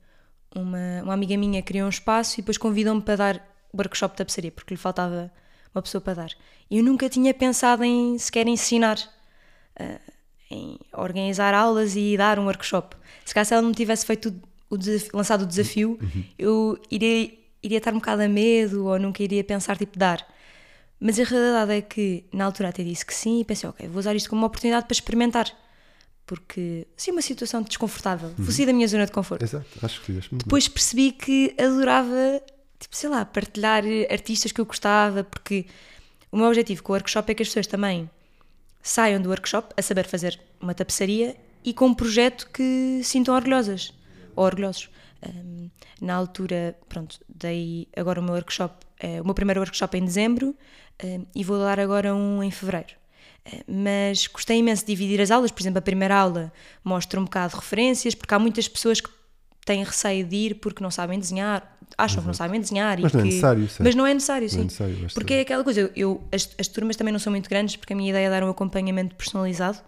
uma, 0.56 1.04
uma 1.04 1.14
amiga 1.14 1.38
minha 1.38 1.62
criou 1.62 1.86
um 1.86 1.90
espaço 1.90 2.36
e 2.36 2.42
depois 2.42 2.58
convidou-me 2.58 3.02
para 3.02 3.16
dar 3.16 3.50
workshop 3.74 4.14
de 4.14 4.18
tapeçaria, 4.18 4.52
porque 4.52 4.74
lhe 4.74 4.80
faltava 4.80 5.32
uma 5.74 5.82
pessoa 5.82 6.02
para 6.02 6.14
dar. 6.14 6.32
E 6.70 6.78
eu 6.78 6.84
nunca 6.84 7.10
tinha 7.10 7.34
pensado 7.34 7.84
em 7.84 8.18
sequer 8.18 8.48
ensinar, 8.48 8.98
uh, 9.80 10.00
em 10.50 10.80
organizar 10.94 11.54
aulas 11.54 11.96
e 11.96 12.18
dar 12.18 12.40
um 12.40 12.46
workshop. 12.46 12.96
Se 13.24 13.34
caso 13.34 13.54
ela 13.54 13.62
não 13.62 13.72
tivesse 13.72 14.06
feito 14.06 14.34
o, 14.70 14.78
desafio, 14.78 15.12
lançado 15.14 15.44
o 15.44 15.46
desafio, 15.46 16.00
uhum. 16.02 16.24
eu 16.38 16.80
iria, 16.90 17.32
iria 17.62 17.78
estar 17.78 17.92
um 17.92 18.00
bocado 18.00 18.24
a 18.24 18.28
medo 18.28 18.88
ou 18.88 19.00
nunca 19.00 19.22
iria 19.22 19.44
pensar 19.44 19.78
tipo 19.78 19.98
dar. 19.98 20.26
Mas 21.00 21.20
a 21.20 21.24
realidade 21.24 21.72
é 21.72 21.82
que 21.82 22.26
na 22.34 22.46
altura 22.46 22.70
até 22.70 22.84
disse 22.84 23.06
que 23.06 23.14
sim 23.14 23.40
e 23.40 23.46
pensei, 23.46 23.70
ok, 23.70 23.88
vou 23.88 24.00
usar 24.00 24.16
isto 24.16 24.30
como 24.30 24.42
uma 24.42 24.48
oportunidade 24.48 24.86
para 24.86 24.94
experimentar 24.94 25.50
porque 26.30 26.86
assim 26.96 27.10
uma 27.10 27.24
situação 27.24 27.64
desconfortável, 27.64 28.32
uhum. 28.38 28.52
sair 28.52 28.68
da 28.68 28.74
minha 28.74 28.88
zona 28.88 29.08
de 29.08 29.12
conforto. 29.12 29.42
Exato, 29.42 29.66
acho 29.82 30.00
que 30.00 30.06
fizeste 30.06 30.32
muito 30.32 30.44
Depois 30.44 30.68
bem. 30.68 30.74
percebi 30.76 31.12
que 31.12 31.56
adorava, 31.60 32.40
tipo, 32.80 32.96
sei 32.96 33.10
lá, 33.10 33.26
partilhar 33.26 33.84
artistas 34.12 34.52
que 34.52 34.62
eu 34.62 34.66
gostava, 34.66 35.24
porque 35.24 35.66
o 36.32 36.38
meu 36.38 36.46
objetivo 36.46 36.84
com 36.84 36.94
o 36.94 36.96
workshop 36.96 37.32
é 37.32 37.34
que 37.34 37.42
as 37.42 37.50
pessoas 37.50 37.66
também 37.66 38.08
saiam 38.84 39.20
do 39.20 39.30
workshop 39.30 39.74
a 39.76 39.82
saber 39.82 40.06
fazer 40.06 40.40
uma 40.62 40.76
tapeçaria 40.76 41.36
e 41.66 41.74
com 41.74 41.88
um 41.88 41.96
projeto 41.96 42.48
que 42.54 43.02
sintam 43.04 43.34
orgulhosas 43.34 43.92
ou 44.36 44.46
orgulhosos. 44.46 44.88
Um, 45.28 45.72
na 46.00 46.14
altura, 46.14 46.78
pronto, 46.88 47.20
dei 47.28 47.88
agora 47.98 48.20
o 48.20 48.24
meu 48.24 48.36
workshop, 48.36 48.86
é, 49.00 49.20
o 49.20 49.26
meu 49.26 49.34
primeiro 49.34 49.62
workshop 49.62 49.98
em 49.98 50.06
dezembro 50.06 50.56
um, 51.04 51.26
e 51.34 51.44
vou 51.44 51.58
dar 51.58 51.80
agora 51.80 52.14
um 52.14 52.44
em 52.44 52.52
fevereiro 52.52 53.00
mas 53.68 54.28
gostei 54.28 54.58
imenso 54.58 54.86
de 54.86 54.88
dividir 54.94 55.22
as 55.22 55.32
aulas. 55.32 55.52
Por 55.52 55.62
exemplo, 55.62 55.80
a 55.80 55.82
primeira 55.82 56.16
aula 56.16 56.52
mostra 56.84 57.20
um 57.20 57.24
bocado 57.24 57.54
de 57.54 57.60
referências, 57.60 58.16
porque 58.16 58.34
há 58.34 58.40
muitas 58.40 58.68
pessoas 58.68 59.02
que 59.02 59.10
têm 59.66 59.84
receio 59.84 60.26
de 60.26 60.36
ir 60.36 60.56
porque 60.56 60.84
não 60.84 60.90
sabem 60.90 61.20
desenhar, 61.20 61.78
acham 61.98 62.16
Exato. 62.16 62.22
que 62.22 62.28
não 62.28 62.34
sabem 62.34 62.60
desenhar. 62.60 63.00
Mas 63.00 63.14
não 63.14 63.20
é 63.20 63.24
que... 63.24 63.30
é 63.30 63.32
necessário? 63.32 63.70
Mas 63.80 63.96
não 63.96 64.08
é 64.08 64.14
necessário, 64.14 64.48
não 64.48 64.54
é 64.54 64.56
sim. 64.56 64.62
É 64.62 64.64
necessário, 64.64 65.08
porque 65.14 65.34
é 65.34 65.42
aquela 65.42 65.64
coisa, 65.64 65.82
eu, 65.82 65.92
eu 65.96 66.24
as, 66.32 66.50
as, 66.58 66.68
turmas 66.68 66.96
também 66.96 67.12
não 67.12 67.20
são 67.20 67.32
muito 67.32 67.50
grandes, 67.50 67.76
porque 67.76 67.94
a 67.94 67.96
minha 67.96 68.10
ideia 68.10 68.28
é 68.28 68.30
dar 68.30 68.44
um 68.44 68.50
acompanhamento 68.50 69.16
personalizado. 69.16 69.80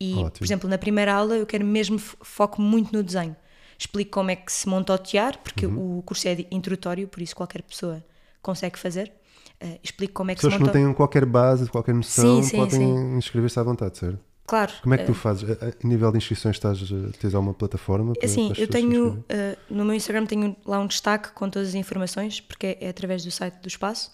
E, 0.00 0.14
Ótimo. 0.14 0.30
por 0.30 0.44
exemplo, 0.44 0.70
na 0.70 0.78
primeira 0.78 1.12
aula 1.12 1.36
eu 1.36 1.46
quero 1.46 1.64
mesmo 1.64 1.98
foco 1.98 2.62
muito 2.62 2.92
no 2.92 3.02
desenho. 3.02 3.36
Explico 3.78 4.12
como 4.12 4.30
é 4.30 4.36
que 4.36 4.52
se 4.52 4.68
monta 4.68 4.92
o 4.92 4.98
tear, 4.98 5.38
porque 5.38 5.66
uhum. 5.66 5.98
o 5.98 6.02
curso 6.02 6.26
é 6.26 6.36
introdutório, 6.50 7.06
por 7.06 7.22
isso 7.22 7.34
qualquer 7.34 7.62
pessoa 7.62 8.04
consegue 8.42 8.78
fazer. 8.78 9.12
Uh, 9.62 9.78
explico 9.82 10.14
como 10.14 10.30
é 10.30 10.34
que 10.34 10.40
Pessoas 10.40 10.54
se 10.54 10.60
monta... 10.60 10.72
que 10.72 10.78
não 10.78 10.84
tenham 10.84 10.94
qualquer 10.94 11.24
base, 11.24 11.68
qualquer 11.68 11.94
noção, 11.94 12.42
sim, 12.42 12.50
sim, 12.50 12.56
podem 12.56 13.16
inscrever-se 13.18 13.58
à 13.58 13.62
vontade, 13.62 13.98
certo? 13.98 14.20
Claro. 14.48 14.72
Como 14.82 14.94
é 14.94 14.98
que 14.98 15.04
tu 15.04 15.12
eh, 15.12 15.14
fazes? 15.14 15.50
A, 15.50 15.86
nível 15.86 16.10
de 16.10 16.16
inscrições, 16.16 16.56
estás, 16.56 16.78
tens 17.20 17.34
alguma 17.34 17.52
plataforma? 17.52 18.14
Para, 18.14 18.24
assim, 18.24 18.48
para 18.48 18.62
eu 18.62 18.66
tenho, 18.66 19.08
uh, 19.10 19.24
no 19.68 19.84
meu 19.84 19.94
Instagram 19.94 20.24
tenho 20.24 20.56
lá 20.64 20.80
um 20.80 20.86
destaque 20.86 21.32
com 21.32 21.50
todas 21.50 21.68
as 21.68 21.74
informações, 21.74 22.40
porque 22.40 22.66
é, 22.68 22.86
é 22.86 22.88
através 22.88 23.22
do 23.22 23.30
site 23.30 23.56
do 23.60 23.68
espaço, 23.68 24.10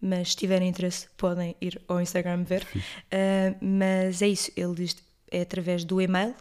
mas 0.00 0.30
se 0.30 0.36
tiverem 0.36 0.68
interesse 0.68 1.08
podem 1.16 1.56
ir 1.60 1.82
ao 1.88 2.00
Instagram 2.00 2.44
ver. 2.44 2.64
Uh, 2.76 3.56
mas 3.60 4.22
é 4.22 4.28
isso, 4.28 4.52
ele 4.56 4.74
diz, 4.74 4.96
é 5.28 5.40
através 5.40 5.84
do 5.84 6.00
e-mail, 6.00 6.32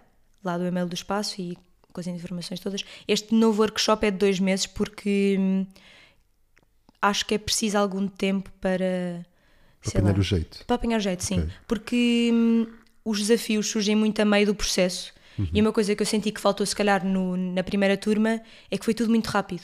lá 0.44 0.56
do 0.58 0.66
e-mail 0.66 0.88
do 0.88 0.94
espaço 0.94 1.42
e 1.42 1.58
com 1.92 2.00
as 2.00 2.06
informações 2.06 2.60
todas. 2.60 2.84
Este 3.08 3.34
novo 3.34 3.64
workshop 3.64 4.06
é 4.06 4.12
de 4.12 4.18
dois 4.18 4.40
meses 4.40 4.68
porque... 4.68 5.38
Hum, 5.40 5.66
acho 7.02 7.26
que 7.26 7.36
é 7.36 7.38
preciso 7.38 7.78
algum 7.78 8.08
tempo 8.08 8.52
para. 8.62 9.26
Para 9.82 10.00
apanhar 10.00 10.14
lá, 10.14 10.20
o 10.20 10.24
jeito. 10.24 10.66
Para 10.66 10.76
apanhar 10.76 10.98
o 10.98 11.02
jeito, 11.02 11.24
sim. 11.24 11.40
Okay. 11.40 11.54
Porque 11.68 12.30
hum, 12.32 12.68
os 13.04 13.20
desafios 13.20 13.68
surgem 13.68 13.96
muito 13.96 14.22
a 14.22 14.26
meio 14.26 14.46
do 14.46 14.56
processo. 14.56 15.14
Uhum. 15.40 15.50
E 15.54 15.62
uma 15.62 15.72
coisa 15.72 15.96
que 15.96 16.02
eu 16.02 16.06
senti 16.06 16.32
que 16.32 16.40
faltou, 16.40 16.66
se 16.66 16.76
calhar, 16.76 17.06
no, 17.06 17.36
na 17.36 17.64
primeira 17.64 17.98
turma 17.98 18.42
é 18.70 18.78
que 18.78 18.86
foi 18.86 18.94
tudo 18.94 19.10
muito 19.10 19.28
rápido. 19.28 19.64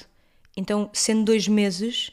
Então, 0.55 0.89
sendo 0.91 1.25
dois 1.25 1.47
meses, 1.47 2.11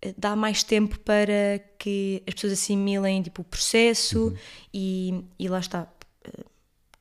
eh, 0.00 0.14
dá 0.16 0.36
mais 0.36 0.62
tempo 0.62 0.98
para 1.00 1.60
que 1.78 2.22
as 2.28 2.34
pessoas 2.34 2.52
assimilem 2.52 3.22
tipo, 3.22 3.42
o 3.42 3.44
processo 3.44 4.26
uhum. 4.26 4.36
e, 4.72 5.24
e 5.38 5.48
lá 5.48 5.58
está, 5.58 5.88
eh, 6.24 6.44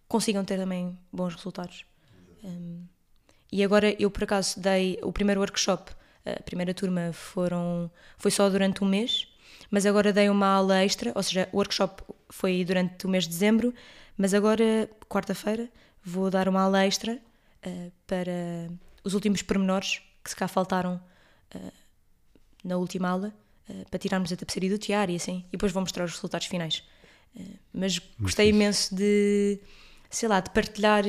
consigam 0.07 0.43
ter 0.43 0.57
também 0.57 0.97
bons 1.13 1.35
resultados. 1.35 1.85
Um, 2.43 2.81
e 3.51 3.63
agora 3.63 3.95
eu 4.01 4.09
por 4.09 4.23
acaso 4.23 4.59
dei 4.59 4.97
o 5.03 5.11
primeiro 5.11 5.41
workshop 5.41 5.91
a 6.25 6.41
primeira 6.43 6.73
turma 6.73 7.11
foram, 7.13 7.89
foi 8.17 8.31
só 8.31 8.49
durante 8.49 8.83
um 8.83 8.87
mês, 8.87 9.27
mas 9.69 9.85
agora 9.85 10.13
dei 10.13 10.29
uma 10.29 10.47
aula 10.47 10.83
extra, 10.83 11.11
ou 11.15 11.23
seja, 11.23 11.49
o 11.51 11.57
workshop 11.57 12.03
foi 12.29 12.63
durante 12.63 13.05
o 13.05 13.09
mês 13.09 13.23
de 13.23 13.29
dezembro, 13.29 13.73
mas 14.17 14.33
agora, 14.33 14.89
quarta-feira, 15.09 15.69
vou 16.03 16.29
dar 16.29 16.47
uma 16.47 16.61
aula 16.61 16.85
extra 16.85 17.13
uh, 17.13 17.91
para 18.05 18.69
os 19.03 19.13
últimos 19.13 19.41
pormenores 19.41 20.01
que 20.23 20.29
se 20.29 20.35
cá 20.35 20.47
faltaram 20.47 21.01
uh, 21.55 21.71
na 22.63 22.77
última 22.77 23.09
aula, 23.09 23.33
uh, 23.69 23.89
para 23.89 23.99
tirarmos 23.99 24.31
a 24.31 24.35
tapeçaria 24.35 24.69
do 24.69 24.77
tiara 24.77 25.11
e 25.11 25.15
assim, 25.15 25.43
e 25.47 25.51
depois 25.51 25.71
vou 25.71 25.81
mostrar 25.81 26.03
os 26.03 26.11
resultados 26.11 26.47
finais. 26.47 26.83
mas 27.73 27.99
gostei 28.19 28.49
imenso 28.49 28.93
de, 28.93 29.59
sei 30.09 30.27
lá, 30.27 30.39
de 30.39 30.49
partilhar 30.51 31.05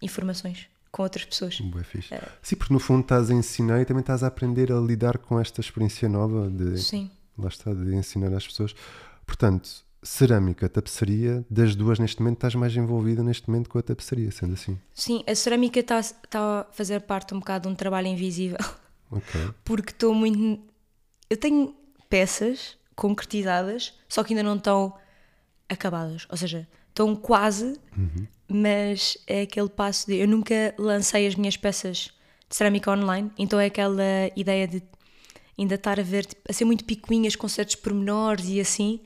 informações 0.00 0.71
com 0.92 1.02
outras 1.02 1.24
pessoas. 1.24 1.58
Boa, 1.58 1.82
fixe. 1.82 2.14
É. 2.14 2.22
Sim, 2.42 2.56
porque 2.56 2.72
no 2.72 2.78
fundo 2.78 3.00
estás 3.00 3.30
a 3.30 3.34
ensinar 3.34 3.80
e 3.80 3.84
também 3.86 4.02
estás 4.02 4.22
a 4.22 4.26
aprender 4.26 4.70
a 4.70 4.78
lidar 4.78 5.16
com 5.18 5.40
esta 5.40 5.60
experiência 5.60 6.08
nova 6.08 6.48
de, 6.50 6.78
Sim. 6.78 7.10
Lá 7.36 7.48
está, 7.48 7.72
de 7.72 7.94
ensinar 7.94 8.32
às 8.36 8.46
pessoas. 8.46 8.74
Portanto, 9.26 9.84
cerâmica, 10.02 10.68
tapeçaria, 10.68 11.44
das 11.48 11.74
duas 11.74 11.98
neste 11.98 12.20
momento 12.20 12.36
estás 12.36 12.54
mais 12.54 12.76
envolvida 12.76 13.22
neste 13.22 13.48
momento 13.48 13.70
com 13.70 13.78
a 13.78 13.82
tapeçaria, 13.82 14.30
sendo 14.30 14.52
assim? 14.52 14.78
Sim, 14.92 15.24
a 15.26 15.34
cerâmica 15.34 15.80
está, 15.80 15.98
está 15.98 16.60
a 16.60 16.66
fazer 16.72 17.00
parte 17.00 17.34
um 17.34 17.38
bocado 17.38 17.68
de 17.68 17.72
um 17.72 17.74
trabalho 17.74 18.08
invisível. 18.08 18.58
Ok. 19.10 19.40
Porque 19.64 19.92
estou 19.92 20.14
muito. 20.14 20.60
Eu 21.30 21.38
tenho 21.38 21.74
peças 22.10 22.76
concretizadas, 22.94 23.94
só 24.06 24.22
que 24.22 24.34
ainda 24.34 24.42
não 24.42 24.56
estão 24.56 24.94
acabadas. 25.70 26.26
Ou 26.28 26.36
seja, 26.36 26.68
estão 26.92 27.16
quase, 27.16 27.78
uhum 27.96 28.26
mas 28.52 29.16
é 29.26 29.42
aquele 29.42 29.68
passo 29.68 30.06
de. 30.06 30.16
Eu 30.16 30.28
nunca 30.28 30.74
lancei 30.78 31.26
as 31.26 31.34
minhas 31.34 31.56
peças 31.56 32.10
de 32.48 32.56
cerâmica 32.56 32.92
online, 32.92 33.30
então 33.38 33.58
é 33.58 33.66
aquela 33.66 34.02
ideia 34.36 34.68
de 34.68 34.82
ainda 35.58 35.74
estar 35.74 35.98
a 35.98 36.02
ver, 36.02 36.26
tipo, 36.26 36.42
a 36.48 36.52
ser 36.52 36.64
muito 36.66 36.84
picuinhas 36.84 37.34
com 37.34 37.48
certos 37.48 37.76
pormenores 37.76 38.46
e 38.48 38.60
assim, 38.60 39.00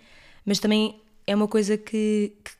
mas 0.44 0.58
também 0.58 1.00
é 1.26 1.34
uma 1.34 1.46
coisa 1.46 1.78
que, 1.78 2.36
que 2.44 2.50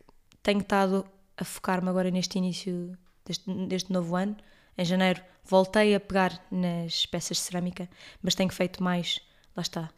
tenho 0.43 0.61
estado 0.61 1.05
a 1.37 1.45
focar-me 1.45 1.89
agora 1.89 2.11
neste 2.11 2.39
início 2.39 2.97
deste, 3.25 3.51
deste 3.67 3.93
novo 3.93 4.15
ano. 4.15 4.37
Em 4.79 4.85
janeiro 4.85 5.21
voltei 5.45 5.95
a 5.95 6.01
pegar 6.01 6.41
nas 6.51 7.05
peças 7.07 7.39
de 7.39 7.43
cerâmica, 7.43 7.89
mas 8.23 8.35
tenho 8.35 8.51
feito 8.51 8.83
mais, 8.83 9.21
lá 9.57 9.62
está, 9.62 9.91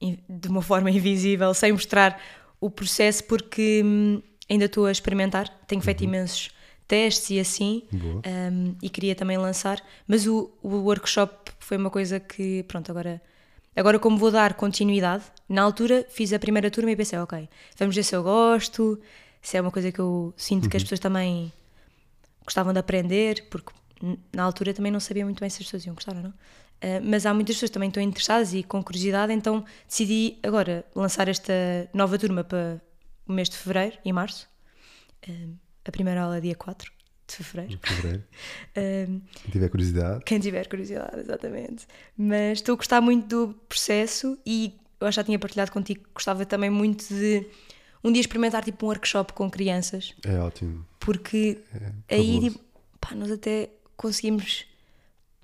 de 0.00 0.48
uma 0.48 0.62
forma 0.62 0.90
invisível, 0.92 1.54
sem 1.54 1.72
mostrar 1.72 2.20
o 2.60 2.70
processo, 2.70 3.24
porque 3.24 3.82
hum, 3.84 4.22
ainda 4.48 4.66
estou 4.66 4.86
a 4.86 4.92
experimentar, 4.92 5.48
tenho 5.66 5.80
feito 5.80 6.00
uhum. 6.02 6.08
imensos 6.08 6.50
testes 6.86 7.30
e 7.30 7.40
assim, 7.40 7.82
um, 7.92 8.76
e 8.80 8.88
queria 8.88 9.14
também 9.14 9.36
lançar, 9.36 9.82
mas 10.06 10.26
o, 10.26 10.50
o, 10.62 10.68
workshop 10.68 11.50
foi 11.58 11.76
uma 11.76 11.90
coisa 11.90 12.20
que, 12.20 12.62
pronto, 12.64 12.90
agora, 12.90 13.20
agora 13.74 13.98
como 13.98 14.16
vou 14.16 14.30
dar 14.30 14.54
continuidade, 14.54 15.24
na 15.48 15.62
altura 15.62 16.06
fiz 16.08 16.32
a 16.32 16.38
primeira 16.38 16.70
turma 16.70 16.90
e 16.92 16.96
pensei, 16.96 17.18
ok, 17.18 17.48
vamos 17.76 17.94
ver 17.94 18.04
se 18.04 18.14
eu 18.14 18.22
gosto, 18.22 19.00
se 19.42 19.56
é 19.56 19.60
uma 19.60 19.70
coisa 19.70 19.90
que 19.90 19.98
eu 19.98 20.32
sinto 20.36 20.64
uhum. 20.64 20.70
que 20.70 20.76
as 20.76 20.82
uhum. 20.82 20.86
pessoas 20.86 21.00
também 21.00 21.52
gostavam 22.44 22.72
de 22.72 22.78
aprender, 22.78 23.46
porque 23.50 23.72
na 24.32 24.44
altura 24.44 24.72
também 24.72 24.92
não 24.92 25.00
sabia 25.00 25.24
muito 25.24 25.40
bem 25.40 25.50
se 25.50 25.62
as 25.62 25.66
pessoas 25.66 25.84
iam 25.86 25.94
gostar 25.94 26.14
ou 26.14 26.22
não. 26.22 26.30
Uh, 26.30 27.00
mas 27.02 27.24
há 27.24 27.32
muitas 27.32 27.56
pessoas 27.56 27.70
que 27.70 27.74
também 27.74 27.88
estão 27.88 28.02
interessadas 28.02 28.52
e 28.52 28.62
com 28.62 28.82
curiosidade, 28.82 29.32
então 29.32 29.64
decidi 29.88 30.38
agora 30.42 30.84
lançar 30.94 31.26
esta 31.26 31.52
nova 31.92 32.18
turma 32.18 32.44
para 32.44 32.80
o 33.26 33.32
mês 33.32 33.48
de 33.48 33.56
fevereiro 33.56 33.98
e 34.04 34.12
março. 34.12 34.48
a 35.84 35.90
primeira 35.90 36.22
aula 36.22 36.38
é 36.38 36.40
dia 36.40 36.54
4 36.54 36.90
de 37.26 37.36
fevereiro. 37.36 37.76
De 37.76 37.88
fevereiro. 37.88 38.24
quem 39.42 39.50
tiver 39.52 39.68
curiosidade. 39.68 40.24
Quem 40.24 40.40
tiver 40.40 40.68
curiosidade, 40.68 41.20
exatamente. 41.20 41.86
Mas 42.16 42.58
estou 42.58 42.74
a 42.74 42.76
gostar 42.76 43.00
muito 43.00 43.46
do 43.46 43.54
processo 43.68 44.38
e 44.46 44.78
eu 45.00 45.10
já 45.12 45.24
tinha 45.24 45.38
partilhado 45.38 45.72
contigo 45.72 46.04
que 46.04 46.10
gostava 46.14 46.46
também 46.46 46.70
muito 46.70 47.06
de 47.08 47.46
um 48.02 48.12
dia 48.12 48.20
experimentar 48.20 48.64
tipo 48.64 48.86
um 48.86 48.88
workshop 48.88 49.32
com 49.32 49.50
crianças. 49.50 50.14
É 50.24 50.38
ótimo. 50.38 50.86
Porque 51.00 51.58
é 52.08 52.16
aí 52.16 52.40
tipo, 52.40 52.60
pá, 53.00 53.14
nós 53.14 53.30
até 53.30 53.70
conseguimos 53.96 54.64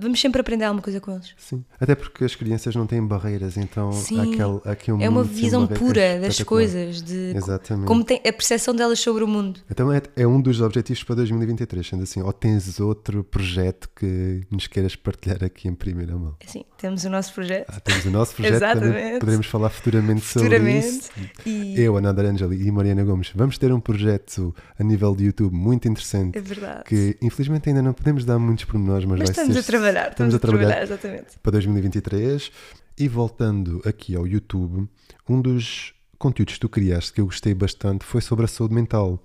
vamos 0.03 0.20
sempre 0.20 0.40
aprender 0.40 0.64
alguma 0.64 0.82
coisa 0.82 1.00
com 1.00 1.12
eles. 1.12 1.34
Sim, 1.36 1.64
até 1.80 1.94
porque 1.94 2.24
as 2.24 2.34
crianças 2.34 2.74
não 2.74 2.86
têm 2.86 3.05
barreiras, 3.05 3.57
então 3.57 3.92
Sim. 3.92 4.20
aquele, 4.20 4.61
aquele 4.64 5.05
é 5.05 5.09
uma 5.09 5.24
visão 5.24 5.66
pura 5.66 6.20
das 6.20 6.42
coisas, 6.42 7.00
de 7.03 7.34
Exatamente. 7.36 7.86
como 7.86 8.05
tem 8.05 8.18
a 8.18 8.32
percepção 8.32 8.74
delas 8.74 8.98
sobre 8.98 9.24
o 9.24 9.28
mundo. 9.28 9.61
Então 9.70 9.92
é, 9.92 10.03
é 10.16 10.26
um 10.26 10.40
dos 10.40 10.61
objetivos 10.61 11.03
para 11.05 11.16
2023, 11.16 11.86
sendo 11.86 12.03
assim, 12.03 12.20
ou 12.20 12.32
tens 12.32 12.80
outro 12.80 13.24
projeto 13.24 13.88
que 13.94 14.42
nos 14.50 14.66
queiras 14.66 14.96
partilhar 14.96 15.42
aqui 15.44 15.68
em 15.68 15.74
primeira 15.74 16.16
mão? 16.16 16.36
Sim, 16.46 16.64
temos 16.76 17.05
o 17.05 17.11
nosso 17.11 17.32
projeto. 17.32 17.66
Ah, 17.68 17.80
temos 17.80 18.05
o 18.05 18.11
nosso 18.11 18.34
projeto, 18.34 18.57
Exatamente. 18.57 19.20
poderemos 19.20 19.46
falar 19.46 19.70
futuramente, 19.70 20.20
futuramente 20.20 20.92
sobre 20.92 20.98
isso. 20.98 21.11
E... 21.46 21.80
Eu, 21.80 21.96
Ana 21.96 22.11
Angeli 22.11 22.66
e 22.66 22.70
Mariana 22.70 23.05
Gomes, 23.05 23.32
vamos 23.34 23.59
ter 23.59 23.72
um 23.72 23.80
projeto 23.80 24.55
a 24.78 24.84
nível 24.84 25.14
de 25.14 25.24
YouTube 25.24 25.55
muito 25.55 25.88
interessante. 25.88 26.36
É 26.36 26.40
verdade. 26.40 26.84
Que 26.84 27.16
infelizmente 27.20 27.68
ainda 27.68 27.82
não 27.82 27.92
podemos 27.92 28.24
dar 28.24 28.38
muitos 28.38 28.64
pormenores, 28.64 29.05
mas, 29.05 29.18
mas 29.18 29.28
vai 29.28 29.32
estamos 29.32 29.55
ser 29.55 29.61
a 29.61 29.62
trabalhar, 29.62 29.91
estamos, 29.93 30.34
a, 30.34 30.38
trabalhar, 30.38 30.66
trabalhar 30.66 30.82
exatamente. 30.82 31.38
para 31.43 31.53
2023. 31.53 32.51
e 32.99 33.09
voltando 33.09 33.80
aqui 33.84 34.14
ao 34.14 34.26
YouTube, 34.26 34.88
um 35.28 35.40
dos 35.40 35.95
conteúdos 36.18 36.55
que 36.55 36.61
tu 36.61 36.68
criaste 36.68 37.12
que 37.12 37.20
eu 37.20 37.26
gostei 37.26 37.53
bastante 37.53 38.05
foi 38.05 38.20
sobre 38.20 38.45
a 38.45 38.49
saúde 38.49 38.74
mental. 38.74 39.20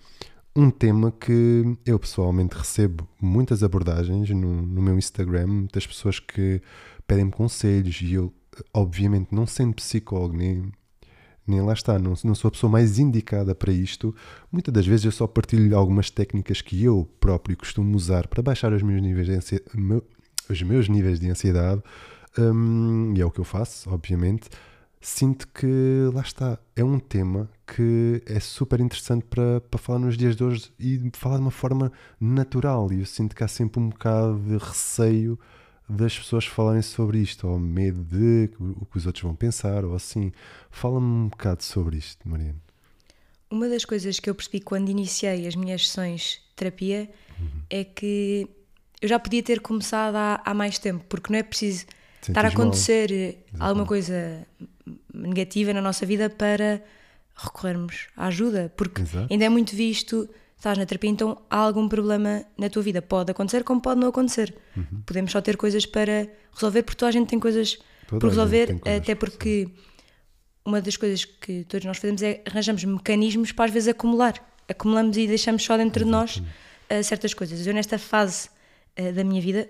Um 0.55 0.71
tema 0.71 1.11
que 1.11 1.77
eu 1.85 1.99
pessoalmente 1.99 2.57
recebo 2.57 3.07
muitas 3.21 3.61
abordagens 3.61 4.31
no, 4.31 4.63
no 4.63 4.81
meu 4.81 4.97
Instagram, 4.97 5.45
muitas 5.45 5.85
pessoas 5.85 6.19
que 6.19 6.59
pedem-me 7.05 7.31
conselhos 7.31 8.01
e 8.01 8.13
eu, 8.13 8.33
obviamente, 8.73 9.27
não 9.31 9.45
sendo 9.45 9.75
psicólogo 9.75 10.35
nem, 10.35 10.71
nem 11.45 11.61
lá 11.61 11.73
está, 11.73 11.99
não, 11.99 12.15
não 12.23 12.33
sou 12.33 12.49
a 12.49 12.51
pessoa 12.51 12.71
mais 12.71 12.97
indicada 12.97 13.53
para 13.53 13.71
isto. 13.71 14.15
Muitas 14.51 14.73
das 14.73 14.87
vezes 14.87 15.05
eu 15.05 15.11
só 15.11 15.27
partilho 15.27 15.77
algumas 15.77 16.09
técnicas 16.09 16.61
que 16.61 16.83
eu 16.83 17.07
próprio 17.19 17.55
costumo 17.55 17.95
usar 17.95 18.27
para 18.27 18.41
baixar 18.41 18.73
os 18.73 18.81
meus 18.81 18.99
níveis 18.99 19.27
de 19.27 19.33
ansiedade, 19.33 20.01
os 20.49 20.61
meus 20.61 20.87
níveis 20.89 21.19
de 21.19 21.29
ansiedade 21.29 21.81
um, 22.37 23.13
e 23.15 23.21
é 23.21 23.25
o 23.25 23.31
que 23.31 23.39
eu 23.39 23.43
faço, 23.43 23.89
obviamente. 23.89 24.49
Sinto 24.99 25.47
que 25.47 26.09
lá 26.13 26.21
está, 26.21 26.57
é 26.75 26.83
um 26.83 26.99
tema 26.99 27.49
que 27.65 28.21
é 28.25 28.39
super 28.39 28.79
interessante 28.79 29.25
para, 29.25 29.61
para 29.61 29.79
falar 29.79 29.99
nos 29.99 30.17
dias 30.17 30.35
de 30.35 30.43
hoje 30.43 30.71
e 30.79 31.09
falar 31.13 31.37
de 31.37 31.43
uma 31.43 31.51
forma 31.51 31.91
natural. 32.19 32.91
E 32.91 32.99
eu 32.99 33.05
sinto 33.05 33.35
que 33.35 33.43
há 33.43 33.47
sempre 33.47 33.79
um 33.79 33.89
bocado 33.89 34.39
de 34.39 34.57
receio 34.57 35.39
das 35.87 36.17
pessoas 36.17 36.45
falarem 36.45 36.81
sobre 36.81 37.19
isto, 37.19 37.47
ou 37.47 37.57
medo 37.57 38.03
de 38.03 38.49
o 38.59 38.85
que 38.85 38.97
os 38.97 39.05
outros 39.05 39.23
vão 39.23 39.35
pensar, 39.35 39.85
ou 39.85 39.95
assim. 39.95 40.31
Fala-me 40.69 41.05
um 41.05 41.27
bocado 41.29 41.63
sobre 41.63 41.97
isto, 41.97 42.27
Mariana. 42.27 42.59
Uma 43.49 43.69
das 43.69 43.85
coisas 43.85 44.19
que 44.19 44.29
eu 44.29 44.35
percebi 44.35 44.59
quando 44.59 44.89
iniciei 44.89 45.47
as 45.47 45.55
minhas 45.55 45.87
sessões 45.87 46.41
de 46.49 46.55
terapia 46.55 47.09
uhum. 47.39 47.61
é 47.69 47.83
que 47.85 48.49
eu 49.01 49.07
já 49.07 49.19
podia 49.19 49.43
ter 49.43 49.59
começado 49.59 50.15
há, 50.15 50.41
há 50.43 50.53
mais 50.53 50.77
tempo, 50.77 51.05
porque 51.07 51.31
não 51.31 51.39
é 51.39 51.43
preciso 51.43 51.85
Sentes 52.21 52.29
estar 52.29 52.45
a 52.45 52.49
acontecer 52.49 53.37
mal. 53.53 53.69
alguma 53.69 53.85
coisa 53.85 54.45
negativa 55.13 55.73
na 55.73 55.81
nossa 55.81 56.05
vida 56.05 56.29
para 56.29 56.81
recorrermos 57.35 58.07
à 58.15 58.27
ajuda, 58.27 58.73
porque 58.75 59.01
Exato. 59.01 59.27
ainda 59.31 59.45
é 59.45 59.49
muito 59.49 59.75
visto 59.75 60.27
estás 60.57 60.77
na 60.77 60.85
terapia, 60.85 61.09
então 61.09 61.37
há 61.49 61.57
algum 61.57 61.87
problema 61.87 62.43
na 62.57 62.69
tua 62.69 62.81
vida. 62.81 63.01
Pode 63.01 63.31
acontecer, 63.31 63.63
como 63.63 63.79
pode 63.79 63.99
não 63.99 64.07
acontecer. 64.07 64.55
Uhum. 64.75 65.01
Podemos 65.05 65.31
só 65.31 65.39
ter 65.39 65.55
coisas 65.55 65.85
para 65.85 66.27
resolver, 66.51 66.83
porque 66.83 66.97
toda 66.97 67.09
a 67.09 67.11
gente 67.11 67.29
tem 67.29 67.39
coisas 67.39 67.77
toda 68.07 68.19
por 68.19 68.29
resolver, 68.29 68.79
coisas, 68.79 69.01
até 69.01 69.15
porque 69.15 69.69
uma 70.65 70.81
das 70.81 70.97
coisas 70.97 71.23
que 71.23 71.63
todos 71.65 71.85
nós 71.85 71.97
fazemos 71.97 72.21
é 72.21 72.41
arranjamos 72.45 72.83
mecanismos 72.83 73.51
para 73.51 73.65
às 73.65 73.71
vezes 73.71 73.87
acumular. 73.87 74.33
Acumulamos 74.67 75.15
e 75.15 75.27
deixamos 75.27 75.63
só 75.63 75.77
dentro 75.77 76.03
Exatamente. 76.03 76.33
de 76.33 76.41
nós 76.41 76.99
uh, 76.99 77.03
certas 77.03 77.33
coisas. 77.33 77.65
Eu, 77.65 77.73
nesta 77.73 77.97
fase 77.97 78.49
uh, 78.99 79.13
da 79.13 79.23
minha 79.23 79.41
vida, 79.41 79.69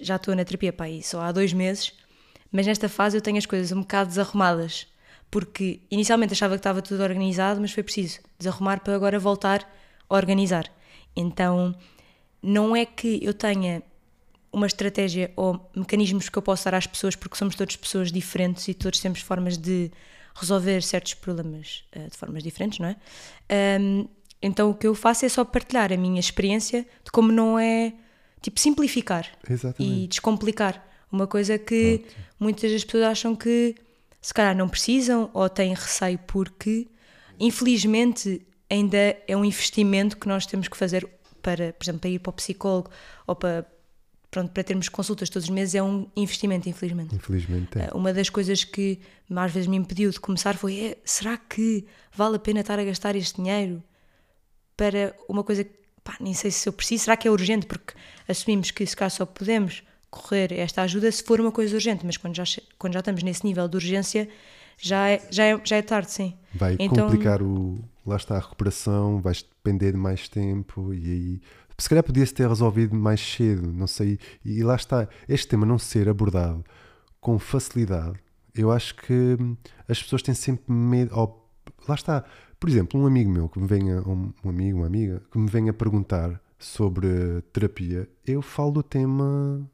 já 0.00 0.16
estou 0.16 0.34
na 0.34 0.44
terapia 0.44 0.72
para 0.72 0.86
aí 0.86 1.02
só 1.02 1.20
há 1.20 1.32
dois 1.32 1.52
meses, 1.52 1.92
mas 2.50 2.66
nesta 2.66 2.88
fase 2.88 3.16
eu 3.16 3.20
tenho 3.20 3.38
as 3.38 3.46
coisas 3.46 3.72
um 3.72 3.80
bocado 3.80 4.08
desarrumadas. 4.08 4.86
Porque 5.30 5.80
inicialmente 5.88 6.32
achava 6.32 6.54
que 6.54 6.58
estava 6.58 6.82
tudo 6.82 7.04
organizado, 7.04 7.60
mas 7.60 7.70
foi 7.70 7.84
preciso 7.84 8.18
desarrumar 8.36 8.80
para 8.80 8.96
agora 8.96 9.16
voltar 9.16 9.64
organizar. 10.08 10.70
Então, 11.14 11.74
não 12.42 12.74
é 12.74 12.84
que 12.84 13.20
eu 13.22 13.32
tenha 13.32 13.82
uma 14.52 14.66
estratégia 14.66 15.32
ou 15.36 15.70
mecanismos 15.74 16.28
que 16.28 16.36
eu 16.36 16.42
possa 16.42 16.70
dar 16.70 16.78
às 16.78 16.86
pessoas, 16.86 17.14
porque 17.14 17.36
somos 17.36 17.54
todas 17.54 17.76
pessoas 17.76 18.10
diferentes 18.10 18.66
e 18.66 18.74
todos 18.74 18.98
temos 18.98 19.20
formas 19.20 19.56
de 19.56 19.90
resolver 20.34 20.82
certos 20.82 21.14
problemas 21.14 21.84
uh, 21.94 22.10
de 22.10 22.16
formas 22.16 22.42
diferentes, 22.42 22.80
não 22.80 22.88
é? 22.88 22.96
Um, 23.80 24.08
então 24.42 24.70
o 24.70 24.74
que 24.74 24.86
eu 24.86 24.94
faço 24.94 25.24
é 25.24 25.28
só 25.28 25.44
partilhar 25.44 25.92
a 25.92 25.96
minha 25.96 26.18
experiência 26.18 26.86
de 27.04 27.10
como 27.12 27.30
não 27.30 27.58
é 27.58 27.92
tipo 28.40 28.58
simplificar 28.58 29.26
Exatamente. 29.48 30.04
e 30.04 30.06
descomplicar 30.06 30.84
uma 31.10 31.26
coisa 31.26 31.58
que 31.58 32.02
Ótimo. 32.04 32.24
muitas 32.38 32.72
das 32.72 32.84
pessoas 32.84 33.04
acham 33.04 33.34
que 33.34 33.74
se 34.20 34.32
calhar 34.32 34.56
não 34.56 34.68
precisam 34.68 35.30
ou 35.32 35.48
têm 35.48 35.74
receio 35.74 36.18
porque 36.26 36.86
infelizmente 37.38 38.46
ainda 38.68 39.16
é 39.26 39.36
um 39.36 39.44
investimento 39.44 40.16
que 40.16 40.28
nós 40.28 40.46
temos 40.46 40.68
que 40.68 40.76
fazer 40.76 41.08
para, 41.42 41.72
por 41.72 41.84
exemplo, 41.84 42.00
para 42.00 42.10
ir 42.10 42.18
para 42.18 42.30
o 42.30 42.32
psicólogo 42.32 42.90
ou 43.26 43.34
para, 43.34 43.66
pronto, 44.30 44.52
para 44.52 44.62
termos 44.62 44.88
consultas 44.88 45.28
todos 45.28 45.48
os 45.48 45.50
meses 45.50 45.74
é 45.74 45.82
um 45.82 46.06
investimento, 46.14 46.68
infelizmente. 46.68 47.14
Infelizmente 47.14 47.78
é. 47.78 47.84
Eh, 47.84 47.90
uma 47.94 48.12
das 48.12 48.28
coisas 48.28 48.62
que 48.62 49.00
mais 49.28 49.52
vezes 49.52 49.66
me 49.66 49.76
impediu 49.76 50.10
de 50.10 50.20
começar 50.20 50.56
foi: 50.56 50.80
é, 50.80 50.98
será 51.04 51.36
que 51.36 51.86
vale 52.14 52.36
a 52.36 52.38
pena 52.38 52.60
estar 52.60 52.78
a 52.78 52.84
gastar 52.84 53.16
este 53.16 53.36
dinheiro 53.36 53.82
para 54.76 55.14
uma 55.28 55.42
coisa 55.42 55.64
que 55.64 55.79
pá, 56.10 56.16
nem 56.20 56.34
sei 56.34 56.50
se 56.50 56.68
eu 56.68 56.72
preciso? 56.72 57.04
Será 57.04 57.16
que 57.16 57.28
é 57.28 57.30
urgente? 57.30 57.66
Porque 57.66 57.94
assumimos 58.26 58.70
que 58.72 58.84
se 58.84 58.96
calhar 58.96 59.10
só 59.10 59.24
podemos 59.24 59.82
correr 60.10 60.52
esta 60.52 60.82
ajuda 60.82 61.10
se 61.12 61.22
for 61.22 61.40
uma 61.40 61.52
coisa 61.52 61.74
urgente, 61.74 62.04
mas 62.04 62.16
quando 62.16 62.34
já, 62.34 62.44
quando 62.78 62.94
já 62.94 62.98
estamos 62.98 63.22
nesse 63.22 63.44
nível 63.44 63.68
de 63.68 63.76
urgência 63.76 64.28
já 64.76 65.08
é, 65.08 65.22
já 65.30 65.44
é, 65.44 65.60
já 65.62 65.76
é 65.76 65.82
tarde, 65.82 66.10
sim. 66.10 66.34
Vai 66.52 66.76
então, 66.80 67.06
complicar 67.06 67.42
o, 67.42 67.78
lá 68.04 68.16
está 68.16 68.36
a 68.36 68.40
recuperação, 68.40 69.20
vais 69.20 69.42
depender 69.42 69.92
de 69.92 69.98
mais 69.98 70.28
tempo 70.28 70.92
e 70.92 71.12
aí 71.12 71.40
se 71.78 71.88
calhar 71.88 72.04
podia-se 72.04 72.34
ter 72.34 72.48
resolvido 72.48 72.94
mais 72.94 73.20
cedo, 73.20 73.72
não 73.72 73.86
sei. 73.86 74.18
E, 74.44 74.62
lá 74.62 74.74
está, 74.74 75.08
este 75.28 75.48
tema 75.48 75.64
não 75.64 75.78
ser 75.78 76.08
abordado 76.08 76.64
com 77.20 77.38
facilidade, 77.38 78.18
eu 78.54 78.70
acho 78.70 78.94
que 78.96 79.36
as 79.88 80.02
pessoas 80.02 80.22
têm 80.22 80.34
sempre 80.34 80.72
medo. 80.72 81.14
Ou, 81.16 81.48
lá 81.88 81.94
está, 81.94 82.24
por 82.60 82.68
exemplo, 82.68 83.00
um 83.00 83.06
amigo 83.06 83.30
meu 83.30 83.48
que 83.48 83.58
me 83.58 83.66
venha, 83.66 84.00
um, 84.02 84.32
um 84.44 84.50
amigo, 84.50 84.78
uma 84.78 84.86
amiga, 84.86 85.22
que 85.32 85.38
me 85.38 85.48
venha 85.48 85.72
perguntar 85.72 86.40
sobre 86.58 87.08
terapia, 87.52 88.08
eu 88.24 88.42
falo 88.42 88.70
do 88.70 88.82
tema 88.82 89.66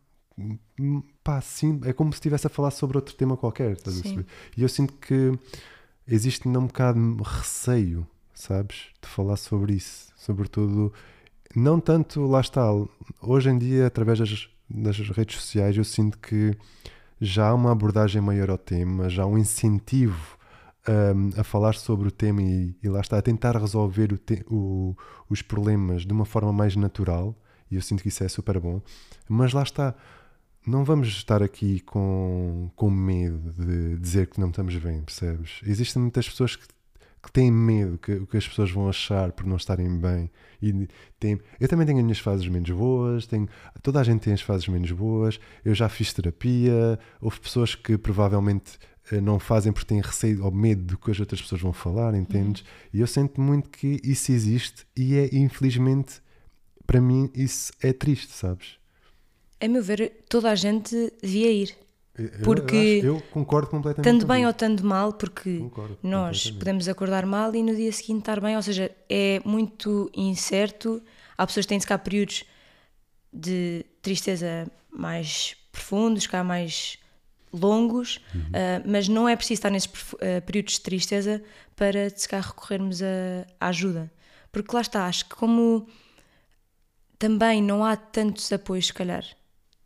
pá, 1.24 1.41
sim, 1.41 1.80
é 1.84 1.93
como 1.93 2.12
se 2.12 2.18
estivesse 2.18 2.47
a 2.47 2.51
falar 2.51 2.70
sobre 2.70 2.97
outro 2.97 3.14
tema 3.14 3.37
qualquer. 3.37 3.76
E 4.57 4.62
eu 4.62 4.68
sinto 4.68 4.93
que 4.95 5.37
existe 6.07 6.47
um 6.47 6.66
bocado 6.66 7.22
receio 7.22 8.07
sabes? 8.37 8.91
De 9.03 9.09
falar 9.09 9.37
sobre 9.37 9.74
isso. 9.74 10.12
Sobretudo, 10.14 10.93
não 11.55 11.80
tanto, 11.80 12.24
lá 12.26 12.41
está, 12.41 12.62
hoje 13.20 13.51
em 13.51 13.59
dia, 13.59 13.87
através 13.87 14.18
das, 14.18 14.49
das 14.68 14.99
redes 15.11 15.37
sociais, 15.37 15.76
eu 15.76 15.84
sinto 15.84 16.18
que 16.18 16.55
já 17.20 17.49
há 17.49 17.55
uma 17.55 17.72
abordagem 17.72 18.20
maior 18.20 18.51
ao 18.51 18.59
tema, 18.59 19.09
já 19.09 19.22
há 19.22 19.26
um 19.26 19.39
incentivo 19.39 20.36
um, 20.89 21.41
a 21.41 21.45
falar 21.45 21.74
sobre 21.74 22.09
o 22.09 22.11
tema 22.11 22.43
e, 22.43 22.76
e, 22.82 22.89
lá 22.89 23.01
está, 23.01 23.18
a 23.18 23.22
tentar 23.22 23.57
resolver 23.57 24.12
o 24.12 24.18
te, 24.18 24.45
o, 24.49 24.97
os 25.28 25.43
problemas 25.43 26.05
de 26.05 26.12
uma 26.12 26.24
forma 26.24 26.53
mais 26.53 26.76
natural, 26.76 27.37
e 27.70 27.76
eu 27.76 27.82
sinto 27.82 28.03
que 28.03 28.09
isso 28.09 28.22
é 28.22 28.28
super 28.28 28.61
bom, 28.61 28.80
mas 29.28 29.53
lá 29.53 29.62
está, 29.62 29.95
não 30.66 30.84
vamos 30.84 31.09
estar 31.09 31.43
aqui 31.43 31.80
com, 31.80 32.70
com 32.74 32.91
medo 32.91 33.53
de 33.53 33.99
dizer 33.99 34.28
que 34.28 34.41
não 34.41 34.49
estamos 34.49 34.76
bem, 34.76 35.03
percebes? 35.03 35.61
Existem 35.64 36.03
muitas 36.03 36.28
pessoas 36.28 36.57
que 36.57 36.66
que 37.26 37.32
têm 37.32 37.51
medo 37.51 37.99
que, 37.99 38.24
que 38.24 38.37
as 38.37 38.47
pessoas 38.47 38.70
vão 38.70 38.89
achar 38.89 39.32
por 39.32 39.45
não 39.45 39.57
estarem 39.57 39.99
bem. 39.99 40.30
E 40.62 40.89
tem, 41.18 41.41
eu 41.59 41.68
também 41.68 41.84
tenho 41.84 41.99
as 41.99 42.05
minhas 42.05 42.20
fases 42.20 42.47
menos 42.47 42.70
boas, 42.70 43.26
tenho, 43.26 43.49
toda 43.82 44.01
a 44.01 44.05
gente 44.05 44.20
tem 44.20 44.32
as 44.32 44.41
fases 44.41 44.68
menos 44.68 44.93
boas. 44.93 45.41
Eu 45.64 45.74
já 45.74 45.89
fiz 45.89 46.12
terapia, 46.12 46.99
houve 47.20 47.41
pessoas 47.41 47.74
que 47.74 47.99
provavelmente 47.99 48.78
não 49.23 49.39
fazem 49.39 49.73
porque 49.73 49.87
têm 49.87 50.01
receio 50.01 50.45
ou 50.45 50.51
medo 50.51 50.83
do 50.83 50.99
que 50.99 51.11
as 51.11 51.21
outras 51.21 51.41
pessoas 51.41 51.61
vão 51.61 51.73
falar, 51.73 52.15
entendes? 52.15 52.63
Uhum. 52.63 52.69
E 52.95 53.01
eu 53.01 53.07
sinto 53.07 53.41
muito 53.41 53.71
que 53.71 54.01
isso 54.03 54.33
existe 54.33 54.87
e 54.97 55.17
é, 55.17 55.29
infelizmente, 55.33 56.21
para 56.87 57.01
mim, 57.01 57.31
isso 57.35 57.73
é 57.81 57.93
triste, 57.93 58.33
sabes? 58.33 58.79
A 59.61 59.69
meu 59.69 59.83
ver, 59.83 60.25
toda 60.29 60.51
a 60.51 60.55
gente 60.55 61.13
devia 61.23 61.51
ir. 61.51 61.77
Porque 62.43 63.01
eu, 63.03 63.17
eu 63.17 63.23
concordo 63.31 63.69
completamente. 63.69 64.11
Tanto 64.11 64.27
bem 64.27 64.47
ou 64.47 64.53
tanto 64.53 64.85
mal, 64.85 65.13
porque 65.13 65.59
concordo, 65.59 65.99
nós 66.03 66.51
podemos 66.51 66.89
acordar 66.89 67.27
mal 67.27 67.55
e 67.55 67.63
no 67.63 67.77
dia 67.77 67.93
seguinte 67.93 68.21
estar 68.21 68.41
bem, 68.41 68.57
ou 68.57 68.63
seja, 68.63 68.91
é 69.09 69.41
muito 69.45 70.11
incerto. 70.17 71.03
Há 71.37 71.47
pessoas 71.47 71.67
que 71.67 71.69
têm 71.69 71.79
de 71.79 71.85
ficar 71.85 71.99
períodos 71.99 72.45
de 73.31 73.85
tristeza 74.01 74.67
mais 74.91 75.55
profundos, 75.71 76.27
cá 76.27 76.43
mais 76.43 76.99
longos, 77.61 78.21
uhum. 78.35 78.41
uh, 78.41 78.83
mas 78.87 79.09
não 79.09 79.29
é 79.29 79.35
preciso 79.37 79.59
estar 79.59 79.71
nesses 79.71 79.89
uh, 79.89 80.19
períodos 80.45 80.75
de 80.75 80.81
tristeza 80.81 81.43
para 81.75 82.11
se 82.11 82.29
calhar 82.29 82.47
recorrermos 82.47 83.01
à 83.03 83.69
ajuda. 83.69 84.11
Porque 84.51 84.75
lá 84.75 84.81
está, 84.81 85.07
acho 85.07 85.29
que 85.29 85.35
como 85.35 85.87
também 87.19 87.63
não 87.63 87.85
há 87.85 87.97
tantos 87.97 88.51
apoios, 88.53 88.87
se 88.87 88.95
calhar, 88.95 89.25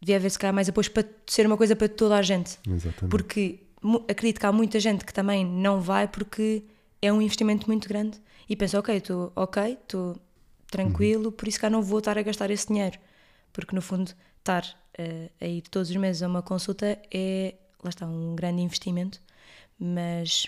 devia 0.01 0.17
haver 0.17 0.31
se 0.31 0.39
calhar 0.39 0.55
mais 0.55 0.69
apoio 0.69 0.91
para 0.91 1.07
ser 1.27 1.47
uma 1.47 1.57
coisa 1.57 1.77
para 1.77 1.89
toda 1.89 2.17
a 2.17 2.23
gente. 2.23 2.59
Exatamente. 2.67 3.11
Porque 3.11 3.61
acredito 4.09 4.41
que 4.41 4.47
há 4.47 4.53
muita 4.53 4.79
gente 4.79 5.05
que 5.05 5.13
também 5.13 5.45
não 5.45 5.81
vai 5.81 6.07
porque 6.07 6.65
é 7.01 7.13
um 7.13 7.21
investimento 7.21 7.67
muito 7.67 7.89
grande 7.89 8.21
e 8.49 8.57
pensa, 8.57 8.79
ok, 8.79 8.97
estou 8.97 9.33
ok, 9.35 9.79
estou 9.81 10.17
tranquilo, 10.71 11.27
uhum. 11.27 11.33
por 11.33 11.49
isso 11.49 11.59
que 11.59 11.69
não 11.69 11.83
vou 11.83 11.99
estar 11.99 12.17
a 12.19 12.23
gastar 12.23 12.51
esse 12.51 12.69
dinheiro. 12.69 12.99
Porque 13.53 13.75
no 13.75 13.83
fundo, 13.83 14.13
estar 14.39 14.65
uh, 14.99 15.31
a 15.41 15.47
ir 15.47 15.63
todos 15.63 15.91
os 15.91 15.97
meses 15.97 16.23
a 16.23 16.29
uma 16.29 16.43
consulta 16.43 16.99
é, 17.13 17.55
lá 17.83 17.91
está, 17.91 18.07
um 18.07 18.35
grande 18.35 18.63
investimento, 18.63 19.21
mas 19.79 20.47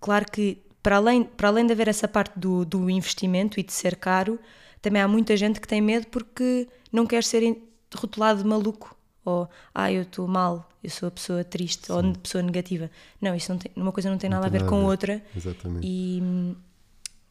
claro 0.00 0.26
que 0.30 0.62
para 0.82 0.96
além, 0.96 1.24
para 1.24 1.48
além 1.48 1.66
de 1.66 1.72
haver 1.72 1.88
essa 1.88 2.06
parte 2.06 2.38
do, 2.38 2.64
do 2.64 2.90
investimento 2.90 3.58
e 3.58 3.62
de 3.62 3.72
ser 3.72 3.96
caro, 3.96 4.38
também 4.82 5.00
há 5.00 5.08
muita 5.08 5.34
gente 5.34 5.60
que 5.60 5.66
tem 5.66 5.80
medo 5.80 6.06
porque 6.08 6.68
não 6.92 7.06
quer 7.06 7.24
ser 7.24 7.56
rotulado 7.94 8.42
de 8.42 8.48
maluco 8.48 8.94
ou 9.24 9.48
ah, 9.74 9.90
eu 9.90 10.02
estou 10.02 10.28
mal, 10.28 10.68
eu 10.82 10.90
sou 10.90 11.08
a 11.08 11.10
pessoa 11.10 11.42
triste 11.42 11.90
ou 11.90 12.00
a 12.00 12.12
pessoa 12.12 12.42
negativa. 12.42 12.90
Não, 13.20 13.34
isso 13.34 13.50
não 13.50 13.58
tem, 13.58 13.72
uma 13.74 13.90
coisa 13.90 14.10
não 14.10 14.18
tem 14.18 14.28
nada 14.28 14.42
tem 14.42 14.48
a 14.48 14.52
ver 14.52 14.58
nada 14.64 14.70
com 14.70 14.84
a 14.84 14.90
outra 14.90 15.24
Exatamente. 15.34 15.86
e 15.86 16.20
hum, 16.22 16.54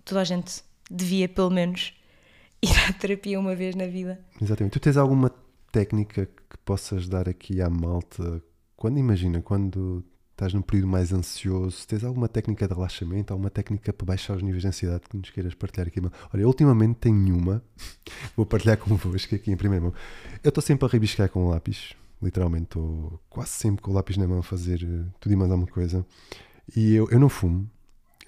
toda 0.03 0.21
a 0.21 0.23
gente 0.23 0.63
devia, 0.89 1.29
pelo 1.29 1.51
menos, 1.51 1.93
ir 2.61 2.75
à 2.89 2.93
terapia 2.93 3.39
uma 3.39 3.55
vez 3.55 3.75
na 3.75 3.85
vida. 3.85 4.19
Exatamente. 4.41 4.73
Tu 4.73 4.79
tens 4.79 4.97
alguma 4.97 5.31
técnica 5.71 6.25
que 6.25 6.57
possas 6.65 7.07
dar 7.07 7.29
aqui 7.29 7.61
à 7.61 7.69
malta? 7.69 8.41
Quando 8.83 8.97
imagina, 8.97 9.41
quando 9.41 10.03
estás 10.33 10.53
num 10.53 10.61
período 10.61 10.89
mais 10.89 11.13
ansioso, 11.13 11.87
tens 11.87 12.03
alguma 12.03 12.27
técnica 12.27 12.67
de 12.67 12.73
relaxamento, 12.73 13.31
alguma 13.31 13.49
técnica 13.49 13.93
para 13.93 14.05
baixar 14.05 14.35
os 14.35 14.43
níveis 14.43 14.61
de 14.61 14.67
ansiedade 14.67 15.03
que 15.09 15.15
nos 15.15 15.29
queiras 15.29 15.53
partilhar 15.53 15.87
aqui? 15.87 16.01
Olha, 16.33 16.45
ultimamente 16.45 16.97
tenho 16.97 17.33
uma, 17.33 17.63
vou 18.35 18.45
partilhar 18.45 18.77
convosco 18.77 19.35
aqui 19.35 19.49
em 19.49 19.55
primeira 19.55 19.85
mão. 19.85 19.93
Eu 20.43 20.49
estou 20.49 20.61
sempre 20.61 20.85
a 20.85 20.89
rabiscar 20.89 21.29
com 21.29 21.45
o 21.45 21.49
lápis, 21.49 21.95
literalmente, 22.21 22.65
estou 22.65 23.21
quase 23.29 23.51
sempre 23.51 23.81
com 23.81 23.91
o 23.91 23.93
lápis 23.93 24.17
na 24.17 24.27
mão 24.27 24.39
a 24.39 24.43
fazer 24.43 24.83
eh, 24.83 25.09
tudo 25.17 25.31
e 25.31 25.35
mais 25.37 25.49
alguma 25.49 25.71
coisa. 25.71 26.05
E 26.75 26.93
eu, 26.93 27.09
eu 27.09 27.21
não 27.21 27.29
fumo, 27.29 27.71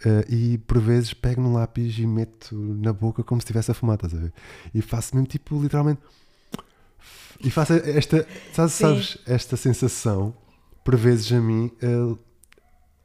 eh, 0.06 0.26
e 0.30 0.58
por 0.60 0.80
vezes 0.80 1.14
pego 1.14 1.42
no 1.42 1.52
lápis 1.52 2.00
e 2.00 2.08
meto 2.08 2.56
na 2.56 2.94
boca 2.94 3.26
como 3.26 3.42
se 3.42 3.44
estivesse 3.44 3.72
a 3.72 3.74
fumar, 3.74 3.96
estás 3.96 4.14
a 4.14 4.20
ver? 4.20 4.34
E 4.74 4.82
faço 4.82 5.16
mesmo 5.16 5.28
tipo, 5.28 5.62
literalmente. 5.62 6.00
E 7.44 7.52
faço 7.52 7.74
esta, 7.74 8.26
sabes, 8.54 8.74
sabes 8.74 9.18
esta 9.26 9.58
sensação, 9.58 10.34
por 10.86 10.96
vezes 10.96 11.30
a 11.34 11.42
mim, 11.42 11.72
eh, 11.82 12.16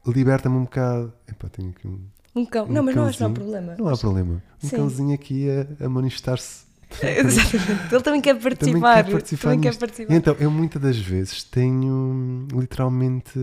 liberta-me 0.07 0.55
um 0.55 0.63
bocado. 0.63 1.11
Epá, 1.27 1.49
tenho 1.49 1.71
aqui 1.71 1.87
um. 1.87 1.99
Um 2.33 2.45
cão. 2.45 2.65
Um 2.65 2.71
não, 2.71 2.83
mas 2.83 2.95
não 2.95 3.05
acho 3.05 3.17
que 3.17 3.23
não 3.23 3.31
há 3.31 3.33
cãozinho. 3.33 3.51
problema. 3.51 3.75
Não 3.77 3.87
há 3.93 3.97
problema. 3.97 4.43
Um 4.63 4.67
Sim. 4.69 4.75
cãozinho 4.77 5.13
aqui 5.15 5.47
a, 5.49 5.85
a 5.85 5.89
manifestar-se. 5.89 6.65
Exatamente. 7.03 7.93
Ele 7.93 8.03
também 8.03 8.21
quer 8.21 8.35
Também 8.35 8.51
participar. 8.55 9.03
quer 9.03 9.11
participar. 9.11 9.41
Também 9.43 9.59
quer 9.59 9.75
participar. 9.77 10.13
Então, 10.13 10.35
eu 10.39 10.51
muitas 10.51 10.81
das 10.81 10.97
vezes 10.97 11.43
tenho 11.43 12.47
literalmente 12.53 13.39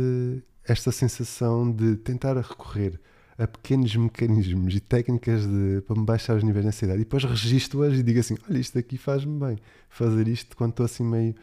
esta 0.64 0.92
sensação 0.92 1.70
de 1.70 1.96
tentar 1.96 2.36
recorrer 2.36 3.00
a 3.38 3.46
pequenos 3.46 3.94
mecanismos 3.96 4.74
e 4.74 4.80
técnicas 4.80 5.46
de, 5.46 5.80
para 5.86 5.96
me 5.96 6.04
baixar 6.04 6.36
os 6.36 6.42
níveis 6.44 6.64
de 6.64 6.68
ansiedade 6.68 7.00
e 7.00 7.04
depois 7.04 7.24
registro-as 7.24 7.94
e 7.94 8.02
digo 8.02 8.20
assim: 8.20 8.36
olha, 8.48 8.58
isto 8.58 8.78
aqui 8.78 8.96
faz-me 8.96 9.38
bem. 9.38 9.58
Fazer 9.90 10.28
isto 10.28 10.56
quando 10.56 10.70
estou 10.70 10.86
assim 10.86 11.04
meio. 11.04 11.34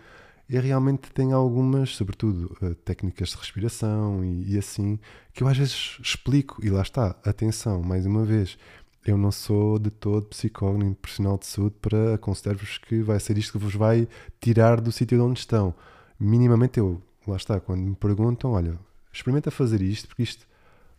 E 0.48 0.60
realmente 0.60 1.12
tenho 1.12 1.36
algumas, 1.36 1.96
sobretudo 1.96 2.56
eh, 2.62 2.76
técnicas 2.86 3.30
de 3.30 3.36
respiração 3.38 4.24
e, 4.24 4.54
e 4.54 4.58
assim, 4.58 5.00
que 5.34 5.41
eu 5.43 5.48
às 5.48 5.58
vezes 5.58 5.98
explico. 6.02 6.64
E 6.64 6.70
lá 6.70 6.82
está, 6.84 7.16
atenção, 7.26 7.82
mais 7.82 8.06
uma 8.06 8.24
vez, 8.24 8.58
eu 9.06 9.18
não 9.18 9.32
sou 9.32 9.80
de 9.80 9.89
todo 9.89 10.28
psicólogo 10.28 10.80
nem 10.84 10.93
profissional 10.93 11.38
de 11.38 11.48
saúde 11.48 11.76
para 11.82 12.14
aconselhar-vos 12.16 12.78
que 12.78 13.02
vai 13.02 13.20
ser 13.20 13.38
isto 13.39 13.54
que 13.54 13.58
vos 13.58 13.74
vai 13.74 14.08
tirar 14.39 14.80
do 14.80 14.91
sítio 14.91 15.18
de 15.18 15.24
onde 15.24 15.39
estão. 15.39 15.74
Minimamente 16.20 16.80
eu, 16.80 17.02
lá 17.28 17.38
está, 17.38 17.60
quando 17.60 17.82
me 17.82 17.96
perguntam, 17.96 18.52
olha, 18.52 18.78
experimenta 19.12 19.50
fazer 19.50 19.82
isto, 19.82 20.08
porque 20.08 20.24
isto 20.24 20.46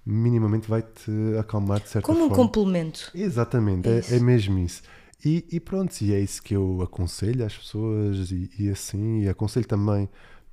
minimamente 0.05 0.69
vai-te 0.69 1.11
acalmar 1.39 1.81
de 1.81 1.89
certa 1.89 2.07
Como 2.07 2.25
um 2.25 2.29
forma. 2.29 2.37
complemento. 2.45 3.11
Exatamente, 3.15 3.89
É 3.89 4.01
é, 4.11 4.17
é 4.17 4.21
mesmo 4.21 4.59
isso. 4.59 4.83
E, 5.25 5.45
e 5.51 5.61
pronto, 5.61 6.01
e 6.03 6.13
é 6.13 6.21
isso 6.21 6.43
que 6.43 6.55
eu 6.55 6.83
aconselho 6.83 7.45
às 7.45 7.57
pessoas 7.57 8.31
e, 8.31 8.51
e 8.59 8.69
assim, 8.71 9.23
e 9.23 9.29
aconselho 9.29 9.67
também, 9.67 10.09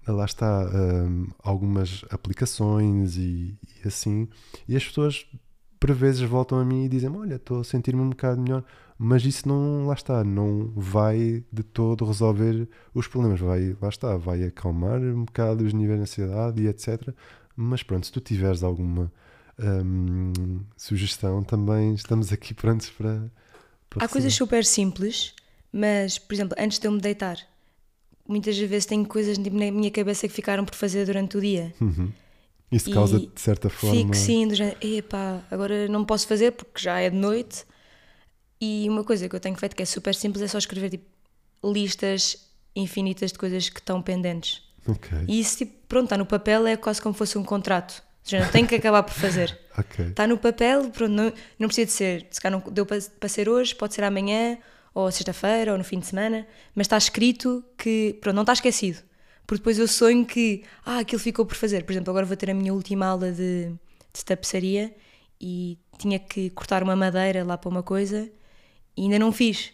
lá 0.08 0.26
está, 0.26 0.70
hum, 0.74 1.28
algumas 1.44 2.04
aplicações 2.10 3.18
e, 3.18 3.58
e 3.84 3.88
assim, 3.88 4.28
e 4.68 4.76
as 4.76 4.86
pessoas 4.86 5.26
por 5.80 5.92
vezes 5.94 6.22
voltam 6.22 6.60
a 6.60 6.66
mim 6.66 6.86
e 6.86 6.90
dizem 6.90 7.10
olha, 7.16 7.36
estou 7.36 7.60
a 7.60 7.64
sentir-me 7.64 8.02
um 8.02 8.10
bocado 8.10 8.42
melhor, 8.42 8.64
mas 8.98 9.26
isso 9.26 9.48
não, 9.48 9.86
lá 9.88 9.94
está, 9.94 10.24
não 10.24 10.72
vai 10.76 11.44
de 11.52 11.64
todo 11.64 12.06
resolver 12.06 12.68
os 12.94 13.08
problemas, 13.08 13.40
vai, 13.40 13.76
lá 13.82 13.90
está, 13.90 14.16
vai 14.18 14.44
acalmar 14.46 15.02
um 15.02 15.26
bocado 15.26 15.66
os 15.66 15.74
níveis 15.74 15.98
de 16.00 16.04
ansiedade 16.04 16.62
e 16.62 16.68
etc. 16.68 17.14
Mas 17.56 17.84
pronto, 17.84 18.06
se 18.06 18.12
tu 18.12 18.22
tiveres 18.22 18.64
alguma 18.64 19.12
hum, 19.60 20.62
sugestão, 20.78 21.44
também 21.44 21.94
estamos 21.94 22.32
aqui 22.32 22.54
prontos 22.54 22.90
para. 22.90 23.30
Há 24.00 24.08
coisas 24.08 24.34
super 24.34 24.66
simples, 24.66 25.34
mas, 25.72 26.18
por 26.18 26.34
exemplo, 26.34 26.56
antes 26.60 26.80
de 26.80 26.88
eu 26.88 26.92
me 26.92 27.00
deitar, 27.00 27.38
muitas 28.28 28.58
vezes 28.58 28.86
tenho 28.86 29.06
coisas 29.06 29.38
tipo, 29.38 29.58
na 29.58 29.72
minha 29.72 29.92
cabeça 29.92 30.28
que 30.28 30.34
ficaram 30.34 30.66
por 30.66 30.76
fazer 30.76 31.06
durante 31.06 31.38
o 31.38 31.42
dia. 31.42 31.74
Uhum. 31.80 32.12
Isso 32.72 32.90
E 32.90 32.94
causa, 32.94 33.20
de 33.20 33.30
certa 33.36 33.70
forma. 33.70 33.96
Fico 33.96 34.16
sim, 34.16 34.48
do 34.48 34.56
género, 34.56 34.78
epá, 34.82 35.44
agora 35.52 35.88
não 35.88 36.04
posso 36.04 36.28
fazer 36.28 36.52
porque 36.52 36.82
já 36.82 37.00
é 37.00 37.10
de 37.10 37.16
noite. 37.16 37.66
E 38.60 38.88
uma 38.90 39.04
coisa 39.04 39.30
que 39.30 39.36
eu 39.36 39.40
tenho 39.40 39.56
feito 39.56 39.76
que 39.76 39.84
é 39.84 39.86
super 39.86 40.16
simples 40.16 40.42
é 40.44 40.48
só 40.48 40.58
escrever 40.58 40.90
tipo, 40.90 41.06
listas 41.64 42.50
infinitas 42.76 43.32
de 43.32 43.38
coisas 43.38 43.70
que 43.70 43.80
estão 43.80 44.02
pendentes. 44.02 44.64
Ok, 44.88 45.18
E 45.28 45.40
isso, 45.40 45.58
tipo, 45.58 45.74
pronto, 45.88 46.06
está 46.06 46.18
no 46.18 46.26
papel, 46.26 46.66
é 46.66 46.76
quase 46.76 47.02
como 47.02 47.14
fosse 47.14 47.38
um 47.38 47.44
contrato. 47.44 48.02
Ou 48.24 48.30
seja, 48.30 48.50
tenho 48.50 48.68
que 48.68 48.76
acabar 48.76 49.04
por 49.04 49.14
fazer. 49.14 49.60
ok. 49.78 50.08
Está 50.08 50.26
no 50.26 50.38
papel, 50.38 50.90
pronto, 50.90 51.12
não, 51.12 51.34
não 51.60 51.68
precisa 51.68 51.86
de 51.86 51.92
ser. 51.92 52.28
Se 52.32 52.40
calhar 52.40 52.60
não 52.60 52.72
deu 52.72 52.86
para, 52.86 53.00
para 53.20 53.30
ser 53.30 53.50
hoje, 53.50 53.76
pode 53.76 53.94
ser 53.94 54.04
amanhã, 54.04 54.58
ou 54.94 55.12
sexta-feira, 55.12 55.72
ou 55.72 55.78
no 55.78 55.84
fim 55.84 56.00
de 56.00 56.06
semana, 56.06 56.48
mas 56.74 56.86
está 56.86 56.98
escrito 56.98 57.64
que, 57.78 58.18
pronto, 58.22 58.36
não 58.36 58.44
está 58.44 58.54
esquecido. 58.54 59.02
Porque 59.46 59.60
depois 59.60 59.78
eu 59.78 59.88
sonho 59.88 60.26
que, 60.26 60.64
ah, 60.86 61.00
aquilo 61.00 61.20
ficou 61.20 61.46
por 61.46 61.56
fazer. 61.56 61.84
Por 61.84 61.92
exemplo, 61.92 62.12
agora 62.12 62.26
vou 62.26 62.38
ter 62.38 62.50
a 62.50 62.54
minha 62.54 62.74
última 62.74 63.06
aula 63.08 63.32
de, 63.32 63.68
de 64.14 64.26
tapeçaria 64.26 64.96
e 65.40 65.78
tinha 65.98 66.18
que 66.18 66.50
cortar 66.52 66.82
uma 66.82 66.96
madeira 66.96 67.44
lá 67.44 67.58
para 67.58 67.70
uma 67.70 67.84
coisa 67.84 68.30
e 68.96 69.04
ainda 69.04 69.20
não 69.20 69.32
fiz. 69.32 69.74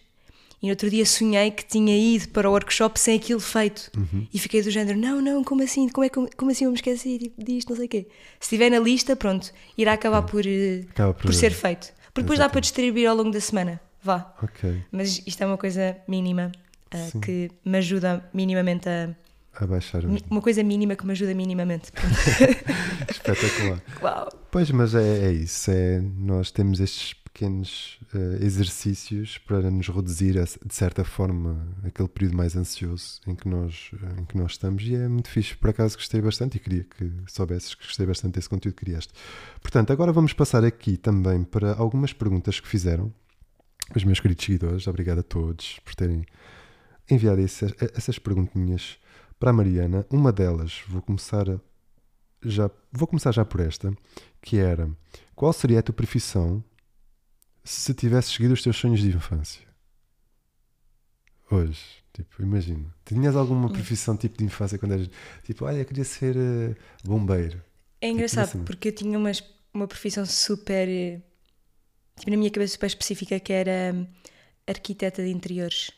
E 0.62 0.66
no 0.68 0.72
outro 0.72 0.89
dia 0.89 1.05
sonhei 1.05 1.51
que 1.51 1.64
tinha 1.66 1.97
ido 1.97 2.30
para 2.30 2.49
o 2.49 2.51
workshop 2.51 2.99
sem 2.99 3.16
aquilo 3.18 3.39
feito. 3.39 3.89
E 4.34 4.38
fiquei 4.38 4.62
do 4.62 4.70
género, 4.70 4.97
não, 4.99 5.22
não, 5.22 5.43
como 5.43 5.64
assim? 5.64 5.88
Como, 5.88 6.03
é, 6.05 6.10
como, 6.10 6.28
como 6.36 6.51
assim 6.51 6.66
eu 6.66 6.72
me 6.72 6.76
esqueci 6.76 7.18
tipo, 7.18 7.43
disto, 7.43 7.70
não 7.70 7.78
sei 7.78 7.86
o 7.86 7.89
quê. 7.89 8.07
Se 8.39 8.45
estiver 8.47 8.70
na 8.70 8.80
lista, 8.80 9.16
pronto, 9.16 9.51
irá 9.78 9.93
acabar 9.93 10.22
por, 10.24 10.45
eh, 10.45 10.84
Acaba 10.89 11.14
por- 11.14 11.24
por 11.28 11.34
ser 11.34 11.51
feito. 11.51 11.93
Porque 12.14 12.24
depois 12.24 12.39
dá 12.39 12.49
para 12.49 12.60
distribuir 12.60 13.07
ao 13.10 13.16
longo 13.16 13.32
da 13.32 13.39
semana. 13.39 13.80
Vá. 14.03 14.34
Ok. 14.43 14.82
Mas 14.91 15.22
isto 15.26 15.41
é 15.41 15.45
uma 15.45 15.57
coisa 15.57 15.95
mínima 16.07 16.51
Sim. 17.12 17.20
que 17.22 17.49
me 17.64 17.78
ajuda 17.78 18.30
minimamente 18.34 18.89
a. 18.89 19.16
A 19.62 19.66
baixar 19.68 20.03
mi- 20.03 20.24
Uma 20.30 20.41
coisa 20.41 20.64
mínima 20.64 20.95
que 20.95 21.05
me 21.05 21.12
ajuda 21.12 21.34
minimamente. 21.34 21.91
Espetacular. 23.10 23.82
Uau! 24.01 24.30
Pois, 24.51 24.72
mas 24.72 24.95
é, 24.95 25.28
é 25.28 25.32
isso. 25.32 25.70
É, 25.72 26.01
nós 26.18 26.51
temos 26.51 26.80
estes 26.80 27.14
pequenos 27.39 27.97
eh, 28.13 28.43
exercícios 28.45 29.37
para 29.37 29.71
nos 29.71 29.87
reduzir, 29.87 30.37
a- 30.37 30.43
de 30.43 30.73
certa 30.75 31.05
forma, 31.05 31.65
aquele 31.83 32.09
período 32.09 32.35
mais 32.35 32.53
ansioso 32.57 33.21
em 33.25 33.33
que, 33.33 33.47
nós, 33.47 33.91
eh, 33.93 34.19
em 34.21 34.25
que 34.25 34.37
nós 34.37 34.51
estamos. 34.51 34.83
E 34.83 34.93
é 34.95 35.07
muito 35.07 35.29
fixe. 35.29 35.55
Por 35.55 35.69
acaso 35.69 35.95
gostei 35.95 36.21
bastante 36.21 36.57
e 36.57 36.59
queria 36.59 36.83
que 36.83 37.09
soubesses 37.27 37.73
que 37.73 37.85
gostei 37.85 38.05
bastante 38.05 38.33
desse 38.35 38.49
conteúdo 38.49 38.75
que 38.75 38.83
criaste. 38.83 39.13
Portanto, 39.61 39.93
agora 39.93 40.11
vamos 40.11 40.33
passar 40.33 40.65
aqui 40.65 40.97
também 40.97 41.43
para 41.45 41.73
algumas 41.75 42.11
perguntas 42.11 42.59
que 42.59 42.67
fizeram 42.67 43.13
os 43.95 44.03
meus 44.03 44.19
queridos 44.19 44.43
seguidores. 44.45 44.85
Obrigado 44.87 45.19
a 45.19 45.23
todos 45.23 45.79
por 45.85 45.95
terem 45.95 46.25
enviado 47.09 47.39
esse- 47.39 47.73
essas 47.95 48.19
perguntinhas 48.19 48.97
para 49.39 49.51
a 49.51 49.53
Mariana. 49.53 50.05
Uma 50.09 50.33
delas, 50.33 50.81
vou 50.89 51.01
começar 51.01 51.45
já 52.43 52.69
vou 52.91 53.05
começar 53.07 53.33
já 53.33 53.43
por 53.43 53.59
esta, 53.59 53.93
que 54.41 54.57
era 54.57 54.89
qual 55.35 55.51
seria 55.53 55.79
a 55.79 55.81
tua 55.81 55.93
profissão 55.93 56.63
se 57.64 57.93
tivesse 57.93 58.32
seguido 58.32 58.53
os 58.53 58.62
teus 58.64 58.78
sonhos 58.78 58.99
de 59.01 59.10
infância? 59.10 59.68
Hoje, 61.51 61.80
tipo, 62.14 62.41
imagina. 62.43 62.93
Tinhas 63.05 63.36
alguma 63.36 63.70
profissão 63.72 64.16
tipo 64.16 64.38
de 64.38 64.43
infância 64.45 64.78
quando 64.78 64.93
eras 64.93 65.10
tipo, 65.43 65.66
olha, 65.66 65.78
eu 65.78 65.86
queria 65.86 66.03
ser 66.03 66.36
eh, 66.38 66.76
bombeiro. 67.03 67.62
É 68.01 68.07
engraçado 68.10 68.49
assim. 68.49 68.64
porque 68.64 68.89
eu 68.89 68.95
tinha 68.95 69.18
uma, 69.18 69.32
uma 69.74 69.88
profissão 69.88 70.26
super. 70.26 70.88
eh, 70.88 71.22
Tipo, 72.18 72.32
na 72.32 72.38
minha 72.38 72.51
cabeça 72.51 72.74
super 72.74 72.88
específica 72.88 73.39
que 73.39 73.53
era 73.53 73.93
hum, 73.95 74.05
arquiteta 74.68 75.24
de 75.24 75.30
interiores. 75.30 75.91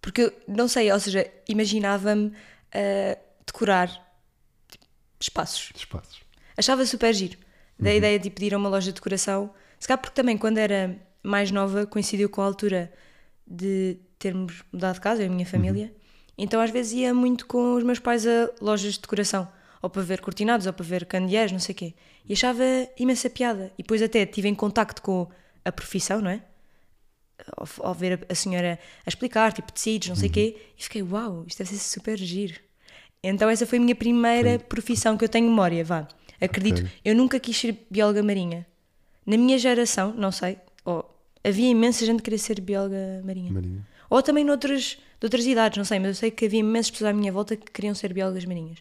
Porque 0.00 0.22
eu 0.22 0.32
não 0.46 0.68
sei, 0.68 0.92
ou 0.92 1.00
seja, 1.00 1.26
imaginava-me 1.48 2.32
a 2.72 3.18
decorar 3.46 3.88
tipo, 4.68 4.86
espaços. 5.20 5.72
espaços. 5.74 6.20
Achava 6.56 6.86
super 6.86 7.12
giro. 7.12 7.38
Da 7.78 7.92
ideia 7.92 8.20
tipo, 8.20 8.38
de 8.38 8.46
ir 8.46 8.54
a 8.54 8.58
uma 8.58 8.68
loja 8.68 8.86
de 8.86 8.94
decoração. 8.94 9.52
Se 9.78 9.86
calhar 9.88 10.00
porque 10.00 10.14
também 10.14 10.36
quando 10.38 10.58
era 10.58 10.96
mais 11.22 11.50
nova 11.50 11.86
coincidiu 11.86 12.28
com 12.28 12.40
a 12.42 12.44
altura 12.46 12.92
de 13.46 13.98
termos 14.18 14.62
mudado 14.72 14.94
de 14.94 15.00
casa, 15.00 15.22
eu 15.22 15.26
e 15.26 15.28
a 15.28 15.32
minha 15.32 15.46
família. 15.46 15.92
Então 16.36 16.60
às 16.60 16.70
vezes 16.70 16.92
ia 16.92 17.14
muito 17.14 17.46
com 17.46 17.74
os 17.74 17.84
meus 17.84 17.98
pais 17.98 18.26
a 18.26 18.50
lojas 18.60 18.94
de 18.94 19.00
decoração. 19.00 19.46
Ou 19.82 19.90
para 19.90 20.02
ver 20.02 20.20
cortinados, 20.20 20.66
ou 20.66 20.72
para 20.72 20.84
ver 20.84 21.04
candeeiros, 21.04 21.52
não 21.52 21.58
sei 21.58 21.74
o 21.74 21.76
quê. 21.76 21.94
E 22.26 22.32
achava 22.32 22.62
imensa 22.98 23.28
piada. 23.28 23.70
E 23.78 23.82
depois 23.82 24.00
até 24.00 24.22
estive 24.22 24.48
em 24.48 24.54
contacto 24.54 25.02
com 25.02 25.28
a 25.64 25.70
profissão, 25.70 26.22
não 26.22 26.30
é? 26.30 26.42
Ao, 27.56 27.88
ao 27.88 27.94
ver 27.94 28.26
a, 28.28 28.32
a 28.32 28.34
senhora 28.34 28.78
a 29.04 29.08
explicar, 29.08 29.52
tipo 29.52 29.70
tecidos, 29.70 30.08
não 30.08 30.16
sei 30.16 30.28
o 30.30 30.32
quê. 30.32 30.56
E 30.78 30.82
fiquei, 30.82 31.02
uau, 31.02 31.44
isto 31.46 31.58
deve 31.58 31.70
ser 31.70 31.78
super 31.78 32.16
giro. 32.16 32.58
Então 33.22 33.48
essa 33.48 33.66
foi 33.66 33.78
a 33.78 33.80
minha 33.80 33.94
primeira 33.94 34.58
profissão 34.58 35.16
que 35.18 35.24
eu 35.24 35.28
tenho 35.28 35.48
memória, 35.48 35.84
vá. 35.84 36.08
Acredito, 36.40 36.80
Ok. 36.80 36.90
eu 37.04 37.14
nunca 37.14 37.38
quis 37.38 37.56
ser 37.56 37.86
bióloga 37.90 38.22
marinha. 38.22 38.66
Na 39.26 39.36
minha 39.36 39.58
geração, 39.58 40.12
não 40.16 40.30
sei, 40.30 40.58
oh, 40.84 41.04
havia 41.42 41.68
imensa 41.68 42.04
gente 42.04 42.18
que 42.18 42.24
queria 42.24 42.38
ser 42.38 42.60
bióloga 42.60 43.22
marinha. 43.24 43.52
Marinha. 43.52 43.86
Ou 44.10 44.22
também 44.22 44.44
noutras, 44.44 44.98
de 45.18 45.26
outras 45.26 45.46
idades, 45.46 45.76
não 45.76 45.84
sei, 45.84 45.98
mas 45.98 46.08
eu 46.08 46.14
sei 46.14 46.30
que 46.30 46.44
havia 46.44 46.60
imensas 46.60 46.90
pessoas 46.90 47.10
à 47.10 47.12
minha 47.12 47.32
volta 47.32 47.56
que 47.56 47.70
queriam 47.70 47.94
ser 47.94 48.12
biólogas 48.12 48.44
marinhas. 48.44 48.78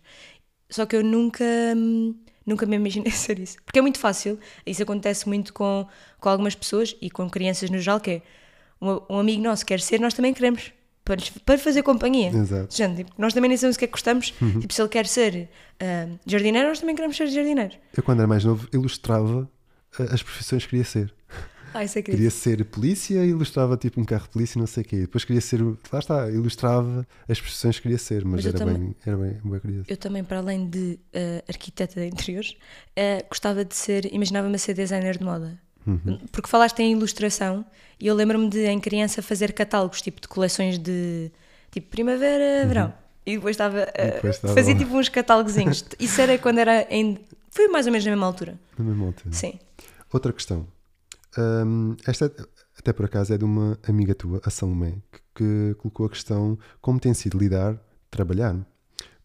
Só 0.69 0.85
que 0.85 0.95
eu 0.95 1.03
nunca, 1.03 1.43
hum, 1.75 2.15
nunca 2.45 2.65
me 2.65 2.75
imaginei 2.75 3.11
ser 3.11 3.39
isso. 3.39 3.57
Porque 3.65 3.79
é 3.79 3.81
muito 3.81 3.99
fácil, 3.99 4.39
isso 4.65 4.83
acontece 4.83 5.27
muito 5.27 5.53
com, 5.53 5.87
com 6.19 6.29
algumas 6.29 6.55
pessoas 6.55 6.95
e 7.01 7.09
com 7.09 7.29
crianças 7.29 7.69
no 7.69 7.79
geral, 7.79 7.99
que 7.99 8.11
é 8.11 8.21
um, 8.81 9.15
um 9.15 9.19
amigo 9.19 9.41
nosso 9.41 9.65
quer 9.65 9.79
ser, 9.79 9.99
nós 9.99 10.13
também 10.13 10.33
queremos. 10.33 10.71
Para, 11.05 11.17
para 11.45 11.57
fazer 11.57 11.83
companhia. 11.83 12.29
Exato. 12.29 12.73
Gente, 12.73 13.03
tipo, 13.03 13.11
nós 13.17 13.33
também 13.33 13.49
nem 13.49 13.57
sabemos 13.57 13.75
o 13.75 13.79
que 13.79 13.83
é 13.83 13.87
que 13.89 13.91
gostamos. 13.91 14.33
Tipo, 14.61 14.73
se 14.73 14.81
ele 14.81 14.87
quer 14.87 15.05
ser 15.05 15.49
hum, 15.81 16.17
jardineiro, 16.25 16.69
nós 16.69 16.79
também 16.79 16.95
queremos 16.95 17.17
ser 17.17 17.27
jardineiros. 17.27 17.77
Eu, 17.95 18.01
quando 18.03 18.19
era 18.19 18.27
mais 18.27 18.45
novo, 18.45 18.69
ilustrava 18.71 19.49
as 19.99 20.21
profissões 20.23 20.63
que 20.63 20.69
queria 20.71 20.85
ser. 20.85 21.13
Ah, 21.75 21.83
isso 21.83 21.97
é. 21.97 22.01
Queria 22.03 22.29
ser 22.29 22.63
polícia 22.65 23.25
e 23.25 23.29
ilustrava 23.29 23.75
tipo 23.75 23.99
um 23.99 24.05
carro 24.05 24.23
de 24.25 24.29
polícia 24.29 24.57
e 24.57 24.61
não 24.61 24.67
sei 24.67 24.83
o 24.83 24.85
quê. 24.85 24.97
Depois 25.01 25.25
queria 25.25 25.41
ser. 25.41 25.59
Lá 25.91 25.97
está, 25.99 26.29
ilustrava 26.29 27.07
as 27.27 27.39
profissões 27.41 27.77
que 27.77 27.81
queria 27.83 27.97
ser, 27.97 28.23
mas, 28.23 28.45
Mas 28.45 28.45
era, 28.45 28.57
também- 28.59 28.77
bem, 28.77 28.95
era 29.05 29.17
bem, 29.17 29.39
bem 29.43 29.59
curioso. 29.59 29.85
Eu 29.87 29.97
também, 29.97 30.23
para 30.23 30.37
além 30.37 30.69
de 30.69 30.99
eh, 31.11 31.43
arquiteta 31.49 31.99
de 31.99 32.05
interiores, 32.07 32.55
eh, 32.95 33.25
gostava 33.27 33.65
de 33.65 33.75
ser, 33.75 34.05
imaginava-me 34.13 34.57
ser 34.59 34.75
designer 34.75 35.17
de 35.17 35.23
moda. 35.23 35.59
Uhum. 35.87 36.19
Porque 36.31 36.47
falaste 36.47 36.79
em 36.79 36.91
ilustração 36.91 37.65
e 37.99 38.05
eu 38.07 38.13
lembro-me 38.15 38.47
de, 38.49 38.65
em 38.67 38.79
criança, 38.79 39.21
fazer 39.23 39.51
catálogos, 39.51 39.99
tipo 40.01 40.21
de 40.21 40.27
coleções 40.27 40.77
de 40.77 41.31
tipo 41.71 41.89
primavera, 41.89 42.67
verão. 42.67 42.93
E 43.25 43.35
depois 43.35 43.53
estava 43.55 43.79
Uhum. 43.79 44.27
A 44.27 44.29
estava 44.29 44.53
fazer 44.53 44.75
tipo 44.77 44.95
uns 44.95 45.09
catálogozinhos. 45.09 45.83
Isso 45.99 46.21
era 46.21 46.37
quando 46.37 46.59
era 46.59 46.85
em. 46.91 47.17
Foi 47.49 47.67
mais 47.67 47.87
ou 47.87 47.91
menos 47.91 48.05
na 48.05 48.11
mesma 48.11 48.27
altura. 48.27 48.59
Na 48.77 48.85
mesma 48.85 49.05
altura. 49.07 49.33
Sim. 49.33 49.59
Outra 50.13 50.31
questão. 50.31 50.67
Hum, 51.37 51.95
esta, 52.05 52.31
até 52.77 52.93
por 52.93 53.05
acaso, 53.05 53.33
é 53.33 53.37
de 53.37 53.43
uma 53.43 53.79
amiga 53.87 54.13
tua, 54.13 54.39
a 54.45 54.49
Salomé, 54.51 54.93
que, 55.11 55.19
que 55.35 55.75
colocou 55.79 56.05
a 56.05 56.09
questão 56.09 56.57
como 56.79 56.99
tem 56.99 57.13
sido 57.15 57.39
lidar, 57.39 57.81
trabalhar, 58.11 58.55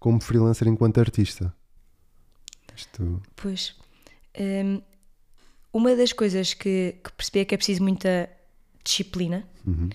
como 0.00 0.18
freelancer 0.20 0.66
enquanto 0.66 0.98
artista. 0.98 1.54
Isto. 2.74 3.20
Pois. 3.36 3.76
hum, 4.38 4.80
uma 5.72 5.94
das 5.94 6.12
coisas 6.14 6.54
que, 6.54 6.96
que 7.04 7.12
percebi 7.12 7.40
é 7.40 7.44
que 7.44 7.54
é 7.54 7.58
preciso 7.58 7.82
muita 7.82 8.30
disciplina 8.82 9.46
Uhum. 9.66 9.90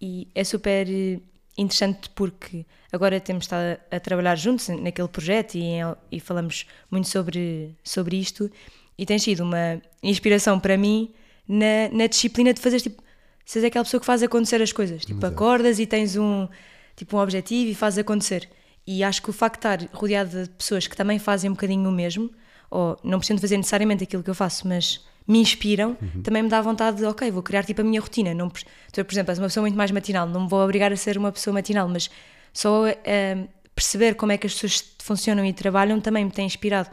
e 0.00 0.28
é 0.32 0.44
super 0.44 0.88
eh, 0.88 1.18
interessante 1.58 2.08
porque 2.10 2.64
agora 2.92 3.18
temos 3.20 3.44
estado 3.44 3.80
a, 3.90 3.96
a 3.96 4.00
trabalhar 4.00 4.36
juntos 4.36 4.68
naquele 4.68 5.08
projeto 5.08 5.56
e, 5.56 5.78
e 6.10 6.20
falamos 6.20 6.66
muito 6.88 7.08
sobre, 7.08 7.74
sobre 7.82 8.16
isto 8.20 8.48
e 8.96 9.06
tem 9.06 9.18
sido 9.18 9.42
uma 9.42 9.80
inspiração 10.02 10.58
para 10.58 10.76
mim 10.76 11.12
na, 11.48 11.88
na 11.92 12.06
disciplina 12.06 12.52
de 12.52 12.60
fazer 12.60 12.80
tipo, 12.80 13.02
seres 13.44 13.66
aquela 13.66 13.84
pessoa 13.84 14.00
que 14.00 14.06
faz 14.06 14.22
acontecer 14.22 14.60
as 14.62 14.72
coisas, 14.72 15.04
tipo 15.04 15.20
Exato. 15.20 15.34
acordas 15.34 15.78
e 15.78 15.86
tens 15.86 16.16
um, 16.16 16.48
tipo, 16.96 17.16
um 17.16 17.20
objetivo 17.20 17.70
e 17.70 17.74
fazes 17.74 17.98
acontecer 17.98 18.48
e 18.86 19.04
acho 19.04 19.22
que 19.22 19.30
o 19.30 19.32
facto 19.32 19.60
de 19.60 19.84
estar 19.84 19.96
rodeada 19.96 20.44
de 20.44 20.50
pessoas 20.50 20.86
que 20.86 20.96
também 20.96 21.18
fazem 21.18 21.50
um 21.50 21.54
bocadinho 21.54 21.88
o 21.88 21.92
mesmo 21.92 22.30
ou 22.70 22.98
não 23.04 23.18
precisam 23.18 23.38
fazer 23.38 23.56
necessariamente 23.56 24.04
aquilo 24.04 24.22
que 24.22 24.30
eu 24.30 24.34
faço, 24.34 24.66
mas 24.66 25.04
me 25.26 25.38
inspiram, 25.38 25.96
também 26.24 26.42
me 26.42 26.48
dá 26.48 26.60
vontade 26.60 26.96
de, 26.96 27.04
ok, 27.04 27.30
vou 27.30 27.42
criar 27.42 27.64
tipo 27.64 27.80
a 27.80 27.84
minha 27.84 28.00
rotina. 28.00 28.34
Não, 28.34 28.48
tu, 28.48 29.04
por 29.04 29.12
exemplo, 29.12 29.30
és 29.30 29.38
uma 29.38 29.46
pessoa 29.46 29.62
muito 29.62 29.76
mais 29.76 29.90
matinal, 29.90 30.26
não 30.26 30.42
me 30.42 30.48
vou 30.48 30.60
obrigar 30.60 30.92
a 30.92 30.96
ser 30.96 31.16
uma 31.16 31.30
pessoa 31.30 31.54
matinal, 31.54 31.88
mas 31.88 32.10
só 32.52 32.86
eh, 32.86 33.46
perceber 33.74 34.14
como 34.14 34.32
é 34.32 34.38
que 34.38 34.46
as 34.46 34.54
pessoas 34.54 34.84
funcionam 35.00 35.44
e 35.44 35.52
trabalham 35.52 36.00
também 36.00 36.24
me 36.24 36.30
tem 36.30 36.46
inspirado. 36.46 36.90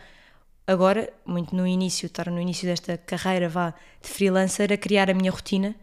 Agora, 0.72 1.11
muito 1.26 1.55
no 1.55 1.65
início, 1.65 2.05
estar 2.05 2.30
no 2.30 2.39
início 2.39 2.67
desta 2.67 2.95
carreira 2.95 3.49
vá 3.49 3.74
de 4.03 4.07
freelancer, 4.07 4.72
a 4.72 4.78
criar 4.78 5.09
a 5.09 5.15
minha 5.15 5.32
rotina 5.32 5.74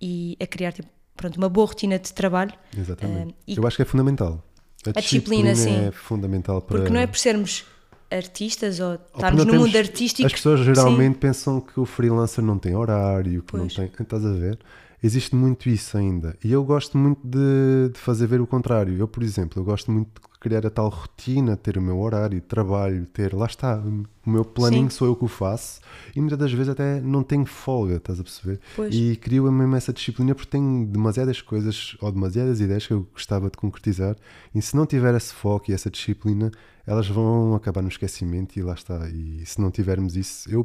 e 0.00 0.38
a 0.40 0.46
criar 0.46 0.72
tipo, 0.72 0.88
pronto, 1.14 1.36
uma 1.36 1.50
boa 1.50 1.66
rotina 1.66 1.98
de 1.98 2.10
trabalho. 2.14 2.52
Exatamente. 2.76 3.34
E- 3.46 3.56
Eu 3.58 3.66
acho 3.66 3.76
que 3.76 3.82
é 3.82 3.84
fundamental. 3.84 4.42
A, 4.86 5.00
disciplina, 5.00 5.54
sim. 5.54 5.88
é 5.88 5.90
fundamental 5.92 6.62
para. 6.62 6.78
Porque 6.78 6.90
não 6.92 6.98
é 7.00 7.06
por 7.06 7.18
sermos 7.18 7.64
artistas 8.10 8.80
ou 8.80 8.92
Ou 8.92 8.94
estarmos 9.14 9.44
não 9.44 9.54
no 9.54 9.60
mundo 9.60 9.76
artístico. 9.76 10.26
As 10.26 10.32
pessoas 10.32 10.60
sim. 10.60 10.66
geralmente 10.66 11.18
pensam 11.18 11.60
que 11.60 11.78
o 11.78 11.84
freelancer 11.84 12.42
não 12.42 12.58
tem 12.58 12.74
horário, 12.74 13.42
que 13.42 13.52
não 13.54 13.68
Pois. 13.68 13.74
tem. 13.74 13.90
Estás 14.00 14.24
a 14.24 14.32
ver? 14.32 14.58
Existe 15.02 15.34
muito 15.34 15.68
isso 15.68 15.98
ainda. 15.98 16.36
E 16.44 16.52
eu 16.52 16.62
gosto 16.64 16.96
muito 16.96 17.20
de, 17.26 17.92
de 17.92 17.98
fazer 17.98 18.26
ver 18.28 18.40
o 18.40 18.46
contrário. 18.46 18.96
Eu, 18.96 19.08
por 19.08 19.22
exemplo, 19.22 19.60
eu 19.60 19.64
gosto 19.64 19.90
muito 19.90 20.20
de 20.20 20.38
criar 20.38 20.64
a 20.64 20.70
tal 20.70 20.88
rotina, 20.88 21.56
ter 21.56 21.76
o 21.76 21.82
meu 21.82 21.98
horário 21.98 22.40
de 22.40 22.46
trabalho, 22.46 23.04
ter. 23.06 23.34
Lá 23.34 23.46
está. 23.46 23.82
O 24.24 24.30
meu 24.30 24.44
planinho 24.44 24.88
Sim. 24.90 24.96
sou 24.96 25.08
eu 25.08 25.16
que 25.16 25.24
o 25.24 25.28
faço. 25.28 25.80
E 26.14 26.20
muitas 26.20 26.38
das 26.38 26.52
vezes 26.52 26.68
até 26.68 27.00
não 27.00 27.24
tenho 27.24 27.44
folga, 27.44 27.96
estás 27.96 28.20
a 28.20 28.22
perceber? 28.22 28.60
Pois. 28.76 28.94
E 28.94 29.16
crio 29.16 29.50
mesmo 29.50 29.74
essa 29.74 29.92
disciplina 29.92 30.36
porque 30.36 30.50
tenho 30.50 30.86
demasiadas 30.86 31.42
coisas 31.42 31.96
ou 32.00 32.12
demasiadas 32.12 32.60
ideias 32.60 32.86
que 32.86 32.92
eu 32.92 33.08
gostava 33.12 33.50
de 33.50 33.56
concretizar. 33.56 34.16
E 34.54 34.62
se 34.62 34.76
não 34.76 34.86
tiver 34.86 35.14
esse 35.16 35.34
foco 35.34 35.70
e 35.70 35.74
essa 35.74 35.90
disciplina, 35.90 36.52
elas 36.86 37.08
vão 37.08 37.54
acabar 37.54 37.82
no 37.82 37.88
esquecimento 37.88 38.56
e 38.56 38.62
lá 38.62 38.74
está. 38.74 39.08
E 39.08 39.44
se 39.44 39.60
não 39.60 39.70
tivermos 39.70 40.16
isso, 40.16 40.48
eu, 40.50 40.64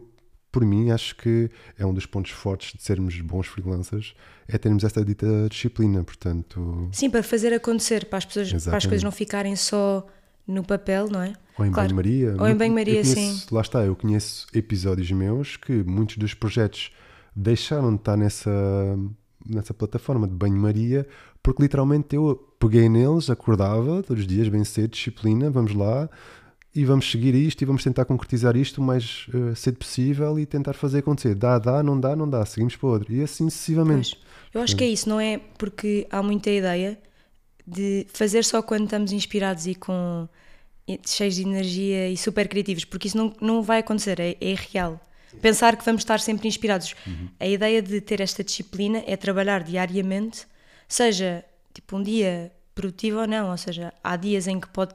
por 0.57 0.65
mim, 0.65 0.89
acho 0.89 1.15
que 1.15 1.51
é 1.77 1.85
um 1.85 1.93
dos 1.93 2.07
pontos 2.07 2.31
fortes 2.31 2.73
de 2.75 2.81
sermos 2.81 3.21
bons 3.21 3.45
freelancers, 3.45 4.15
é 4.47 4.57
termos 4.57 4.83
esta 4.83 5.05
dita 5.05 5.27
disciplina. 5.47 6.03
Portanto, 6.03 6.89
Sim, 6.91 7.11
para 7.11 7.21
fazer 7.21 7.53
acontecer, 7.53 8.05
para 8.05 8.17
as, 8.17 8.25
pessoas, 8.25 8.47
para 8.49 8.57
as 8.57 8.63
Exatamente. 8.63 8.87
coisas 8.87 9.03
não 9.03 9.11
ficarem 9.11 9.55
só 9.55 10.07
no 10.47 10.63
papel, 10.63 11.07
não 11.11 11.21
é? 11.21 11.33
ou 11.59 11.65
em 11.65 11.71
Claro. 11.71 11.89
banho-maria. 11.89 12.35
Ou 12.39 12.47
em 12.47 12.55
banho-maria, 12.55 13.01
conheço- 13.03 13.53
Lá 13.53 13.61
está, 13.61 13.85
eu 13.85 13.95
conheço 13.95 14.47
episódios 14.51 15.11
meus 15.11 15.57
que 15.57 15.83
muitos 15.83 16.17
dos 16.17 16.33
projetos 16.33 16.91
deixaram 17.35 17.89
de 17.91 17.97
estar 17.97 18.17
nessa, 18.17 18.51
nessa 19.47 19.73
plataforma 19.75 20.27
de 20.27 20.33
banho-maria 20.33 21.07
porque 21.43 21.61
literalmente 21.61 22.15
eu 22.15 22.35
peguei 22.59 22.89
neles, 22.89 23.29
acordava 23.29 24.01
todos 24.01 24.21
os 24.23 24.27
dias 24.27 24.49
bem 24.49 24.63
cedo, 24.63 24.89
disciplina, 24.91 25.49
vamos 25.51 25.73
lá 25.75 26.09
e 26.77 26.85
vamos 26.85 27.09
seguir 27.09 27.33
isto 27.33 27.59
e 27.61 27.65
vamos 27.65 27.83
tentar 27.83 28.05
concretizar 28.05 28.55
isto 28.55 28.79
o 28.79 28.83
mais 28.83 29.25
eh, 29.33 29.55
cedo 29.55 29.77
possível 29.77 30.39
e 30.39 30.45
tentar 30.45 30.73
fazer 30.73 30.99
acontecer. 30.99 31.33
Dá, 31.33 31.57
dá, 31.57 31.81
não 31.81 31.99
dá, 31.99 32.15
não 32.15 32.29
dá, 32.29 32.45
seguimos 32.45 32.75
para 32.75 32.89
outro. 32.89 33.11
E 33.11 33.23
assim 33.23 33.49
sucessivamente. 33.49 34.15
Pois. 34.15 34.27
Eu 34.53 34.61
acho 34.61 34.75
que 34.75 34.83
é 34.83 34.87
isso, 34.87 35.09
não 35.09 35.19
é? 35.19 35.39
Porque 35.57 36.07
há 36.11 36.21
muita 36.21 36.51
ideia 36.51 36.99
de 37.65 38.05
fazer 38.13 38.45
só 38.45 38.61
quando 38.61 38.83
estamos 38.83 39.11
inspirados 39.11 39.65
e 39.65 39.73
com 39.73 40.29
cheios 41.03 41.35
de 41.35 41.41
energia 41.41 42.09
e 42.09 42.15
super 42.15 42.47
criativos, 42.47 42.85
porque 42.85 43.07
isso 43.07 43.17
não, 43.17 43.33
não 43.41 43.63
vai 43.63 43.79
acontecer, 43.79 44.19
é, 44.19 44.37
é 44.39 44.55
real. 44.71 45.01
Pensar 45.41 45.75
que 45.75 45.83
vamos 45.83 46.01
estar 46.01 46.19
sempre 46.19 46.47
inspirados. 46.47 46.95
A 47.39 47.47
ideia 47.47 47.81
de 47.81 47.99
ter 48.01 48.21
esta 48.21 48.43
disciplina 48.43 49.03
é 49.07 49.17
trabalhar 49.17 49.63
diariamente, 49.63 50.47
seja 50.87 51.43
tipo 51.73 51.97
um 51.97 52.03
dia 52.03 52.51
produtivo 52.75 53.19
ou 53.19 53.27
não, 53.27 53.49
ou 53.49 53.57
seja, 53.57 53.91
há 54.03 54.15
dias 54.15 54.47
em 54.47 54.59
que 54.59 54.69
pode 54.69 54.93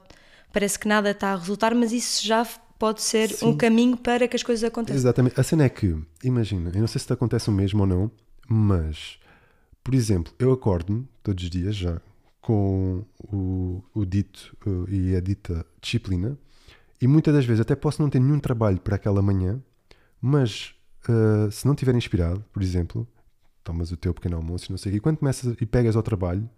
parece 0.53 0.79
que 0.79 0.87
nada 0.87 1.11
está 1.11 1.33
a 1.33 1.37
resultar, 1.37 1.75
mas 1.75 1.93
isso 1.93 2.25
já 2.27 2.47
pode 2.79 3.01
ser 3.01 3.31
um 3.35 3.53
Sim. 3.53 3.57
caminho 3.57 3.97
para 3.97 4.27
que 4.27 4.37
as 4.37 4.43
coisas 4.43 4.65
aconteçam. 4.65 4.97
Exatamente. 4.97 5.41
A 5.41 5.43
cena 5.43 5.65
é 5.65 5.69
que, 5.69 5.97
imagina, 6.23 6.71
eu 6.75 6.81
não 6.81 6.89
sei 6.89 7.01
se 7.01 7.07
te 7.07 7.13
acontece 7.13 7.49
o 7.49 7.53
mesmo 7.53 7.81
ou 7.83 7.87
não, 7.87 8.11
mas, 8.49 9.19
por 9.83 9.95
exemplo, 9.95 10.33
eu 10.39 10.53
acordo-me 10.53 11.09
todos 11.23 11.45
os 11.45 11.51
dias 11.51 11.77
já 11.77 12.01
com 12.41 13.05
o, 13.33 13.83
o 13.95 14.05
dito 14.05 14.57
uh, 14.67 14.91
e 14.91 15.15
a 15.15 15.21
dita 15.21 15.65
disciplina 15.81 16.37
e 17.01 17.07
muitas 17.07 17.33
das 17.33 17.45
vezes 17.45 17.61
até 17.61 17.77
posso 17.77 18.03
não 18.03 18.11
ter 18.11 18.19
nenhum 18.19 18.41
trabalho 18.41 18.81
para 18.81 18.97
aquela 18.97 19.23
manhã, 19.23 19.63
mas 20.21 20.75
uh, 21.09 21.51
se 21.51 21.65
não 21.65 21.75
estiver 21.75 21.95
inspirado, 21.95 22.45
por 22.53 22.63
exemplo, 22.63 23.07
tomas 23.63 23.93
o 23.93 23.97
teu 23.97 24.13
pequeno 24.13 24.37
almoço 24.37 24.73
não 24.73 24.77
sei 24.79 24.91
o 24.91 24.93
quê, 24.93 24.97
e 24.97 25.01
quando 25.01 25.19
começas 25.19 25.55
e 25.61 25.67
pegas 25.67 25.95
ao 25.95 26.03
trabalho, 26.03 26.51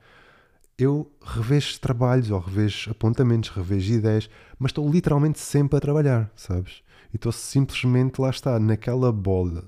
eu 0.79 1.11
revejo 1.23 1.79
trabalhos 1.81 2.31
ou 2.31 2.39
revejo 2.39 2.91
apontamentos, 2.91 3.51
revejo 3.51 3.95
ideias, 3.95 4.29
mas 4.59 4.71
estou 4.71 4.91
literalmente 4.91 5.39
sempre 5.39 5.77
a 5.77 5.81
trabalhar, 5.81 6.31
sabes? 6.35 6.83
E 7.13 7.17
estou 7.17 7.31
simplesmente 7.31 8.21
lá 8.21 8.31
está, 8.31 8.59
naquela 8.59 9.13
bolha, 9.13 9.63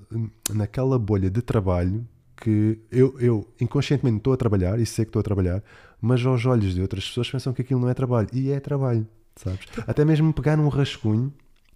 naquela 0.53 0.99
bolha 0.99 1.29
de 1.29 1.41
trabalho 1.41 2.05
que 2.35 2.79
eu, 2.91 3.15
eu 3.19 3.47
inconscientemente 3.59 4.17
estou 4.17 4.33
a 4.33 4.37
trabalhar 4.37 4.79
e 4.79 4.85
sei 4.85 5.05
que 5.05 5.09
estou 5.09 5.19
a 5.21 5.23
trabalhar, 5.23 5.63
mas 5.99 6.23
aos 6.25 6.45
olhos 6.45 6.73
de 6.75 6.81
outras 6.81 7.07
pessoas 7.07 7.29
pensam 7.29 7.53
que 7.53 7.61
aquilo 7.61 7.79
não 7.79 7.89
é 7.89 7.93
trabalho. 7.93 8.27
E 8.31 8.51
é 8.51 8.59
trabalho, 8.59 9.07
sabes? 9.35 9.65
Até 9.87 10.05
mesmo 10.05 10.31
pegar 10.33 10.55
num 10.55 10.67
rascunho 10.67 11.33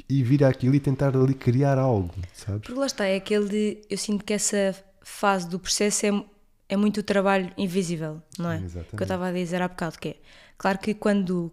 e 0.07 0.21
vir 0.23 0.43
àquilo 0.43 0.75
e 0.75 0.79
tentar 0.79 1.15
ali 1.15 1.33
criar 1.33 1.77
algo, 1.77 2.13
sabes? 2.33 2.61
Porque 2.61 2.79
lá 2.79 2.85
está, 2.85 3.05
é 3.05 3.15
aquele. 3.15 3.81
Eu 3.89 3.97
sinto 3.97 4.23
que 4.23 4.33
essa 4.33 4.75
fase 5.01 5.49
do 5.49 5.57
processo 5.57 6.05
é, 6.05 6.23
é 6.71 6.77
muito 6.77 7.01
o 7.01 7.03
trabalho 7.03 7.51
invisível, 7.57 8.21
não 8.39 8.49
é? 8.51 8.55
Exatamente. 8.57 8.95
Que 8.95 9.03
eu 9.03 9.05
estava 9.05 9.27
a 9.27 9.31
dizer 9.31 9.61
há 9.61 9.67
bocado, 9.67 9.99
que 9.99 10.09
é. 10.09 10.15
Claro 10.57 10.79
que 10.79 10.93
quando 10.93 11.51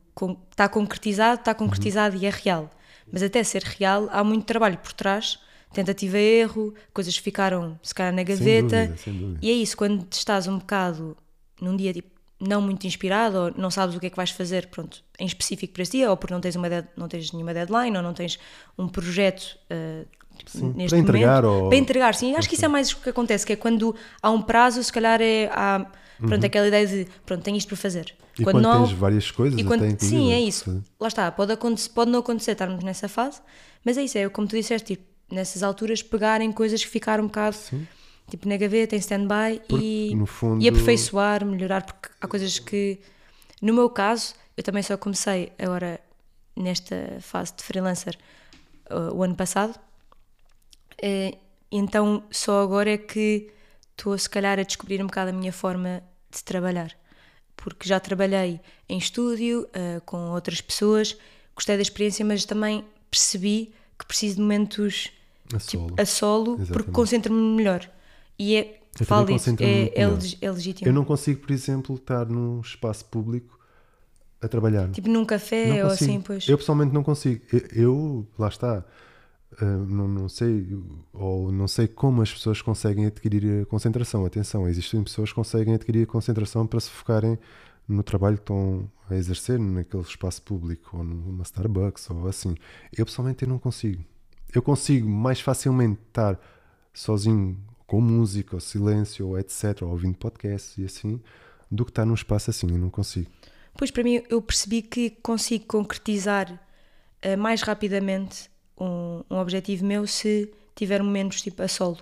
está 0.50 0.68
concretizado, 0.68 1.40
está 1.40 1.54
concretizado 1.54 2.16
e 2.16 2.24
é 2.24 2.30
real. 2.30 2.70
Mas 3.12 3.22
até 3.22 3.42
ser 3.42 3.62
real, 3.62 4.08
há 4.12 4.22
muito 4.22 4.44
trabalho 4.44 4.78
por 4.78 4.92
trás, 4.92 5.38
tentativa 5.72 6.18
erro, 6.18 6.74
coisas 6.92 7.14
que 7.16 7.22
ficaram 7.22 7.78
se 7.82 7.94
calhar 7.94 8.12
na 8.14 8.22
gaveta. 8.22 8.62
dúvida, 8.86 8.96
sem 8.96 9.12
dúvida. 9.18 9.38
E 9.42 9.50
é 9.50 9.54
isso, 9.54 9.76
quando 9.76 10.06
estás 10.12 10.46
um 10.46 10.58
bocado 10.58 11.16
num 11.60 11.74
dia 11.76 11.92
tipo, 11.92 12.10
não 12.38 12.60
muito 12.60 12.86
inspirado, 12.86 13.36
ou 13.36 13.52
não 13.56 13.70
sabes 13.70 13.96
o 13.96 14.00
que 14.00 14.06
é 14.06 14.10
que 14.10 14.16
vais 14.16 14.30
fazer, 14.30 14.68
pronto, 14.68 15.02
em 15.18 15.26
específico 15.26 15.72
para 15.72 15.82
esse 15.82 15.92
dia, 15.92 16.08
ou 16.10 16.16
porque 16.16 16.32
não 16.32 16.40
tens, 16.40 16.54
uma 16.54 16.68
dead- 16.70 16.86
não 16.96 17.08
tens 17.08 17.32
nenhuma 17.32 17.52
deadline, 17.52 17.96
ou 17.96 18.02
não 18.02 18.14
tens 18.14 18.38
um 18.78 18.86
projeto 18.86 19.58
uh, 19.72 20.06
Sim, 20.46 20.72
neste 20.76 20.90
para 20.90 20.98
entregar 20.98 21.42
momento. 21.44 21.62
ou- 21.64 21.68
Para 21.68 21.78
entregar, 21.78 22.14
sim. 22.14 22.34
Acho 22.36 22.48
que 22.48 22.54
isso 22.54 22.64
é 22.64 22.68
mais 22.68 22.92
o 22.92 22.96
que 22.98 23.10
acontece, 23.10 23.44
que 23.46 23.52
é 23.52 23.56
quando 23.56 23.94
há 24.22 24.30
um 24.30 24.40
prazo, 24.42 24.82
se 24.82 24.92
calhar 24.92 25.20
é, 25.20 25.50
há, 25.52 25.86
Pronto, 26.20 26.44
aquela 26.44 26.66
ideia 26.66 26.84
de, 26.84 27.06
pronto, 27.24 27.42
tenho 27.44 27.56
isto 27.56 27.68
para 27.68 27.76
fazer. 27.76 28.12
E 28.36 28.42
quando, 28.42 28.60
não 28.62 28.72
há- 28.72 28.78
tens 28.86 28.92
várias 28.92 29.30
coisas, 29.30 29.60
e 29.60 29.62
quando- 29.62 29.84
até 29.84 30.04
sim, 30.04 30.32
é 30.32 30.40
isso. 30.40 30.82
Lá 30.98 31.06
está, 31.06 31.30
pode, 31.30 31.52
acontecer, 31.52 31.90
pode 31.90 32.10
não 32.10 32.18
acontecer 32.18 32.52
estarmos 32.52 32.82
nessa 32.82 33.08
fase, 33.08 33.40
mas 33.84 33.96
é 33.96 34.02
isso, 34.02 34.18
é 34.18 34.28
como 34.28 34.48
tu 34.48 34.56
disseste, 34.56 34.96
tipo, 34.96 35.04
nessas 35.32 35.62
alturas 35.62 36.02
pegarem 36.02 36.50
coisas 36.50 36.82
que 36.82 36.90
ficaram 36.90 37.22
um 37.22 37.26
bocado 37.28 37.56
tipo 38.28 38.48
na 38.48 38.56
gaveta, 38.56 38.96
em 38.96 38.98
stand-by 38.98 39.62
e, 39.70 40.10
fundo- 40.26 40.60
e 40.60 40.68
aperfeiçoar, 40.68 41.44
melhorar, 41.46 41.82
porque 41.84 42.08
há 42.20 42.26
coisas 42.26 42.58
que, 42.58 42.98
no 43.62 43.72
meu 43.72 43.88
caso, 43.88 44.34
eu 44.56 44.62
também 44.64 44.82
só 44.82 44.96
comecei 44.96 45.52
agora 45.56 46.00
nesta 46.56 47.18
fase 47.20 47.52
de 47.56 47.62
freelancer 47.62 48.18
uh, 48.90 49.14
o 49.14 49.22
ano 49.22 49.36
passado, 49.36 49.78
então 51.70 52.22
só 52.30 52.62
agora 52.62 52.90
é 52.90 52.98
que 52.98 53.50
estou 53.96 54.16
se 54.16 54.28
calhar 54.28 54.58
a 54.58 54.62
descobrir 54.62 55.02
um 55.02 55.06
bocado 55.06 55.30
a 55.30 55.32
minha 55.32 55.52
forma 55.52 56.02
de 56.30 56.42
trabalhar 56.44 56.96
porque 57.58 57.88
já 57.88 57.98
trabalhei 58.00 58.60
em 58.88 58.96
estúdio 58.96 59.68
eh, 59.72 60.00
com 60.06 60.30
outras 60.30 60.60
pessoas, 60.60 61.16
gostei 61.54 61.76
da 61.76 61.82
experiência, 61.82 62.24
mas 62.24 62.44
também 62.44 62.84
percebi 63.10 63.74
que 63.98 64.06
preciso 64.06 64.36
de 64.36 64.42
momentos 64.42 65.10
A 65.52 65.58
tipo, 65.58 65.88
solo. 65.88 65.94
a 65.98 66.06
solo 66.06 66.58
porque 66.72 66.90
concentro-me 66.92 67.56
melhor. 67.56 67.90
E 68.38 68.56
é, 68.56 68.80
Eu 68.98 69.04
falo 69.04 69.26
concentro-me 69.26 69.70
é, 69.70 70.02
é, 70.02 70.02
é 70.40 70.50
legítimo. 70.50 70.88
Eu 70.88 70.92
não 70.92 71.04
consigo, 71.04 71.40
por 71.40 71.50
exemplo, 71.50 71.96
estar 71.96 72.26
num 72.26 72.60
espaço 72.60 73.04
público 73.06 73.58
a 74.40 74.46
trabalhar. 74.46 74.88
Tipo 74.90 75.08
num 75.08 75.24
café 75.24 75.66
não 75.66 75.76
ou 75.78 75.90
consigo. 75.90 76.10
assim, 76.10 76.20
pois. 76.20 76.48
Eu 76.48 76.56
pessoalmente 76.56 76.94
não 76.94 77.02
consigo. 77.02 77.42
Eu, 77.52 77.60
eu, 77.72 78.26
lá 78.38 78.48
está, 78.48 78.84
uh, 79.60 79.64
não, 79.64 80.08
não 80.08 80.28
sei, 80.28 80.66
ou 81.12 81.52
não 81.52 81.68
sei 81.68 81.88
como 81.88 82.22
as 82.22 82.32
pessoas 82.32 82.62
conseguem 82.62 83.06
adquirir 83.06 83.62
a 83.62 83.66
concentração. 83.66 84.24
Atenção, 84.24 84.68
existem 84.68 85.02
pessoas 85.02 85.30
que 85.30 85.34
conseguem 85.34 85.74
adquirir 85.74 86.04
a 86.04 86.06
concentração 86.06 86.66
para 86.66 86.80
se 86.80 86.90
focarem 86.90 87.38
no 87.86 88.02
trabalho 88.02 88.36
que 88.36 88.42
estão 88.42 88.90
a 89.08 89.14
exercer 89.14 89.58
naquele 89.58 90.02
espaço 90.02 90.42
público, 90.42 90.96
ou 90.96 91.02
numa 91.02 91.42
Starbucks, 91.42 92.10
ou 92.10 92.28
assim. 92.28 92.54
Eu 92.96 93.06
pessoalmente 93.06 93.44
eu 93.44 93.48
não 93.48 93.58
consigo. 93.58 94.04
Eu 94.54 94.62
consigo 94.62 95.08
mais 95.08 95.40
facilmente 95.40 96.00
estar 96.08 96.38
sozinho 96.92 97.58
com 97.86 98.00
música, 98.00 98.56
ou 98.56 98.60
silêncio, 98.60 99.28
ou 99.28 99.38
etc., 99.38 99.82
ou 99.82 99.88
ouvindo 99.88 100.18
podcasts 100.18 100.76
e 100.76 100.84
assim, 100.84 101.20
do 101.70 101.84
que 101.84 101.90
estar 101.90 102.04
num 102.04 102.14
espaço 102.14 102.50
assim. 102.50 102.70
Eu 102.70 102.78
não 102.78 102.90
consigo. 102.90 103.30
Pois 103.76 103.90
para 103.90 104.02
mim 104.02 104.22
eu 104.28 104.42
percebi 104.42 104.82
que 104.82 105.10
consigo 105.10 105.64
concretizar 105.66 106.60
eh, 107.22 107.36
mais 107.36 107.62
rapidamente 107.62 108.50
um, 108.78 109.22
um 109.30 109.38
objetivo 109.38 109.84
meu 109.84 110.06
se 110.06 110.50
tiver 110.74 111.02
momentos 111.02 111.42
tipo 111.42 111.62
a 111.62 111.68
solo. 111.68 111.98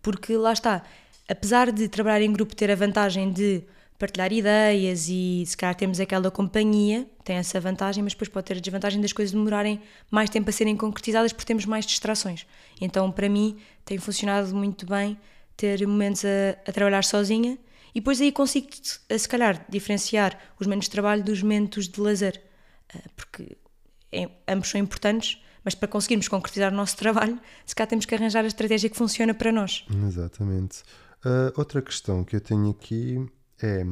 Porque 0.00 0.36
lá 0.36 0.52
está, 0.52 0.82
apesar 1.28 1.72
de 1.72 1.88
trabalhar 1.88 2.22
em 2.22 2.32
grupo 2.32 2.54
ter 2.54 2.70
a 2.70 2.74
vantagem 2.76 3.32
de 3.32 3.62
partilhar 3.98 4.32
ideias 4.32 5.08
e 5.08 5.44
se 5.46 5.56
calhar 5.56 5.76
temos 5.76 6.00
aquela 6.00 6.30
companhia, 6.30 7.06
tem 7.22 7.36
essa 7.36 7.60
vantagem, 7.60 8.02
mas 8.02 8.14
depois 8.14 8.28
pode 8.28 8.46
ter 8.46 8.56
a 8.56 8.60
desvantagem 8.60 9.00
das 9.00 9.12
coisas 9.12 9.32
demorarem 9.32 9.80
mais 10.10 10.28
tempo 10.28 10.50
a 10.50 10.52
serem 10.52 10.76
concretizadas 10.76 11.32
porque 11.32 11.46
temos 11.46 11.64
mais 11.66 11.86
distrações. 11.86 12.44
Então 12.80 13.10
para 13.12 13.28
mim 13.28 13.56
tem 13.84 13.98
funcionado 13.98 14.54
muito 14.54 14.86
bem 14.86 15.16
ter 15.56 15.86
momentos 15.86 16.24
a, 16.24 16.50
a 16.68 16.72
trabalhar 16.72 17.04
sozinha 17.04 17.56
e 17.94 18.00
depois 18.00 18.20
aí 18.20 18.32
consigo, 18.32 18.68
se 18.72 19.28
calhar, 19.28 19.64
diferenciar 19.68 20.38
os 20.58 20.66
momentos 20.66 20.86
de 20.86 20.92
trabalho 20.92 21.22
dos 21.22 21.42
momentos 21.42 21.86
de 21.88 22.00
lazer. 22.00 22.42
Eh, 22.94 23.02
Porque 23.14 23.56
ambos 24.48 24.68
são 24.70 24.80
importantes, 24.80 25.41
mas 25.64 25.74
para 25.74 25.88
conseguirmos 25.88 26.28
concretizar 26.28 26.72
o 26.72 26.76
nosso 26.76 26.96
trabalho, 26.96 27.38
se 27.64 27.74
calhar 27.74 27.88
temos 27.88 28.04
que 28.06 28.14
arranjar 28.14 28.44
a 28.44 28.48
estratégia 28.48 28.90
que 28.90 28.96
funciona 28.96 29.32
para 29.34 29.52
nós. 29.52 29.84
Exatamente. 30.06 30.82
Ah, 31.24 31.52
outra 31.56 31.80
questão 31.80 32.24
que 32.24 32.36
eu 32.36 32.40
tenho 32.40 32.70
aqui 32.70 33.24
é. 33.62 33.84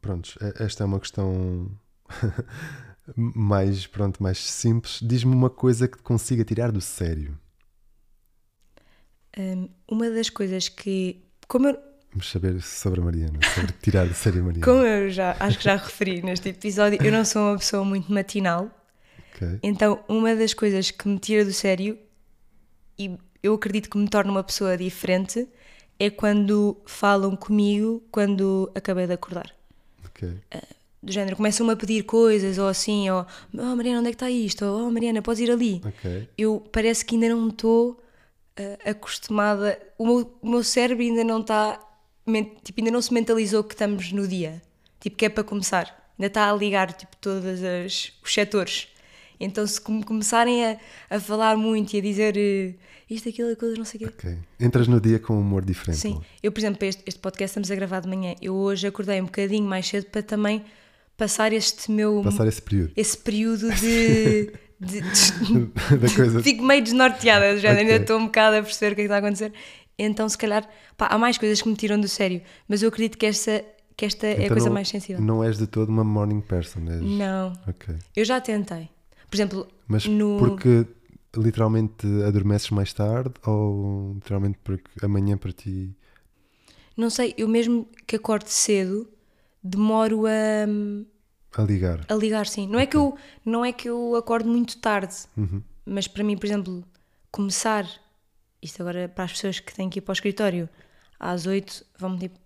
Pronto, 0.00 0.34
esta 0.58 0.82
é 0.82 0.86
uma 0.86 0.98
questão 0.98 1.70
mais, 3.16 3.86
pronto, 3.86 4.22
mais 4.22 4.38
simples. 4.38 4.98
Diz-me 5.02 5.34
uma 5.34 5.50
coisa 5.50 5.86
que 5.86 5.98
te 5.98 6.02
consiga 6.02 6.44
tirar 6.44 6.72
do 6.72 6.80
sério. 6.80 7.38
Um, 9.36 9.68
uma 9.86 10.10
das 10.10 10.30
coisas 10.30 10.68
que, 10.68 11.22
como 11.46 11.68
eu, 11.68 11.78
Vamos 12.12 12.28
saber 12.28 12.60
sobre 12.60 13.00
a 13.00 13.04
Mariana, 13.04 13.38
sobre 13.54 13.72
tirar 13.80 14.04
do 14.04 14.14
sério 14.14 14.40
a 14.40 14.44
Mariana. 14.44 14.64
como 14.64 14.84
eu 14.84 15.10
já 15.10 15.36
acho 15.38 15.58
que 15.58 15.64
já 15.64 15.76
referi 15.76 16.20
neste 16.22 16.48
episódio, 16.48 16.98
eu 17.00 17.12
não 17.12 17.24
sou 17.24 17.50
uma 17.50 17.56
pessoa 17.58 17.84
muito 17.84 18.12
matinal, 18.12 18.68
Ok. 19.40 19.58
então 19.62 20.04
uma 20.08 20.34
das 20.34 20.52
coisas 20.52 20.90
que 20.90 21.08
me 21.08 21.18
tira 21.18 21.44
do 21.44 21.52
sério 21.52 21.98
e 22.98 23.16
eu 23.42 23.54
acredito 23.54 23.88
que 23.88 23.96
me 23.96 24.08
torna 24.08 24.30
uma 24.30 24.44
pessoa 24.44 24.76
diferente 24.76 25.48
é 25.98 26.10
quando 26.10 26.76
falam 26.84 27.34
comigo 27.36 28.02
quando 28.10 28.70
acabei 28.74 29.06
de 29.06 29.14
acordar. 29.14 29.54
ok. 30.04 30.28
do 31.02 31.12
género, 31.12 31.36
começam-me 31.36 31.72
a 31.72 31.76
pedir 31.76 32.04
coisas 32.04 32.58
ou 32.58 32.68
assim, 32.68 33.08
ou 33.10 33.26
oh 33.54 33.76
Mariana, 33.76 34.00
onde 34.00 34.08
é 34.08 34.12
que 34.12 34.16
está 34.16 34.30
isto? 34.30 34.64
Ou 34.64 34.88
oh 34.88 34.90
Mariana, 34.90 35.22
podes 35.22 35.40
ir 35.40 35.50
ali. 35.50 35.80
Ok. 35.84 36.28
Eu 36.36 36.62
parece 36.72 37.04
que 37.04 37.14
ainda 37.14 37.28
não 37.30 37.48
estou 37.48 37.98
ah, 38.60 38.90
acostumada, 38.90 39.78
o 39.96 40.06
meu, 40.06 40.38
o 40.42 40.50
meu 40.50 40.62
cérebro 40.62 41.02
ainda 41.02 41.24
não 41.24 41.40
está, 41.40 41.80
tipo, 42.62 42.80
ainda 42.80 42.90
não 42.90 43.00
se 43.00 43.12
mentalizou 43.12 43.64
que 43.64 43.74
estamos 43.74 44.12
no 44.12 44.28
dia, 44.28 44.60
tipo, 45.00 45.16
que 45.16 45.24
é 45.24 45.28
para 45.30 45.44
começar, 45.44 46.12
ainda 46.18 46.26
está 46.26 46.50
a 46.50 46.54
ligar 46.54 46.92
tipo, 46.92 47.16
todos 47.16 47.60
os 47.62 48.12
setores. 48.24 48.88
Então, 49.40 49.66
se 49.66 49.80
come- 49.80 50.04
começarem 50.04 50.64
a, 50.66 50.76
a 51.08 51.18
falar 51.18 51.56
muito 51.56 51.94
e 51.94 51.98
a 51.98 52.02
dizer 52.02 52.36
eh, 52.36 52.74
isto, 53.08 53.28
aquilo, 53.28 53.50
aquilo, 53.52 53.74
não 53.78 53.84
sei 53.86 53.98
o 54.00 54.08
quê, 54.10 54.14
Ok. 54.28 54.38
Entras 54.60 54.86
no 54.86 55.00
dia 55.00 55.18
com 55.18 55.34
um 55.34 55.40
humor 55.40 55.64
diferente. 55.64 55.98
Sim, 55.98 56.20
eu, 56.42 56.52
por 56.52 56.60
exemplo, 56.60 56.84
este, 56.86 57.02
este 57.06 57.18
podcast 57.20 57.50
estamos 57.52 57.70
a 57.70 57.74
gravar 57.74 58.00
de 58.00 58.08
manhã. 58.08 58.34
Eu 58.42 58.54
hoje 58.54 58.86
acordei 58.86 59.20
um 59.20 59.24
bocadinho 59.24 59.64
mais 59.66 59.86
cedo 59.88 60.06
para 60.06 60.22
também 60.22 60.62
passar 61.16 61.52
este 61.52 61.90
meu. 61.90 62.20
Passar 62.22 62.46
esse 62.46 62.60
período. 62.62 62.92
esse 62.96 63.16
período 63.18 63.70
de. 63.74 64.52
de- 64.80 65.00
de- 65.00 65.96
da 65.98 66.14
coisa. 66.14 66.40
Fico 66.44 66.62
meio 66.64 66.82
desnorteada, 66.82 67.58
já 67.58 67.70
ainda 67.70 67.82
Ok. 67.92 67.96
estou 67.96 68.18
um 68.18 68.26
bocado 68.26 68.56
a 68.56 68.62
perceber 68.62 68.92
o 68.92 68.94
que 68.96 69.00
é 69.02 69.04
que 69.04 69.06
está 69.12 69.16
a 69.16 69.18
acontecer. 69.18 69.52
Então, 69.98 70.26
se 70.28 70.38
calhar, 70.38 70.66
pá, 70.96 71.06
há 71.08 71.18
mais 71.18 71.36
coisas 71.36 71.60
que 71.60 71.68
me 71.68 71.76
tiram 71.76 72.00
do 72.00 72.08
sério, 72.08 72.40
mas 72.66 72.82
eu 72.82 72.88
acredito 72.88 73.18
que 73.18 73.26
esta, 73.26 73.62
que 73.94 74.06
esta 74.06 74.26
é 74.26 74.30
a 74.30 74.34
Então 74.36 74.48
coisa 74.48 74.66
não- 74.66 74.72
mais 74.74 74.88
sensível. 74.88 75.20
Não 75.22 75.44
és 75.44 75.58
de 75.58 75.66
todo 75.66 75.90
uma 75.90 76.02
morning 76.04 76.40
person, 76.40 76.80
és. 76.88 77.02
Não, 77.02 77.52
Ok. 77.68 77.94
eu 78.16 78.24
já 78.24 78.40
tentei. 78.40 78.88
Por 79.30 79.36
exemplo, 79.36 79.68
Mas 79.86 80.06
no. 80.06 80.36
porque 80.38 80.86
literalmente 81.36 82.06
adormeces 82.26 82.70
mais 82.70 82.92
tarde 82.92 83.32
ou 83.46 84.12
literalmente 84.14 84.58
porque 84.64 84.88
amanhã 85.04 85.36
para 85.38 85.52
ti. 85.52 85.94
Não 86.96 87.08
sei, 87.08 87.34
eu 87.38 87.48
mesmo 87.48 87.88
que 88.06 88.16
acorde 88.16 88.50
cedo, 88.50 89.08
demoro 89.62 90.26
a. 90.26 90.66
A 91.56 91.62
ligar. 91.64 92.04
A 92.08 92.14
ligar, 92.14 92.46
sim. 92.46 92.66
Não 92.68 92.78
é 92.78 92.86
que 92.86 92.96
eu, 92.96 93.16
não 93.44 93.64
é 93.64 93.72
que 93.72 93.88
eu 93.88 94.14
acordo 94.16 94.48
muito 94.48 94.78
tarde, 94.78 95.14
Uhum. 95.36 95.62
mas 95.84 96.06
para 96.06 96.22
mim, 96.24 96.36
por 96.36 96.46
exemplo, 96.46 96.84
começar, 97.30 97.86
isto 98.62 98.80
agora 98.82 99.08
para 99.08 99.24
as 99.24 99.32
pessoas 99.32 99.58
que 99.60 99.74
têm 99.74 99.88
que 99.88 99.98
ir 99.98 100.02
para 100.02 100.12
o 100.12 100.14
escritório, 100.14 100.68
às 101.18 101.46
8 101.46 101.84
vão-me 101.98 102.18
tipo, 102.18 102.38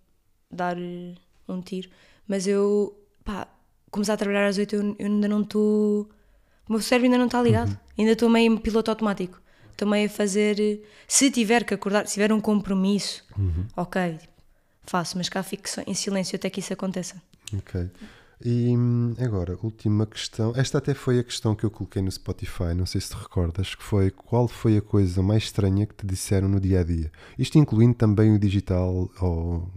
dar 0.51 0.77
eh, 0.79 1.15
um 1.49 1.61
tiro, 1.61 1.91
mas 2.27 2.47
eu, 2.47 2.97
pá, 3.25 3.47
começar 3.91 4.15
a 4.15 4.17
trabalhar 4.17 4.47
às 4.47 4.57
8 4.59 4.75
eu, 4.77 4.97
eu 4.99 5.07
ainda 5.07 5.29
não 5.29 5.43
estou. 5.43 6.09
O 6.69 6.73
meu 6.73 6.81
cérebro 6.81 7.07
ainda 7.07 7.19
não 7.19 7.27
está 7.27 7.43
ligado, 7.43 7.79
ainda 7.99 8.13
estou 8.13 8.29
meio 8.29 8.53
em 8.53 8.57
piloto 8.57 8.91
automático. 8.91 9.41
Estou 9.71 9.89
meio 9.89 10.07
a 10.07 10.09
fazer. 10.11 10.59
eh, 10.61 10.79
Se 11.07 11.31
tiver 11.31 11.65
que 11.65 11.75
acordar, 11.75 12.07
se 12.07 12.15
tiver 12.15 12.33
um 12.33 12.41
compromisso, 12.41 13.25
ok, 13.77 14.19
tipo, 14.19 14.33
faço, 14.85 15.19
mas 15.19 15.29
cá 15.29 15.43
fico 15.43 15.69
em 15.87 15.95
silêncio 15.95 16.37
até 16.37 16.49
que 16.49 16.61
isso 16.61 16.73
aconteça. 16.73 17.21
Ok. 17.57 17.91
E 18.45 18.77
hum, 18.77 19.15
agora, 19.19 19.59
última 19.63 20.07
questão. 20.07 20.53
Esta 20.57 20.79
até 20.79 20.93
foi 20.95 21.19
a 21.19 21.25
questão 21.25 21.55
que 21.55 21.65
eu 21.65 21.71
coloquei 21.71 22.03
no 22.03 22.11
Spotify, 22.11 22.75
não 22.75 22.85
sei 22.87 23.01
se 23.01 23.11
te 23.11 23.17
recordas, 23.17 23.75
que 23.75 23.83
foi 23.83 24.11
qual 24.11 24.47
foi 24.49 24.77
a 24.77 24.83
coisa 24.83 25.23
mais 25.23 25.45
estranha 25.45 25.87
que 25.87 25.95
te 25.95 26.07
disseram 26.07 26.49
no 26.49 26.61
dia 26.61 26.81
a 26.81 26.85
dia? 26.85 27.11
Isto 27.39 27.59
incluindo 27.59 27.95
também 27.95 28.33
o 28.35 28.39
digital 28.39 29.11
ou. 29.21 29.71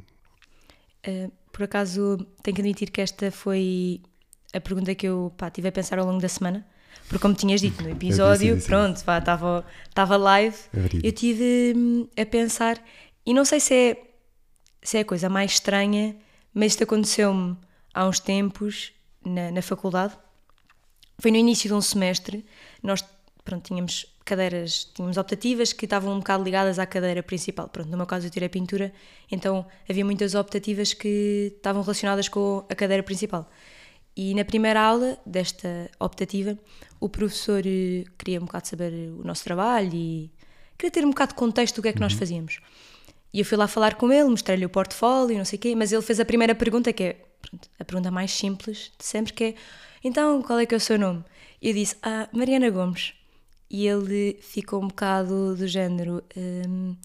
Uh, 1.07 1.31
por 1.51 1.63
acaso, 1.63 2.17
tenho 2.43 2.55
que 2.55 2.61
admitir 2.61 2.91
que 2.91 3.01
esta 3.01 3.31
foi 3.31 4.01
a 4.53 4.59
pergunta 4.59 4.93
que 4.95 5.07
eu 5.07 5.33
pá, 5.37 5.49
tive 5.49 5.69
a 5.69 5.71
pensar 5.71 5.97
ao 5.99 6.05
longo 6.05 6.21
da 6.21 6.27
semana, 6.29 6.65
porque, 7.07 7.21
como 7.21 7.33
tinhas 7.33 7.61
dito 7.61 7.81
no 7.81 7.89
episódio, 7.89 8.55
disse, 8.55 8.67
pronto, 8.67 8.97
estava 8.97 10.17
live, 10.17 10.57
É 10.73 11.07
eu 11.07 11.11
tive 11.11 11.73
hum, 11.75 12.07
a 12.17 12.25
pensar, 12.25 12.83
e 13.25 13.33
não 13.33 13.45
sei 13.45 13.59
se 13.59 13.73
é, 13.73 14.03
se 14.81 14.97
é 14.97 15.01
a 15.01 15.05
coisa 15.05 15.29
mais 15.29 15.53
estranha, 15.53 16.15
mas 16.53 16.73
isto 16.73 16.83
aconteceu-me 16.83 17.57
há 17.93 18.05
uns 18.07 18.19
tempos 18.19 18.91
na, 19.25 19.51
na 19.51 19.61
faculdade. 19.61 20.17
Foi 21.19 21.31
no 21.31 21.37
início 21.37 21.67
de 21.67 21.73
um 21.73 21.81
semestre, 21.81 22.45
nós 22.83 23.03
pronto, 23.43 23.65
tínhamos 23.65 24.05
cadeiras, 24.25 24.83
tínhamos 24.93 25.15
optativas 25.15 25.71
que 25.71 25.85
estavam 25.85 26.13
um 26.13 26.19
bocado 26.19 26.43
ligadas 26.43 26.77
à 26.77 26.85
cadeira 26.85 27.23
principal. 27.23 27.69
Pronto, 27.69 27.89
no 27.89 27.95
meu 27.95 28.05
caso 28.05 28.27
eu 28.27 28.29
tirei 28.29 28.49
pintura, 28.49 28.91
então 29.31 29.65
havia 29.89 30.03
muitas 30.03 30.35
optativas 30.35 30.93
que 30.93 31.53
estavam 31.55 31.81
relacionadas 31.81 32.27
com 32.27 32.65
a 32.69 32.75
cadeira 32.75 33.01
principal. 33.01 33.49
E 34.17 34.33
na 34.33 34.43
primeira 34.43 34.81
aula 34.81 35.15
desta 35.23 35.91
optativa, 35.99 36.57
o 36.99 37.07
professor 37.07 37.61
eh, 37.63 38.03
queria 38.17 38.41
um 38.41 38.45
bocado 38.45 38.67
saber 38.67 38.91
o 39.11 39.23
nosso 39.23 39.43
trabalho 39.43 39.91
e 39.93 40.31
queria 40.75 40.89
ter 40.91 41.05
um 41.05 41.11
bocado 41.11 41.33
de 41.33 41.35
contexto 41.35 41.75
do 41.75 41.81
que 41.83 41.89
é 41.89 41.93
que 41.93 41.99
nós 41.99 42.13
fazíamos. 42.13 42.59
E 43.31 43.39
eu 43.39 43.45
fui 43.45 43.55
lá 43.57 43.67
falar 43.67 43.93
com 43.93 44.11
ele, 44.11 44.27
mostrei-lhe 44.27 44.65
o 44.65 44.69
portfólio, 44.69 45.37
não 45.37 45.45
sei 45.45 45.57
o 45.57 45.61
quê, 45.61 45.75
mas 45.75 45.91
ele 45.91 46.01
fez 46.01 46.19
a 46.19 46.25
primeira 46.25 46.55
pergunta, 46.55 46.91
que 46.91 47.03
é 47.03 47.13
pronto, 47.41 47.69
a 47.79 47.85
pergunta 47.85 48.09
mais 48.09 48.31
simples 48.31 48.91
de 48.97 49.05
sempre, 49.05 49.33
que 49.33 49.43
é 49.43 49.55
então, 50.03 50.41
qual 50.41 50.57
é 50.57 50.65
que 50.65 50.73
é 50.73 50.77
o 50.77 50.81
seu 50.81 50.97
nome? 50.97 51.23
E 51.61 51.67
eu 51.69 51.73
disse, 51.75 51.95
ah, 52.01 52.27
Mariana 52.31 52.69
Gomes. 52.71 53.13
E 53.69 53.85
ele 53.85 54.39
ficou 54.41 54.81
um 54.81 54.87
bocado 54.87 55.55
do 55.55 55.67
género, 55.67 56.23
"Hum, 56.35 56.95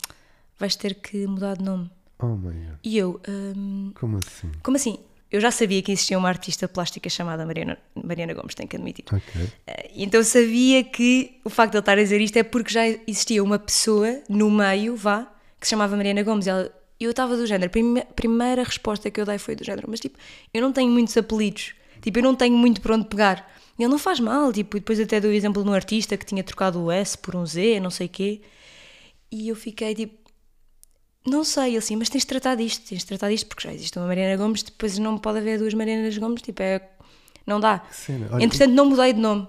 vais 0.59 0.77
ter 0.77 0.95
que 0.95 1.27
mudar 1.27 1.57
de 1.57 1.65
nome. 1.65 1.91
Oh. 2.23 2.39
E 2.85 2.97
eu, 2.97 3.21
"Hum, 3.29 3.93
Como 3.99 4.19
assim? 4.19 4.53
como 4.63 4.77
assim? 4.77 4.99
Eu 5.33 5.41
já 5.41 5.51
sabia 5.51 5.81
que 5.83 5.91
existia 5.93 6.19
uma 6.19 6.29
artista 6.29 6.69
plástica 6.69 7.09
chamada 7.09 7.47
Mariana, 7.47 7.79
Mariana 7.95 8.35
Gomes, 8.35 8.55
tenho 8.55 8.69
que 8.69 8.77
admitir. 8.77 9.05
Ok. 9.11 9.49
Eh, 9.67 9.91
Então 9.97 10.23
sabia 10.23 10.85
que 10.85 11.39
o 11.45 11.49
facto 11.51 11.73
de 11.73 11.77
ele 11.79 11.83
estar 11.83 11.93
a 11.93 12.03
dizer 12.03 12.21
isto 12.21 12.37
é 12.37 12.43
porque 12.43 12.71
já 12.73 12.87
existia 12.87 13.43
uma 13.43 13.59
pessoa 13.59 14.21
no 14.29 14.51
meio, 14.51 14.95
vá, 14.95 15.27
que 15.59 15.67
se 15.67 15.71
chamava 15.71 15.97
Mariana 15.97 16.23
Gomes. 16.23 16.47
E 16.47 16.51
ela- 16.51 16.71
eu 17.01 17.11
estava 17.11 17.37
do 17.37 17.47
género, 17.47 17.67
a 17.67 17.71
prime- 17.71 18.05
primeira 18.15 18.63
resposta 18.63 19.11
que 19.11 19.21
eu 19.21 19.25
dei 19.25 19.39
foi 19.39 19.57
do 19.57 19.65
género, 19.65 19.87
mas 19.91 19.99
tipo, 20.01 20.19
eu 20.53 20.61
não 20.61 20.71
tenho 20.73 20.91
muitos 20.91 21.17
apelidos, 21.17 21.73
tipo, 22.03 22.19
eu 22.19 22.23
não 22.23 22.35
tenho 22.35 22.55
muito 22.57 22.81
por 22.83 22.93
onde 22.93 23.07
pegar. 23.07 23.51
E 23.79 23.83
ele 23.83 23.91
não 23.91 23.99
faz 23.99 24.21
mal, 24.21 24.53
tipo, 24.53 24.77
e 24.77 24.81
depois 24.81 25.01
até 25.01 25.19
dou 25.19 25.31
o 25.31 25.35
exemplo 25.35 25.63
de 25.65 25.69
um 25.71 25.73
artista 25.73 26.17
que 26.17 26.27
tinha 26.27 26.45
trocado 26.45 26.79
o 26.81 26.91
S 26.93 27.17
por 27.17 27.35
um 27.35 27.45
Z, 27.47 27.81
não 27.81 27.91
sei 27.91 28.07
o 28.07 28.11
quê. 28.11 28.41
E 29.31 29.49
eu 29.49 29.57
fiquei 29.57 29.95
tipo, 29.95 30.22
não 31.27 31.45
sei, 31.45 31.77
assim, 31.77 31.97
mas 31.97 32.09
tens 32.09 32.23
de 32.23 32.27
tratar 32.27 32.57
disto, 32.57 32.89
tens 32.89 33.01
de 33.01 33.07
tratar 33.07 33.31
disto, 33.31 33.47
porque 33.47 33.69
já 33.69 33.75
existe 33.75 33.97
uma 33.99 34.07
Mariana 34.07 34.37
Gomes, 34.37 34.63
depois 34.63 34.99
não 34.99 35.17
pode 35.19 35.39
haver 35.39 35.59
duas 35.59 35.73
Marianas 35.73 36.17
Gomes, 36.19 36.43
tipo, 36.43 36.63
é, 36.63 36.81
não 37.47 37.61
dá. 37.61 37.79
Que 37.81 37.95
cena. 37.97 38.29
Olha, 38.33 38.45
Entretanto, 38.45 38.73
não 38.73 38.87
mudei 38.87 39.13
de 39.13 39.21
nome, 39.21 39.47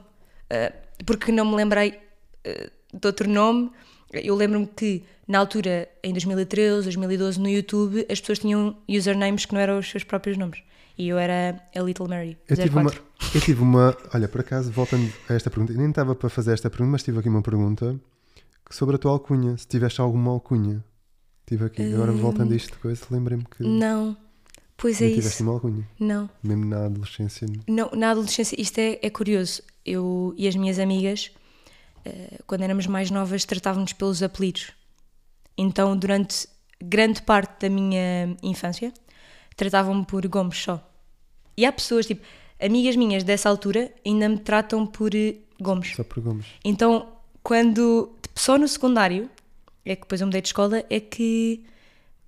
eh, 0.49 0.73
porque 1.05 1.31
não 1.31 1.45
me 1.45 1.55
lembrei 1.55 1.99
eh, 2.43 2.69
de 2.93 3.07
outro 3.07 3.27
nome. 3.29 3.71
Eu 4.11 4.35
lembro-me 4.35 4.67
que, 4.67 5.03
na 5.27 5.39
altura, 5.39 5.89
em 6.03 6.11
2013, 6.11 6.83
2012, 6.83 7.39
no 7.39 7.49
YouTube, 7.49 8.05
as 8.09 8.19
pessoas 8.19 8.39
tinham 8.39 8.77
usernames 8.87 9.45
que 9.45 9.53
não 9.53 9.61
eram 9.61 9.79
os 9.79 9.89
seus 9.89 10.03
próprios 10.03 10.37
nomes. 10.37 10.61
E 10.95 11.07
eu 11.09 11.17
era 11.17 11.59
a 11.75 11.79
Little 11.79 12.07
Mary, 12.07 12.37
Eu 12.47 12.55
tive, 12.55 12.69
uma, 12.77 12.91
04. 12.91 13.03
eu 13.33 13.41
tive 13.41 13.61
uma. 13.63 13.97
Olha, 14.13 14.27
por 14.27 14.41
acaso, 14.41 14.71
voltando 14.71 15.11
a 15.27 15.33
esta 15.33 15.49
pergunta, 15.49 15.73
eu 15.73 15.77
nem 15.77 15.89
estava 15.89 16.13
para 16.13 16.29
fazer 16.29 16.53
esta 16.53 16.69
pergunta, 16.69 16.91
mas 16.91 17.01
tive 17.01 17.17
aqui 17.17 17.27
uma 17.29 17.41
pergunta 17.41 17.99
sobre 18.69 18.95
a 18.95 18.99
tua 18.99 19.11
alcunha. 19.11 19.57
Se 19.57 19.67
tiveste 19.67 19.99
alguma 19.99 20.29
alcunha. 20.31 20.83
Tive 21.45 21.65
aqui. 21.65 21.93
Agora, 21.93 22.11
voltando 22.11 22.53
a 22.53 22.55
isto 22.55 22.71
de 22.71 22.77
coisa, 22.79 23.05
lembrei-me 23.11 23.43
que 23.45 23.63
Não, 23.63 24.15
pois 24.77 25.01
é 25.01 25.09
tiveste 25.09 25.29
isso. 25.35 25.43
uma 25.43 25.53
alcunha. 25.53 25.87
Não. 25.99 26.29
Mesmo 26.41 26.65
na 26.65 26.85
adolescência. 26.85 27.47
Não, 27.67 27.89
na 27.91 28.11
adolescência, 28.11 28.59
isto 28.59 28.77
é, 28.79 28.99
é 29.01 29.09
curioso. 29.09 29.61
Eu 29.85 30.33
e 30.37 30.47
as 30.47 30.55
minhas 30.55 30.79
amigas, 30.79 31.31
eh, 32.05 32.39
quando 32.47 32.61
éramos 32.63 32.87
mais 32.87 33.11
novas, 33.11 33.43
tratávamos 33.45 33.91
pelos 33.93 34.23
apelidos. 34.23 34.71
Então, 35.57 35.95
durante 35.97 36.47
grande 36.81 37.21
parte 37.21 37.61
da 37.61 37.69
minha 37.69 38.35
infância, 38.41 38.93
tratavam-me 39.55 40.05
por 40.05 40.25
Gomes 40.27 40.57
só. 40.57 40.89
E 41.57 41.65
há 41.65 41.71
pessoas, 41.71 42.05
tipo, 42.05 42.23
amigas 42.59 42.95
minhas 42.95 43.23
dessa 43.23 43.49
altura, 43.49 43.91
ainda 44.05 44.27
me 44.29 44.37
tratam 44.39 44.85
por 44.87 45.13
eh, 45.13 45.35
Gomes. 45.61 45.93
Só 45.95 46.03
por 46.03 46.21
Gomes. 46.23 46.45
Então, 46.63 47.09
quando. 47.43 48.13
tipo, 48.21 48.39
Só 48.39 48.57
no 48.57 48.67
secundário, 48.67 49.29
é 49.85 49.95
que 49.95 50.01
depois 50.01 50.21
eu 50.21 50.27
mudei 50.27 50.41
de 50.41 50.47
escola, 50.47 50.83
é 50.89 50.99
que 50.99 51.63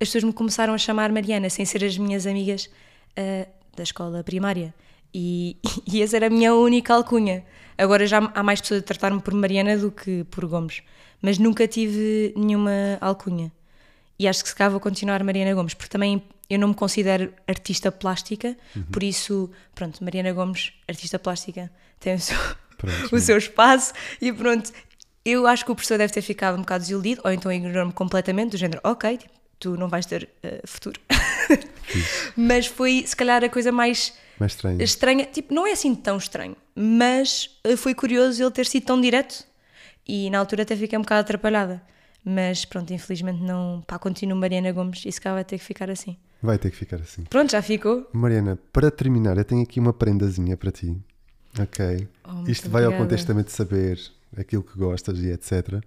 as 0.00 0.08
pessoas 0.08 0.24
me 0.24 0.32
começaram 0.32 0.74
a 0.74 0.78
chamar 0.78 1.10
Mariana, 1.10 1.48
sem 1.48 1.64
ser 1.64 1.84
as 1.84 1.96
minhas 1.96 2.26
amigas 2.26 2.68
ah, 3.16 3.46
da 3.76 3.82
escola 3.82 4.22
primária. 4.22 4.74
E, 5.12 5.56
e 5.90 6.02
essa 6.02 6.16
era 6.16 6.26
a 6.26 6.30
minha 6.30 6.54
única 6.54 6.94
alcunha. 6.94 7.44
Agora 7.78 8.06
já 8.06 8.18
há 8.18 8.42
mais 8.42 8.60
pessoas 8.60 8.80
a 8.80 8.84
tratar-me 8.84 9.20
por 9.20 9.34
Mariana 9.34 9.76
do 9.76 9.90
que 9.90 10.24
por 10.24 10.46
Gomes. 10.46 10.82
Mas 11.22 11.38
nunca 11.38 11.66
tive 11.66 12.34
nenhuma 12.36 12.98
alcunha. 13.00 13.50
E 14.18 14.28
acho 14.28 14.42
que 14.42 14.48
se 14.48 14.54
calhar 14.54 14.70
vou 14.70 14.80
continuar 14.80 15.22
Mariana 15.22 15.54
Gomes, 15.54 15.74
porque 15.74 15.90
também 15.90 16.22
eu 16.48 16.58
não 16.58 16.68
me 16.68 16.74
considero 16.74 17.32
artista 17.46 17.90
plástica, 17.90 18.56
por 18.92 19.02
isso, 19.02 19.50
pronto, 19.74 20.02
Mariana 20.02 20.32
Gomes, 20.32 20.72
artista 20.88 21.18
plástica, 21.18 21.70
tem 21.98 22.14
o 22.14 22.20
seu, 22.20 22.38
Pronto. 22.76 23.08
o 23.14 23.18
seu 23.18 23.36
espaço 23.36 23.92
e 24.20 24.32
pronto. 24.32 24.70
Eu 25.28 25.44
acho 25.46 25.64
que 25.64 25.72
o 25.72 25.74
professor 25.74 25.98
deve 25.98 26.12
ter 26.12 26.22
ficado 26.22 26.54
um 26.54 26.60
bocado 26.60 26.82
desiludido, 26.82 27.20
ou 27.24 27.32
então 27.32 27.50
ignorou-me 27.50 27.92
completamente, 27.92 28.52
do 28.52 28.56
género, 28.56 28.80
ok, 28.84 29.18
tipo, 29.18 29.34
tu 29.58 29.76
não 29.76 29.88
vais 29.88 30.06
ter 30.06 30.28
eh, 30.40 30.60
futuro. 30.64 31.00
mas 32.36 32.66
foi, 32.66 33.02
se 33.06 33.16
calhar, 33.16 33.42
a 33.42 33.48
coisa 33.48 33.72
mais 33.72 34.12
Mais 34.38 34.52
estranho. 34.52 34.80
estranha, 34.82 35.24
tipo, 35.26 35.52
não 35.52 35.66
é 35.66 35.72
assim 35.72 35.94
tão 35.94 36.16
estranho, 36.16 36.56
mas 36.74 37.50
eh, 37.64 37.74
foi 37.76 37.94
curioso 37.94 38.40
ele 38.42 38.50
ter 38.52 38.66
sido 38.66 38.84
tão 38.86 39.00
direto 39.00 39.44
e 40.06 40.30
na 40.30 40.38
altura 40.38 40.62
até 40.62 40.76
fiquei 40.76 40.96
um 40.98 41.02
bocado 41.02 41.22
atrapalhada. 41.22 41.82
Mas 42.24 42.64
pronto, 42.64 42.92
infelizmente 42.92 43.40
não. 43.40 43.82
Pá, 43.86 43.98
continuo 44.00 44.36
Mariana 44.36 44.72
Gomes 44.72 45.04
e 45.06 45.12
se 45.12 45.20
calhar 45.20 45.36
vai 45.36 45.44
ter 45.44 45.58
que 45.58 45.64
ficar 45.64 45.88
assim. 45.90 46.16
Vai 46.42 46.58
ter 46.58 46.70
que 46.70 46.76
ficar 46.76 46.96
assim. 46.96 47.22
Pronto, 47.24 47.52
já 47.52 47.62
ficou. 47.62 48.08
Mariana, 48.12 48.58
para 48.72 48.90
terminar, 48.90 49.38
eu 49.38 49.44
tenho 49.44 49.62
aqui 49.62 49.78
uma 49.78 49.92
prendazinha 49.92 50.56
para 50.56 50.72
ti. 50.72 50.96
Ok. 51.58 52.08
Oh, 52.24 52.48
Isto 52.50 52.68
vai 52.68 52.82
ao 52.82 52.88
obrigada. 52.88 52.96
contexto 53.04 53.26
também 53.28 53.44
de 53.44 53.52
saber 53.52 54.00
aquilo 54.36 54.62
que 54.62 54.78
gostas 54.78 55.18
e 55.18 55.30
etc. 55.30 55.82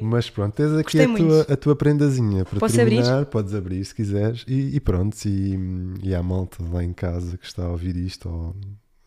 Mas 0.00 0.30
pronto, 0.30 0.54
tens 0.54 0.72
aqui 0.72 0.98
Gostei 0.98 1.04
a 1.04 1.16
tua, 1.16 1.54
a 1.54 1.56
tua 1.56 1.76
prendazinha 1.76 2.44
para 2.44 2.58
Posso 2.58 2.74
terminar. 2.74 3.26
Podes 3.26 3.54
abrir 3.54 3.84
se 3.84 3.94
quiseres. 3.94 4.44
E, 4.48 4.74
e 4.76 4.80
pronto, 4.80 5.16
e, 5.26 5.58
e 6.02 6.14
há 6.14 6.22
malta 6.22 6.64
lá 6.72 6.82
em 6.82 6.92
casa 6.92 7.36
que 7.36 7.46
está 7.46 7.64
a 7.64 7.68
ouvir 7.68 7.96
isto 7.96 8.28
ou 8.28 8.56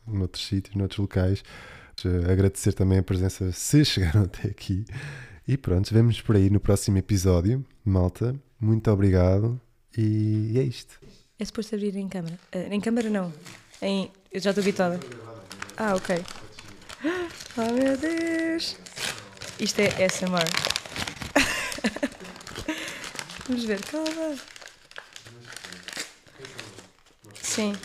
noutros 0.07 0.45
sítios, 0.45 0.75
noutros 0.75 0.99
locais. 0.99 1.43
Eh, 2.05 2.31
Agradecer 2.31 2.73
também 2.73 2.99
a 2.99 3.03
presença 3.03 3.51
se 3.51 3.83
chegaram 3.83 4.23
até 4.25 4.47
aqui. 4.47 4.85
E 5.47 5.57
pronto, 5.57 5.93
vemos 5.93 6.21
por 6.21 6.35
aí 6.35 6.49
no 6.49 6.59
próximo 6.59 6.97
episódio. 6.97 7.65
Malta, 7.83 8.35
muito 8.59 8.89
obrigado. 8.91 9.59
E 9.97 10.53
é 10.57 10.63
isto. 10.63 10.99
É 11.37 11.45
suposto 11.45 11.75
abrir 11.75 11.95
em 11.95 12.07
câmara. 12.07 12.37
Eh, 12.51 12.67
em 12.71 12.79
câmara 12.79 13.09
não. 13.09 13.33
Em... 13.81 14.11
Eu 14.31 14.39
já 14.39 14.51
estou 14.51 14.61
habitada. 14.61 14.99
Ah, 15.75 15.95
ok. 15.95 16.23
Oh 17.55 17.71
meu 17.71 17.95
Deus! 17.95 18.75
Isto 19.59 19.81
é 19.81 20.09
SMR. 20.09 20.49
Vamos 23.47 23.65
ver, 23.65 23.79
calma. 23.85 24.35
Sim. 27.39 27.75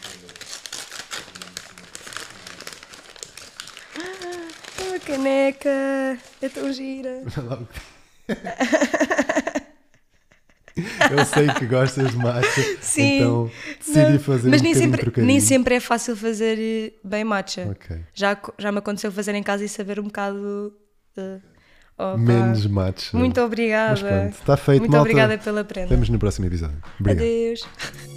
Ah, 3.98 4.48
uma 4.80 4.98
caneca! 5.00 6.18
É 6.40 6.48
tão 6.48 6.72
gira! 6.72 7.22
Eu 11.10 11.24
sei 11.24 11.48
que 11.48 11.66
gostas 11.66 12.10
de 12.10 12.16
matcha, 12.16 12.76
Sim. 12.80 13.16
então 13.18 13.50
decidi 13.78 14.12
Não, 14.12 14.18
fazer 14.20 14.48
Mas 14.50 14.60
um 14.60 14.64
nem 14.64 14.74
sempre, 14.74 14.96
de 14.96 15.02
trocadilho. 15.02 15.26
nem 15.26 15.40
sempre 15.40 15.74
é 15.74 15.80
fácil 15.80 16.16
fazer 16.16 16.58
eh, 16.58 16.92
bem 17.04 17.24
matcha. 17.24 17.68
Ok. 17.70 17.96
Já, 18.14 18.36
já 18.58 18.70
me 18.72 18.78
aconteceu 18.78 19.10
fazer 19.12 19.34
em 19.34 19.42
casa 19.42 19.64
e 19.64 19.68
saber 19.68 19.98
um 20.00 20.04
bocado. 20.04 20.72
eh, 21.16 21.38
opa. 21.96 22.16
Menos 22.16 22.66
matcha. 22.66 23.16
Muito 23.16 23.40
obrigada. 23.40 23.90
Mas 23.90 24.02
pronto, 24.02 24.34
está 24.40 24.56
feito, 24.56 24.80
Muito 24.80 24.92
malta. 24.92 25.02
obrigada 25.10 25.38
pela 25.38 25.64
prenda. 25.64 25.88
Vemos 25.88 26.08
no 26.08 26.18
próximo 26.18 26.46
episódio. 26.46 26.78
Obrigado. 27.00 27.24
Adeus. 27.24 28.07